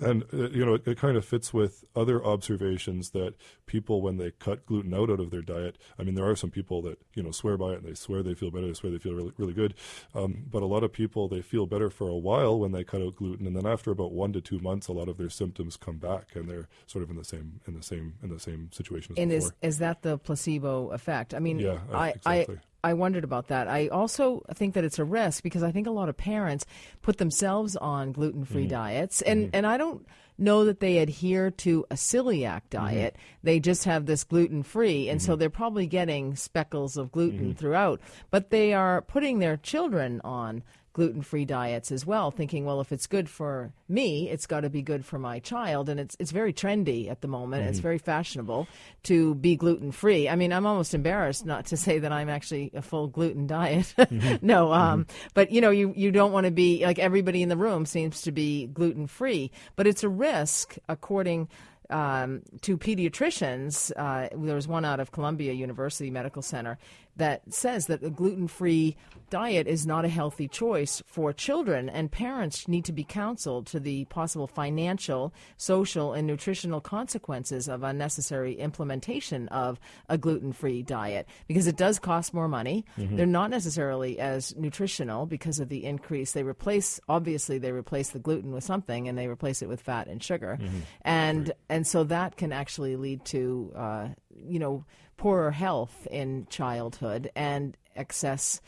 And 0.00 0.24
uh, 0.32 0.50
you 0.50 0.64
know 0.64 0.74
it, 0.74 0.86
it 0.86 0.98
kind 0.98 1.16
of 1.16 1.24
fits 1.24 1.52
with 1.52 1.84
other 1.94 2.24
observations 2.24 3.10
that 3.10 3.34
people 3.66 4.02
when 4.02 4.16
they 4.16 4.30
cut 4.30 4.66
gluten 4.66 4.94
out 4.94 5.10
out 5.10 5.20
of 5.20 5.30
their 5.30 5.42
diet. 5.42 5.76
I 5.98 6.02
mean, 6.02 6.14
there 6.14 6.28
are 6.28 6.36
some 6.36 6.50
people 6.50 6.82
that 6.82 6.98
you 7.14 7.22
know 7.22 7.30
swear 7.30 7.56
by 7.56 7.72
it 7.72 7.78
and 7.78 7.84
they 7.84 7.94
swear 7.94 8.22
they 8.22 8.34
feel 8.34 8.50
better, 8.50 8.66
they 8.66 8.74
swear 8.74 8.92
they 8.92 8.98
feel 8.98 9.14
really 9.14 9.32
really 9.36 9.54
good. 9.54 9.74
Um, 10.14 10.44
but 10.50 10.62
a 10.62 10.66
lot 10.66 10.84
of 10.84 10.92
people 10.92 11.28
they 11.28 11.42
feel 11.42 11.66
better 11.66 11.90
for 11.90 12.08
a 12.08 12.16
while 12.16 12.58
when 12.58 12.72
they 12.72 12.84
cut 12.84 13.02
out 13.02 13.16
gluten, 13.16 13.46
and 13.46 13.56
then 13.56 13.66
after 13.66 13.90
about 13.90 14.12
one 14.12 14.32
to 14.32 14.40
two 14.40 14.58
months, 14.58 14.88
a 14.88 14.92
lot 14.92 15.08
of 15.08 15.16
their 15.16 15.30
symptoms 15.30 15.76
come 15.76 15.96
back, 15.96 16.34
and 16.34 16.48
they're 16.48 16.68
sort 16.86 17.02
of 17.02 17.10
in 17.10 17.16
the 17.16 17.24
same 17.24 17.60
in 17.66 17.74
the 17.74 17.82
same 17.82 18.14
in 18.22 18.28
the 18.28 18.40
same 18.40 18.70
situation 18.72 19.14
as 19.16 19.22
and 19.22 19.30
before. 19.30 19.48
is 19.48 19.52
is 19.62 19.78
that 19.78 20.02
the 20.02 20.18
placebo 20.18 20.90
effect? 20.90 21.34
I 21.34 21.38
mean, 21.38 21.58
Yeah, 21.58 21.78
I, 21.92 22.10
exactly. 22.10 22.56
I 22.84 22.90
I 22.90 22.92
wondered 22.94 23.24
about 23.24 23.48
that. 23.48 23.66
I 23.66 23.88
also 23.88 24.44
think 24.54 24.74
that 24.74 24.84
it's 24.84 25.00
a 25.00 25.04
risk 25.04 25.42
because 25.42 25.64
I 25.64 25.72
think 25.72 25.88
a 25.88 25.90
lot 25.90 26.08
of 26.08 26.16
parents 26.16 26.64
put 27.02 27.18
themselves 27.18 27.74
on 27.76 28.12
gluten 28.12 28.44
free 28.44 28.62
Mm-hmm. 28.62 28.68
diets, 28.70 29.22
and 29.22 29.50
and 29.52 29.66
I 29.66 29.76
don't 29.76 30.06
know 30.38 30.66
that 30.66 30.78
they 30.80 30.98
adhere 30.98 31.50
to 31.50 31.84
a 31.90 31.94
celiac 31.94 32.60
Mm-hmm. 32.70 32.84
diet. 32.86 33.16
They 33.42 33.58
just 33.58 33.84
have 33.84 34.06
this 34.06 34.22
gluten 34.22 34.62
free, 34.62 35.08
and 35.08 35.20
so 35.20 35.34
they're 35.34 35.50
probably 35.50 35.86
getting 35.88 36.36
speckles 36.36 36.96
of 36.96 37.10
gluten 37.10 37.38
Mm-hmm. 37.50 37.52
throughout. 37.58 38.00
But 38.30 38.50
they 38.50 38.72
are 38.72 39.02
putting 39.02 39.40
their 39.40 39.56
children 39.56 40.20
on 40.22 40.62
gluten 40.96 41.20
free 41.20 41.44
diets 41.44 41.92
as 41.92 42.06
well, 42.06 42.30
thinking, 42.30 42.64
well, 42.64 42.80
if 42.80 42.90
it's 42.90 43.06
good 43.06 43.28
for 43.28 43.70
me, 43.86 44.30
it's 44.30 44.46
got 44.46 44.60
to 44.60 44.70
be 44.70 44.80
good 44.80 45.04
for 45.04 45.18
my 45.18 45.38
child. 45.38 45.90
And 45.90 46.00
it's 46.00 46.16
it's 46.18 46.30
very 46.30 46.54
trendy 46.54 47.10
at 47.10 47.20
the 47.20 47.28
moment. 47.28 47.66
It's 47.68 47.80
very 47.80 47.98
fashionable 47.98 48.66
to 49.02 49.34
be 49.34 49.56
gluten 49.56 49.92
free. 49.92 50.26
I 50.26 50.36
mean, 50.36 50.54
I'm 50.54 50.64
almost 50.64 50.94
embarrassed 50.94 51.44
not 51.44 51.66
to 51.66 51.76
say 51.76 51.98
that 51.98 52.12
I'm 52.12 52.30
actually 52.30 52.70
a 52.74 52.80
full 52.80 53.08
gluten 53.08 53.46
diet. 53.46 53.94
no, 54.40 54.72
um, 54.72 55.06
but 55.34 55.52
you 55.52 55.60
know, 55.60 55.68
you 55.68 55.92
you 55.94 56.10
don't 56.10 56.32
want 56.32 56.46
to 56.46 56.50
be 56.50 56.82
like 56.82 56.98
everybody 56.98 57.42
in 57.42 57.50
the 57.50 57.58
room 57.58 57.84
seems 57.84 58.22
to 58.22 58.32
be 58.32 58.66
gluten 58.66 59.06
free, 59.06 59.50
but 59.76 59.86
it's 59.86 60.02
a 60.02 60.08
risk 60.08 60.78
according 60.88 61.50
um, 61.90 62.40
to 62.62 62.78
pediatricians. 62.78 63.92
Uh, 63.94 64.28
there 64.34 64.54
was 64.54 64.66
one 64.66 64.86
out 64.86 65.00
of 65.00 65.12
Columbia 65.12 65.52
University 65.52 66.10
Medical 66.10 66.40
Center 66.40 66.78
that 67.16 67.42
says 67.52 67.86
that 67.86 68.02
a 68.02 68.10
gluten 68.10 68.48
free 68.48 68.96
diet 69.30 69.66
is 69.66 69.86
not 69.86 70.04
a 70.04 70.08
healthy 70.08 70.46
choice 70.46 71.02
for 71.06 71.32
children, 71.32 71.88
and 71.88 72.12
parents 72.12 72.68
need 72.68 72.84
to 72.84 72.92
be 72.92 73.04
counseled 73.04 73.66
to 73.66 73.80
the 73.80 74.04
possible 74.06 74.46
financial, 74.46 75.32
social, 75.56 76.12
and 76.12 76.26
nutritional 76.26 76.80
consequences 76.80 77.68
of 77.68 77.82
unnecessary 77.82 78.54
implementation 78.54 79.48
of 79.48 79.80
a 80.08 80.16
gluten 80.16 80.52
free 80.52 80.82
diet 80.82 81.26
because 81.48 81.66
it 81.66 81.76
does 81.76 81.98
cost 81.98 82.32
more 82.32 82.48
money. 82.48 82.84
They're 83.16 83.26
not 83.26 83.50
necessarily 83.50 84.18
as 84.20 84.54
nutritional 84.56 85.26
because 85.26 85.58
of 85.58 85.68
the 85.68 85.84
increase. 85.84 86.32
They 86.32 86.44
replace, 86.44 87.00
obviously, 87.08 87.58
they 87.58 87.72
replace 87.72 88.10
the 88.10 88.18
gluten 88.20 88.52
with 88.52 88.64
something 88.64 89.08
and 89.08 89.18
they 89.18 89.26
replace 89.26 89.62
it 89.62 89.68
with 89.68 89.80
fat 89.80 90.06
and 90.06 90.22
sugar. 90.22 90.58
And, 91.02 91.52
and 91.68 91.86
so 91.86 92.04
that 92.04 92.36
can 92.36 92.52
actually 92.52 92.96
lead 92.96 93.24
to, 93.26 93.72
uh, 93.74 94.08
you 94.36 94.58
know, 94.58 94.84
poorer 95.16 95.52
health 95.52 96.06
in 96.10 96.46
childhood 96.50 97.30
and 97.34 97.76
excess 97.94 98.60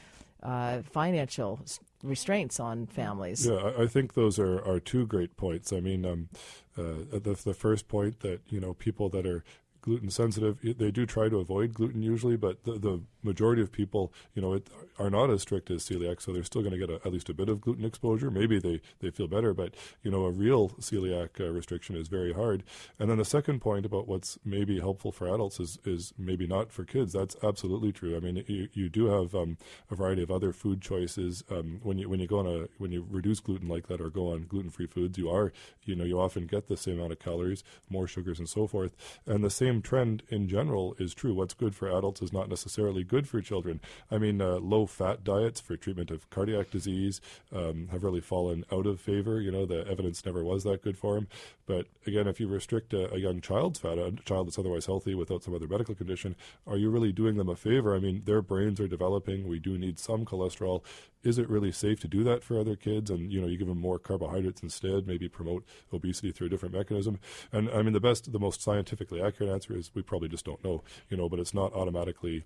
uh, 0.43 0.83
financial 0.83 1.61
restraints 2.03 2.61
on 2.61 2.87
families. 2.87 3.47
Yeah, 3.47 3.73
I, 3.79 3.87
think 3.87 4.15
those 4.15 4.39
are, 4.39 4.65
are 4.65 4.81
two 4.81 5.07
great 5.07 5.37
points. 5.37 5.73
I 5.73 5.81
mean, 5.81 6.05
um, 6.05 6.29
uh, 6.77 7.19
the 7.19 7.39
the 7.45 7.55
first 7.55 7.89
point 7.89 8.21
that 8.21 8.41
you 8.49 8.61
know 8.61 8.75
people 8.75 9.09
that 9.11 9.27
are 9.27 9.45
gluten 9.81 10.11
sensitive 10.11 10.59
they 10.63 10.91
do 10.91 11.07
try 11.07 11.29
to 11.29 11.39
avoid 11.39 11.75
gluten 11.75 12.03
usually, 12.03 12.37
but 12.37 12.65
the, 12.65 12.73
the 12.73 13.01
majority 13.29 13.63
of 13.63 13.71
people 13.71 14.13
you 14.35 14.43
know 14.43 14.55
it, 14.55 14.69
are 14.99 15.11
not 15.11 15.31
as 15.31 15.43
strict 15.43 15.71
as 15.71 15.85
celiac, 15.89 16.21
so 16.21 16.33
they're 16.33 16.43
still 16.43 16.63
going 16.63 16.79
to 16.79 16.79
get 16.79 16.91
a, 16.91 16.97
at 17.07 17.13
least 17.13 17.29
a 17.29 17.35
bit 17.35 17.49
of 17.49 17.61
gluten 17.61 17.85
exposure. 17.85 18.31
Maybe 18.31 18.59
they 18.59 18.81
they 19.01 19.11
feel 19.11 19.29
better, 19.29 19.55
but 19.55 19.75
you 20.03 20.11
know 20.11 20.25
a 20.25 20.31
real 20.31 20.71
celiac 20.81 21.41
uh, 21.41 21.51
restriction 21.51 21.97
is 21.97 22.09
very 22.09 22.33
hard. 22.33 22.65
And 22.99 23.11
then 23.11 23.19
the 23.19 23.25
second 23.25 23.61
point 23.61 23.87
about 23.87 24.09
what's 24.09 24.39
maybe 24.45 24.81
helpful 24.81 25.13
for 25.13 25.33
adults 25.33 25.61
is 25.61 25.79
is 25.85 26.13
maybe 26.19 26.47
not 26.47 26.73
for 26.73 26.85
kids. 26.85 27.13
That's 27.13 27.37
absolutely 27.43 27.93
true. 27.93 28.17
I 28.17 28.21
mean, 28.21 28.45
you, 28.47 28.69
you 28.73 28.89
do 28.89 29.07
have 29.07 29.35
um, 29.35 29.59
a 29.91 29.95
variety 29.95 30.23
of 30.23 30.31
other 30.31 30.53
food 30.53 30.81
choices 30.81 31.45
um, 31.51 31.81
when 31.83 31.99
you 31.99 32.09
when 32.09 32.21
you 32.21 32.27
go 32.27 32.39
on 32.41 32.47
a 32.47 32.69
when 32.79 32.93
you 32.93 33.07
reduce 33.09 33.41
gluten 33.41 33.69
like 33.69 33.87
that 33.89 34.01
or 34.01 34.11
go 34.11 34.33
on 34.33 34.47
gluten 34.47 34.71
free 34.71 34.87
foods. 34.87 35.19
You 35.19 35.31
are 35.31 35.53
you 35.85 35.95
know 35.95 36.05
you 36.05 36.21
often 36.21 36.47
get 36.47 36.69
the 36.69 36.77
same 36.77 36.99
amount 36.99 37.13
of 37.13 37.19
calories, 37.19 37.63
more 37.89 38.07
sugars, 38.07 38.39
and 38.39 38.49
so 38.49 38.67
forth. 38.67 38.97
And 39.27 39.45
the 39.45 39.51
same 39.51 39.83
trend 39.83 40.23
in 40.29 40.49
general 40.49 40.95
is 40.99 41.15
true. 41.15 41.35
What's 41.35 41.55
good 41.55 41.75
for 41.75 41.89
adults 41.89 42.23
is 42.23 42.33
not 42.33 42.49
necessarily 42.49 43.05
good 43.05 43.18
for 43.27 43.41
children. 43.41 43.81
I 44.11 44.19
mean, 44.19 44.41
uh, 44.41 44.57
low 44.57 44.87
fat 44.87 45.25
diets 45.25 45.61
for 45.61 45.77
treatment 45.77 46.11
of 46.11 46.29
cardiac 46.31 46.71
disease 46.71 47.21
um, 47.53 47.89
have 47.91 48.05
really 48.05 48.21
fallen 48.21 48.65
out 48.71 48.87
of 48.87 49.01
favor. 49.01 49.41
You 49.41 49.51
know, 49.51 49.67
the 49.67 49.87
evidence 49.89 50.25
never 50.25 50.45
was 50.45 50.65
that 50.65 50.83
good 50.83 50.99
for 50.99 51.15
them. 51.15 51.29
But 51.67 51.87
again, 52.07 52.27
if 52.27 52.41
you 52.41 52.49
restrict 52.49 52.95
a, 52.95 53.13
a 53.13 53.19
young 53.19 53.41
child's 53.41 53.79
fat, 53.79 53.99
a 53.99 54.13
child 54.25 54.47
that's 54.47 54.59
otherwise 54.59 54.87
healthy 54.87 55.15
without 55.15 55.43
some 55.43 55.55
other 55.55 55.69
medical 55.69 55.95
condition, 55.95 56.37
are 56.67 56.79
you 56.79 56.91
really 56.91 57.13
doing 57.13 57.37
them 57.37 57.49
a 57.49 57.57
favor? 57.57 57.95
I 57.95 57.99
mean, 57.99 58.23
their 58.25 58.41
brains 58.41 58.81
are 58.81 58.89
developing. 58.89 59.47
We 59.47 59.59
do 59.59 59.77
need 59.77 59.99
some 59.99 60.25
cholesterol. 60.25 60.83
Is 61.23 61.39
it 61.39 61.49
really 61.49 61.73
safe 61.73 62.01
to 62.01 62.09
do 62.09 62.25
that 62.25 62.43
for 62.43 62.59
other 62.59 62.77
kids? 62.77 63.11
And 63.11 63.31
you 63.33 63.41
know, 63.41 63.47
you 63.47 63.59
give 63.59 63.69
them 63.69 63.81
more 63.81 63.99
carbohydrates 63.99 64.63
instead, 64.63 65.07
maybe 65.07 65.29
promote 65.29 65.65
obesity 65.93 66.33
through 66.33 66.47
a 66.47 66.51
different 66.51 66.75
mechanism. 66.75 67.19
And 67.53 67.69
I 67.71 67.83
mean, 67.83 67.93
the 67.93 68.01
best, 68.01 68.33
the 68.33 68.39
most 68.39 68.63
scientifically 68.63 69.21
accurate 69.21 69.53
answer 69.53 69.77
is 69.77 69.91
we 69.95 70.03
probably 70.03 70.29
just 70.29 70.45
don't 70.45 70.63
know. 70.65 70.83
You 71.11 71.17
know, 71.17 71.29
but 71.29 71.39
it's 71.39 71.55
not 71.55 71.75
automatically 71.75 72.45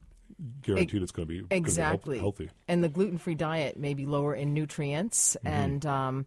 guaranteed 0.62 1.03
it's 1.03 1.12
going 1.12 1.26
to 1.26 1.33
be 1.33 1.39
gonna 1.39 1.49
be 1.49 1.57
exactly 1.57 2.18
healthy. 2.18 2.51
and 2.68 2.83
the 2.83 2.89
gluten-free 2.89 3.35
diet 3.35 3.76
may 3.76 3.95
be 3.95 4.07
lower 4.07 4.35
in 4.35 4.53
nutrients 4.55 5.37
Mm-hmm. 5.45 5.49
and 5.49 5.87
um, 5.87 6.26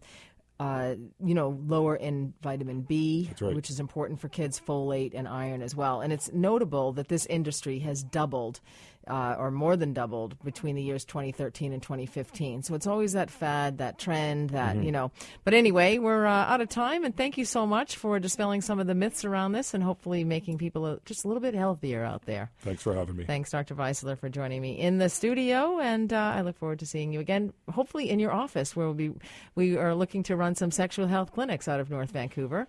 uh, 0.58 0.94
you 1.22 1.34
know 1.34 1.58
lower 1.66 1.94
in 1.96 2.32
vitamin 2.40 2.80
b 2.80 3.30
right. 3.42 3.54
which 3.54 3.68
is 3.68 3.78
important 3.78 4.18
for 4.20 4.28
kids 4.30 4.58
folate 4.66 5.12
and 5.14 5.28
iron 5.28 5.60
as 5.60 5.74
well 5.76 6.00
and 6.00 6.12
it's 6.14 6.32
notable 6.32 6.92
that 6.92 7.08
this 7.08 7.26
industry 7.26 7.78
has 7.80 8.02
doubled 8.02 8.60
uh, 9.08 9.36
or 9.38 9.50
more 9.50 9.76
than 9.76 9.92
doubled 9.92 10.36
between 10.44 10.76
the 10.76 10.82
years 10.82 11.04
2013 11.04 11.72
and 11.72 11.82
2015 11.82 12.62
so 12.62 12.74
it's 12.74 12.86
always 12.86 13.12
that 13.12 13.30
fad 13.30 13.78
that 13.78 13.98
trend 13.98 14.50
that 14.50 14.76
Mm-hmm. 14.76 14.82
you 14.84 14.92
know 14.92 15.10
but 15.44 15.54
anyway 15.54 15.98
we're 15.98 16.26
uh, 16.26 16.44
out 16.46 16.60
of 16.60 16.68
time 16.68 17.04
and 17.04 17.16
thank 17.16 17.38
you 17.38 17.44
so 17.44 17.66
much 17.66 17.96
for 17.96 18.18
dispelling 18.18 18.60
some 18.60 18.80
of 18.80 18.86
the 18.86 18.94
myths 18.94 19.24
around 19.24 19.52
this 19.52 19.74
and 19.74 19.82
hopefully 19.84 20.24
making 20.24 20.58
people 20.58 20.98
just 21.04 21.24
a 21.24 21.28
little 21.28 21.40
bit 21.40 21.54
healthier 21.54 22.02
out 22.04 22.26
there 22.26 22.50
Thanks 22.60 22.82
for 22.82 22.94
having 22.94 23.16
me. 23.16 23.24
Thanks, 23.24 23.50
Dr. 23.50 23.74
Weisler, 23.74 24.18
for 24.18 24.28
joining 24.28 24.60
me 24.60 24.72
in 24.78 24.98
the 24.98 25.08
studio, 25.08 25.78
and 25.78 26.12
uh, 26.12 26.16
I 26.36 26.40
look 26.40 26.58
forward 26.58 26.78
to 26.80 26.86
seeing 26.86 27.12
you 27.12 27.20
again, 27.20 27.52
hopefully 27.72 28.10
in 28.10 28.18
your 28.18 28.32
office, 28.32 28.74
where 28.74 28.86
we'll 28.86 28.94
be. 28.94 29.12
We 29.54 29.76
are 29.76 29.94
looking 29.94 30.22
to 30.24 30.36
run 30.36 30.54
some 30.56 30.70
sexual 30.70 31.06
health 31.06 31.32
clinics 31.32 31.68
out 31.68 31.78
of 31.80 31.90
North 31.90 32.10
Vancouver. 32.10 32.66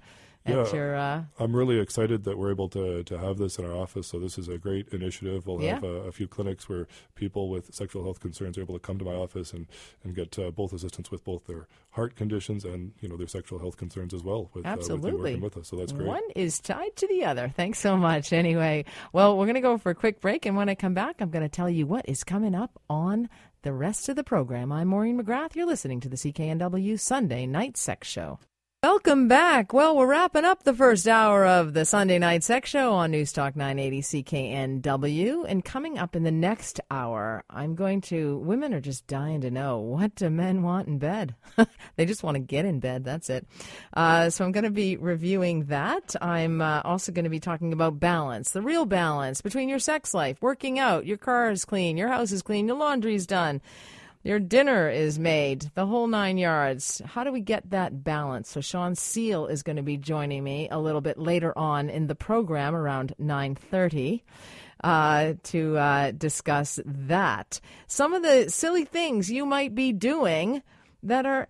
Yeah. 0.48 0.74
your, 0.74 0.96
uh, 0.96 1.24
I'm 1.40 1.56
really 1.56 1.80
excited 1.80 2.24
that 2.26 2.38
we're 2.38 2.52
able 2.52 2.70
to, 2.70 3.04
to 3.04 3.18
have 3.18 3.38
this 3.38 3.58
in 3.60 3.66
our 3.66 3.74
office. 3.76 4.08
So 4.08 4.20
this 4.20 4.38
is 4.38 4.48
a 4.48 4.58
great 4.58 4.88
initiative. 4.90 5.46
We'll 5.48 5.60
have 5.60 5.84
a, 5.84 5.88
a 6.08 6.12
few 6.12 6.28
clinics 6.28 6.68
where 6.70 6.88
people 7.16 7.50
with 7.50 7.74
sexual 7.74 8.04
health 8.04 8.20
concerns 8.20 8.58
are 8.58 8.62
able 8.62 8.74
to 8.76 8.80
come 8.80 8.98
to 9.00 9.06
my 9.06 9.14
office 9.14 9.54
and, 9.54 9.68
and 10.04 10.16
get 10.16 10.38
uh, 10.40 10.52
both 10.52 10.74
assistance 10.74 11.12
with 11.12 11.24
both 11.24 11.46
their 11.48 11.68
heart 11.92 12.16
conditions 12.16 12.64
and 12.64 12.92
you 13.02 13.10
know 13.10 13.18
their 13.18 13.28
sexual 13.28 13.60
health 13.60 13.78
concerns 13.78 14.14
as 14.14 14.24
well. 14.24 14.50
With, 14.54 14.66
Uh, 14.66 14.70
with 14.72 14.80
absolutely 14.80 15.32
working 15.32 15.42
with 15.42 15.58
us, 15.58 15.68
so 15.70 15.76
that's 15.76 15.92
great. 15.92 16.08
One 16.08 16.24
is 16.36 16.60
tied 16.60 16.96
to 16.98 17.08
the 17.08 17.26
other. 17.26 17.52
Thanks 17.56 17.80
so 17.80 17.98
much. 17.98 18.32
Anyway, 18.34 18.86
well, 19.14 19.38
we're 19.38 19.46
going 19.46 19.56
to 19.56 19.62
go 19.62 19.78
for 19.78 19.90
a 19.90 19.96
quick 19.96 20.22
break, 20.22 20.46
and 20.46 20.56
when 20.56 20.70
I 20.70 20.76
come 20.76 20.94
back, 20.94 21.16
I'm 21.22 21.30
going 21.30 21.44
to 21.44 21.50
tell 21.50 21.70
you 21.70 21.86
what 21.88 22.08
is 22.08 22.24
coming 22.24 22.54
up 22.56 22.80
on 22.90 23.30
the 23.64 23.74
rest 23.74 24.08
of 24.10 24.16
the 24.16 24.24
program. 24.24 24.72
I'm 24.72 24.88
Maureen 24.90 25.20
McGrath. 25.22 25.56
You're 25.56 25.66
listening 25.66 26.00
to 26.02 26.10
the 26.10 26.16
CKNW 26.18 27.00
Sunday 27.00 27.46
Night 27.46 27.76
Sex 27.78 28.08
Show. 28.08 28.40
Welcome 28.84 29.28
back. 29.28 29.74
Well, 29.74 29.98
we're 29.98 30.06
wrapping 30.06 30.46
up 30.46 30.62
the 30.62 30.74
first 30.74 31.08
hour 31.08 31.48
of 31.48 31.74
the 31.74 31.84
Sunday 31.84 32.20
Night 32.20 32.44
Sex 32.44 32.70
Show 32.70 32.94
on 32.94 33.10
News 33.10 33.34
Talk 33.34 33.56
980 33.56 34.02
CKNW. 34.04 35.46
And 35.48 35.66
coming 35.66 35.98
up 35.98 36.16
in 36.16 36.22
the 36.22 36.32
next 36.32 36.80
hour, 36.92 37.44
I'm 37.50 37.74
going 37.74 38.02
to, 38.02 38.38
women 38.38 38.76
are 38.76 38.80
just 38.80 39.08
dying 39.08 39.42
to 39.42 39.50
know 39.50 39.80
what 39.80 40.14
do 40.14 40.30
men 40.30 40.62
want 40.62 40.88
in 40.88 41.00
bed? 41.00 41.34
they 41.96 42.06
just 42.06 42.22
want 42.22 42.36
to 42.36 42.40
get 42.40 42.66
in 42.66 42.80
bed. 42.80 43.04
That's 43.04 43.32
it. 43.32 43.48
Uh, 43.96 44.30
so 44.30 44.46
I'm 44.46 44.52
going 44.52 44.64
to 44.64 44.70
be 44.70 44.96
reviewing 44.96 45.66
that. 45.66 46.16
I'm 46.22 46.62
uh, 46.62 46.82
also 46.86 47.12
going 47.12 47.26
to 47.26 47.32
be 47.32 47.40
talking 47.40 47.74
about 47.74 48.00
balance, 48.00 48.52
the 48.52 48.62
real 48.62 48.86
balance 48.86 49.42
between 49.42 49.70
your 49.70 49.80
sex 49.80 50.14
life, 50.14 50.40
working 50.40 50.78
out, 50.78 51.08
your 51.08 51.18
car 51.18 51.50
is 51.50 51.66
clean, 51.66 51.98
your 51.98 52.10
house 52.10 52.32
is 52.32 52.44
clean, 52.44 52.68
your 52.68 52.78
laundry's 52.78 53.26
done. 53.26 53.60
Your 54.28 54.40
dinner 54.40 54.90
is 54.90 55.18
made, 55.18 55.72
the 55.74 55.86
whole 55.86 56.06
nine 56.06 56.38
yards. 56.38 57.02
How 57.06 57.24
do 57.24 57.32
we 57.32 57.40
get 57.40 57.70
that 57.70 58.04
balance? 58.04 58.50
So 58.50 58.60
Sean 58.60 58.94
Seal 58.94 59.48
is 59.48 59.64
going 59.64 59.78
to 59.78 59.84
be 59.84 59.96
joining 59.96 60.44
me 60.44 60.68
a 60.70 60.80
little 60.80 61.00
bit 61.00 61.18
later 61.18 61.58
on 61.58 61.90
in 61.90 62.08
the 62.08 62.14
program 62.14 62.76
around 62.76 63.14
9:30 63.22 64.24
uh, 64.84 65.36
to 65.44 65.78
uh, 65.78 66.12
discuss 66.12 66.78
that. 66.86 67.62
Some 67.88 68.14
of 68.14 68.22
the 68.22 68.50
silly 68.50 68.84
things 68.84 69.32
you 69.32 69.46
might 69.46 69.74
be 69.74 69.94
doing 69.94 70.62
that 71.04 71.26
are 71.26 71.48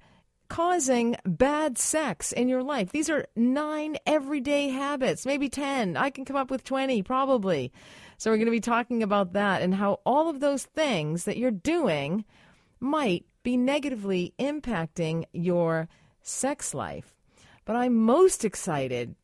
causing 0.47 1.15
bad 1.25 1.79
sex 1.79 2.31
in 2.31 2.47
your 2.47 2.61
life. 2.61 2.91
These 2.91 3.09
are 3.09 3.25
nine 3.35 3.97
everyday 4.05 4.69
habits, 4.69 5.25
maybe 5.25 5.49
10. 5.49 5.97
I 5.97 6.11
can 6.11 6.25
come 6.25 6.35
up 6.35 6.51
with 6.51 6.63
20 6.63 7.01
probably. 7.01 7.73
So 8.19 8.29
we're 8.29 8.37
going 8.37 8.45
to 8.45 8.51
be 8.51 8.59
talking 8.59 9.01
about 9.01 9.33
that 9.33 9.63
and 9.63 9.73
how 9.73 9.99
all 10.05 10.29
of 10.29 10.41
those 10.41 10.65
things 10.65 11.23
that 11.23 11.37
you're 11.37 11.49
doing 11.49 12.23
might 12.79 13.25
be 13.43 13.57
negatively 13.57 14.33
impacting 14.39 15.25
your 15.31 15.87
sex 16.21 16.73
life. 16.73 17.13
But 17.65 17.75
I'm 17.75 17.95
most 17.95 18.45
excited 18.45 19.15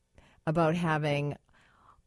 about 0.45 0.75
having 0.75 1.37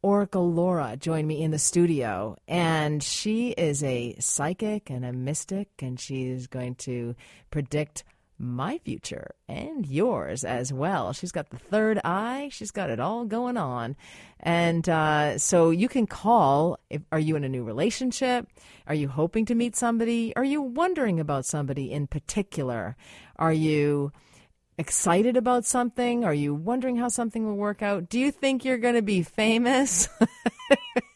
Oracle 0.01 0.51
Laura 0.51 0.95
join 0.97 1.25
me 1.25 1.41
in 1.41 1.51
the 1.51 1.59
studio. 1.59 2.35
And 2.47 3.01
she 3.01 3.49
is 3.49 3.83
a 3.83 4.15
psychic 4.19 4.89
and 4.89 5.03
a 5.03 5.11
mystic, 5.11 5.69
and 5.79 5.99
she's 5.99 6.47
going 6.47 6.75
to 6.75 7.15
predict 7.49 8.03
my 8.39 8.77
future 8.79 9.31
and 9.47 9.85
yours 9.85 10.43
as 10.43 10.71
well. 10.71 11.13
She's 11.13 11.31
got 11.31 11.49
the 11.49 11.57
third 11.57 11.99
eye. 12.03 12.49
She's 12.51 12.71
got 12.71 12.89
it 12.89 12.99
all 12.99 13.25
going 13.25 13.57
on. 13.57 13.95
And 14.39 14.87
uh, 14.87 15.37
so 15.37 15.71
you 15.71 15.89
can 15.89 16.07
call. 16.07 16.79
If, 16.89 17.01
are 17.11 17.19
you 17.19 17.35
in 17.35 17.43
a 17.43 17.49
new 17.49 17.63
relationship? 17.63 18.47
Are 18.87 18.95
you 18.95 19.07
hoping 19.07 19.45
to 19.45 19.55
meet 19.55 19.75
somebody? 19.75 20.35
Are 20.35 20.43
you 20.43 20.61
wondering 20.61 21.19
about 21.19 21.45
somebody 21.45 21.91
in 21.91 22.07
particular? 22.07 22.95
Are 23.37 23.53
you 23.53 24.11
excited 24.77 25.35
about 25.35 25.65
something? 25.65 26.23
Are 26.23 26.33
you 26.33 26.53
wondering 26.53 26.97
how 26.97 27.07
something 27.07 27.45
will 27.45 27.57
work 27.57 27.81
out? 27.81 28.09
Do 28.09 28.19
you 28.19 28.31
think 28.31 28.63
you're 28.63 28.77
going 28.77 28.95
to 28.95 29.01
be 29.01 29.23
famous? 29.23 30.07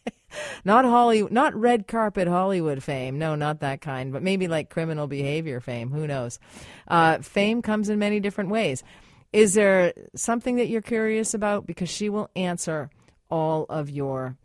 not 0.64 0.86
Hollywood, 0.86 1.32
not 1.32 1.56
red 1.56 1.88
carpet 1.88 2.28
Hollywood 2.28 2.84
fame. 2.84 3.18
No, 3.18 3.36
not 3.36 3.60
that 3.62 3.82
kind, 3.82 4.12
but 4.12 4.24
maybe 4.24 4.48
like 4.48 4.70
criminal 4.70 5.08
behavior 5.08 5.60
fame. 5.60 5.90
Who 5.92 6.08
knows? 6.08 6.40
Uh, 6.88 7.20
fame 7.20 7.62
comes 7.62 7.90
in 7.90 8.00
many 8.00 8.20
different 8.20 8.50
ways. 8.50 8.84
Is 9.34 9.54
there 9.54 9.94
something 10.16 10.58
that 10.58 10.68
you're 10.68 10.82
curious 10.82 11.34
about? 11.34 11.66
Because 11.66 11.90
she 11.90 12.10
will 12.10 12.30
answer 12.36 12.90
all 13.30 13.66
of 13.70 13.90
your 13.90 14.38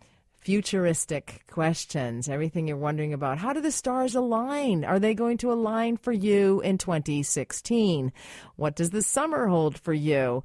futuristic 0.47 1.43
questions, 1.51 2.29
everything 2.29 2.69
you're 2.69 2.77
wondering 2.77 3.13
about. 3.13 3.37
How 3.39 3.53
do 3.53 3.61
the 3.61 3.73
stars 3.73 4.15
align? 4.15 4.85
Are 4.85 5.01
they 5.01 5.13
going 5.13 5.39
to 5.39 5.53
align 5.53 5.97
for 5.97 6.13
you 6.13 6.61
in 6.61 6.79
2016? 6.79 8.13
What 8.55 8.77
does 8.77 8.91
the 8.91 9.03
summer 9.03 9.49
hold 9.49 9.77
for 9.77 9.93
you? 9.93 10.45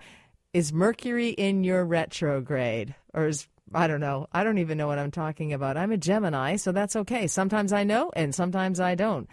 Is 0.55 0.73
Mercury 0.73 1.29
in 1.29 1.63
your 1.63 1.85
retrograde? 1.85 2.95
Or 3.13 3.27
is 3.27 3.47
I 3.73 3.87
don't 3.87 4.01
know. 4.01 4.27
I 4.31 4.43
don't 4.43 4.57
even 4.57 4.77
know 4.77 4.87
what 4.87 4.99
I'm 4.99 5.11
talking 5.11 5.53
about. 5.53 5.77
I'm 5.77 5.91
a 5.91 5.97
Gemini, 5.97 6.57
so 6.57 6.71
that's 6.71 6.95
okay. 6.95 7.27
Sometimes 7.27 7.71
I 7.73 7.83
know 7.83 8.11
and 8.15 8.33
sometimes 8.35 8.79
I 8.79 8.95
don't 8.95 9.29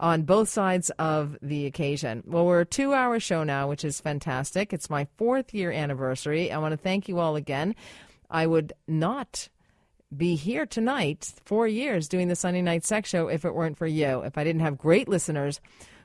on 0.00 0.22
both 0.22 0.48
sides 0.48 0.90
of 0.98 1.36
the 1.40 1.66
occasion. 1.66 2.24
Well, 2.26 2.44
we're 2.44 2.62
a 2.62 2.66
two 2.66 2.92
hour 2.92 3.20
show 3.20 3.44
now, 3.44 3.68
which 3.68 3.84
is 3.84 4.00
fantastic. 4.00 4.72
It's 4.72 4.90
my 4.90 5.06
fourth 5.16 5.54
year 5.54 5.70
anniversary. 5.70 6.50
I 6.50 6.58
want 6.58 6.72
to 6.72 6.76
thank 6.76 7.08
you 7.08 7.20
all 7.20 7.36
again. 7.36 7.74
I 8.28 8.46
would 8.46 8.72
not 8.88 9.48
be 10.14 10.34
here 10.34 10.66
tonight, 10.66 11.32
four 11.44 11.66
years, 11.66 12.08
doing 12.08 12.28
the 12.28 12.36
Sunday 12.36 12.62
Night 12.62 12.84
Sex 12.84 13.08
Show 13.08 13.28
if 13.28 13.44
it 13.44 13.54
weren't 13.54 13.78
for 13.78 13.86
you, 13.86 14.22
if 14.22 14.36
I 14.36 14.44
didn't 14.44 14.60
have 14.62 14.76
great 14.76 15.08
listeners 15.08 15.60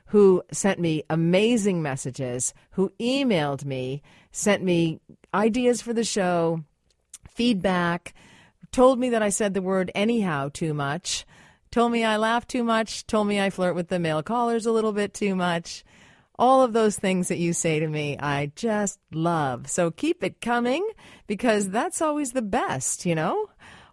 who 0.06 0.42
sent 0.50 0.80
me 0.80 1.02
amazing 1.10 1.82
messages, 1.82 2.54
who 2.70 2.90
emailed 2.98 3.64
me, 3.64 4.02
sent 4.32 4.62
me 4.62 5.00
ideas 5.34 5.82
for 5.82 5.92
the 5.92 6.04
show, 6.04 6.64
feedback, 7.38 8.14
told 8.72 8.98
me 8.98 9.10
that 9.10 9.22
I 9.22 9.28
said 9.28 9.54
the 9.54 9.62
word 9.62 9.92
anyhow 9.94 10.50
too 10.52 10.74
much, 10.74 11.24
told 11.70 11.92
me 11.92 12.04
I 12.04 12.16
laugh 12.16 12.48
too 12.48 12.64
much, 12.64 13.06
told 13.06 13.28
me 13.28 13.40
I 13.40 13.48
flirt 13.48 13.76
with 13.76 13.86
the 13.86 14.00
male 14.00 14.24
callers 14.24 14.66
a 14.66 14.72
little 14.72 14.92
bit 14.92 15.14
too 15.14 15.36
much. 15.36 15.84
All 16.36 16.62
of 16.64 16.72
those 16.72 16.98
things 16.98 17.28
that 17.28 17.38
you 17.38 17.52
say 17.52 17.78
to 17.78 17.86
me, 17.86 18.18
I 18.18 18.50
just 18.56 18.98
love. 19.12 19.70
So 19.70 19.92
keep 19.92 20.24
it 20.24 20.40
coming 20.40 20.84
because 21.28 21.70
that's 21.70 22.02
always 22.02 22.32
the 22.32 22.42
best, 22.42 23.06
you 23.06 23.14
know? 23.14 23.50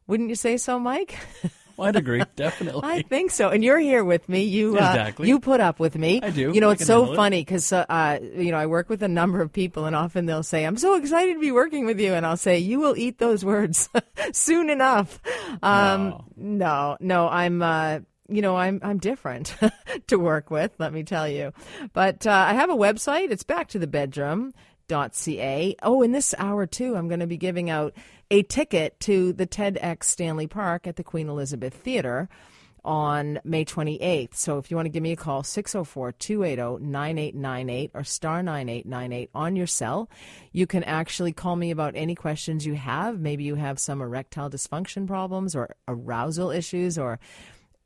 Wouldn't 0.08 0.30
you 0.30 0.36
say 0.36 0.58
so, 0.58 0.80
Mike? 0.80 1.16
I'd 1.80 1.96
agree, 1.96 2.24
definitely. 2.36 2.82
I 2.84 3.02
think 3.02 3.32
so. 3.32 3.50
And 3.50 3.64
you're 3.64 3.80
here 3.80 4.04
with 4.04 4.28
me. 4.30 4.44
You 4.44 4.72
uh, 4.78 4.78
Exactly. 4.78 5.28
you 5.28 5.40
put 5.40 5.60
up 5.60 5.80
with 5.80 5.96
me. 5.98 6.22
I 6.22 6.30
do. 6.30 6.52
You 6.52 6.62
know, 6.62 6.70
I 6.70 6.74
it's 6.74 6.86
so 6.86 7.16
funny 7.16 7.42
because 7.42 7.72
uh, 7.74 7.86
uh, 7.90 8.20
you 8.22 8.52
know 8.52 8.58
I 8.58 8.66
work 8.66 8.90
with 8.90 9.04
a 9.04 9.08
number 9.08 9.42
of 9.42 9.52
people, 9.52 9.86
and 9.86 9.96
often 9.96 10.26
they'll 10.26 10.44
say, 10.44 10.66
"I'm 10.66 10.78
so 10.78 10.96
excited 10.96 11.34
to 11.34 11.40
be 11.40 11.52
working 11.52 11.86
with 11.86 12.00
you," 12.00 12.14
and 12.14 12.26
I'll 12.26 12.38
say, 12.38 12.58
"You 12.60 12.80
will 12.80 12.96
eat 12.98 13.18
those 13.18 13.44
words 13.44 13.90
soon 14.34 14.70
enough." 14.70 15.20
Um, 15.62 16.24
no, 16.36 16.98
no, 17.00 17.28
I'm. 17.30 17.62
Uh, 17.62 18.00
you 18.28 18.42
know, 18.42 18.56
I'm 18.56 18.80
I'm 18.82 18.98
different 18.98 19.56
to 20.08 20.18
work 20.18 20.50
with. 20.50 20.72
Let 20.80 20.94
me 20.94 21.04
tell 21.04 21.28
you. 21.30 21.54
But 21.94 22.26
uh, 22.26 22.32
I 22.32 22.54
have 22.54 22.70
a 22.72 22.76
website. 22.76 23.30
It's 23.30 23.44
back 23.44 23.68
to 23.70 23.80
the 23.80 23.88
bedroom. 23.88 24.54
Ca. 24.88 25.76
Oh, 25.82 26.02
in 26.04 26.12
this 26.12 26.36
hour 26.38 26.66
too, 26.66 26.96
I'm 26.96 27.08
going 27.08 27.20
to 27.20 27.28
be 27.28 27.38
giving 27.38 27.70
out 27.70 27.94
a 28.32 28.44
ticket 28.44 29.00
to 29.02 29.34
the 29.34 29.48
TEDx 29.48 30.04
Stanley 30.04 30.48
Park 30.48 30.88
at 30.88 30.96
the 30.96 31.04
Queen 31.04 31.30
Elizabeth 31.30 31.74
Theater 31.74 32.30
on 32.86 33.40
May 33.44 33.66
28th. 33.66 34.36
So 34.36 34.58
if 34.60 34.70
you 34.70 34.78
want 34.78 34.86
to 34.86 34.92
give 34.92 35.02
me 35.04 35.12
a 35.12 35.16
call, 35.16 35.44
604 35.44 36.12
280 36.14 36.84
9898 36.86 37.92
or 37.94 38.04
star 38.04 38.44
9898 38.44 39.30
on 39.34 39.56
your 39.56 39.68
cell. 39.68 40.10
You 40.52 40.68
can 40.68 40.84
actually 40.84 41.34
call 41.34 41.56
me 41.56 41.72
about 41.72 41.94
any 41.96 42.16
questions 42.16 42.66
you 42.66 42.76
have. 42.76 43.20
Maybe 43.20 43.44
you 43.44 43.56
have 43.56 43.80
some 43.80 44.02
erectile 44.02 44.50
dysfunction 44.50 45.08
problems 45.08 45.56
or 45.56 45.76
arousal 45.88 46.52
issues 46.52 46.98
or 46.98 47.20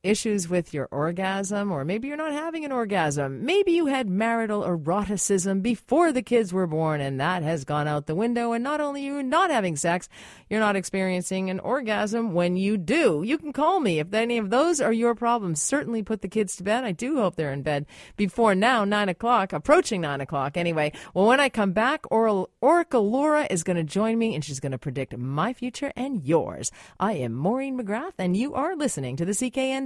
issues 0.02 0.48
with 0.48 0.74
your 0.74 0.88
orgasm, 0.92 1.72
or 1.72 1.84
maybe 1.84 2.08
you're 2.08 2.16
not 2.16 2.32
having 2.32 2.64
an 2.64 2.72
orgasm. 2.72 3.44
Maybe 3.46 3.74
you 3.74 3.88
had 3.88 4.10
marital 4.10 4.64
eroticism 4.64 5.62
before 5.62 6.12
the 6.12 6.22
kids 6.22 6.54
were 6.54 6.68
born, 6.68 7.02
and 7.02 7.20
that 7.20 7.44
has 7.44 7.66
gone 7.66 7.88
out 7.88 8.06
the 8.06 8.16
window. 8.16 8.54
And 8.54 8.64
not 8.64 8.80
only 8.80 9.04
you 9.04 9.22
not 9.22 9.52
having 9.52 9.76
sex, 9.76 10.08
you're 10.50 10.60
not 10.60 10.78
experiencing 10.78 11.50
an 11.50 11.60
orgasm 11.60 12.34
when 12.34 12.56
you 12.56 12.78
do. 12.78 13.24
You 13.26 13.38
can 13.38 13.52
call 13.52 13.80
me 13.82 14.00
if 14.00 14.14
any 14.14 14.38
of 14.38 14.50
those 14.50 14.80
are 14.80 14.94
your 14.94 15.16
problems. 15.16 15.62
Certainly 15.62 16.04
put 16.04 16.22
the 16.22 16.28
kids 16.28 16.56
to 16.56 16.64
bed. 16.64 16.86
I 16.86 16.94
do 16.94 17.18
hope 17.18 17.36
they're 17.36 17.52
in 17.52 17.62
bed 17.62 17.86
before 18.16 18.56
now, 18.56 18.86
nine 18.86 19.10
o'clock, 19.10 19.52
approaching 19.52 20.02
nine 20.02 20.22
o'clock. 20.22 20.56
Anyway, 20.56 20.94
well, 21.14 21.28
when 21.28 21.40
I 21.40 21.50
come 21.50 21.74
back, 21.74 22.10
Oral, 22.10 22.50
Oracle 22.62 23.10
Laura 23.10 23.48
is 23.50 23.64
going 23.64 23.78
to 23.78 23.84
join 23.84 24.18
me, 24.18 24.34
and 24.34 24.46
she's 24.46 24.60
going 24.62 24.72
to 24.72 24.78
predict 24.78 25.18
my 25.18 25.52
future 25.52 25.92
and 25.96 26.24
yours. 26.26 26.72
I 27.00 27.14
am 27.14 27.34
Maureen 27.34 27.78
McGrath, 27.78 28.14
and 28.18 28.38
you 28.38 28.54
are 28.54 28.76
listening 28.76 29.18
to 29.18 29.26
the 29.26 29.34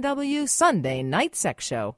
CKNW 0.04 0.46
Sunday 0.46 1.02
Night 1.02 1.34
Sex 1.34 1.64
Show. 1.64 1.96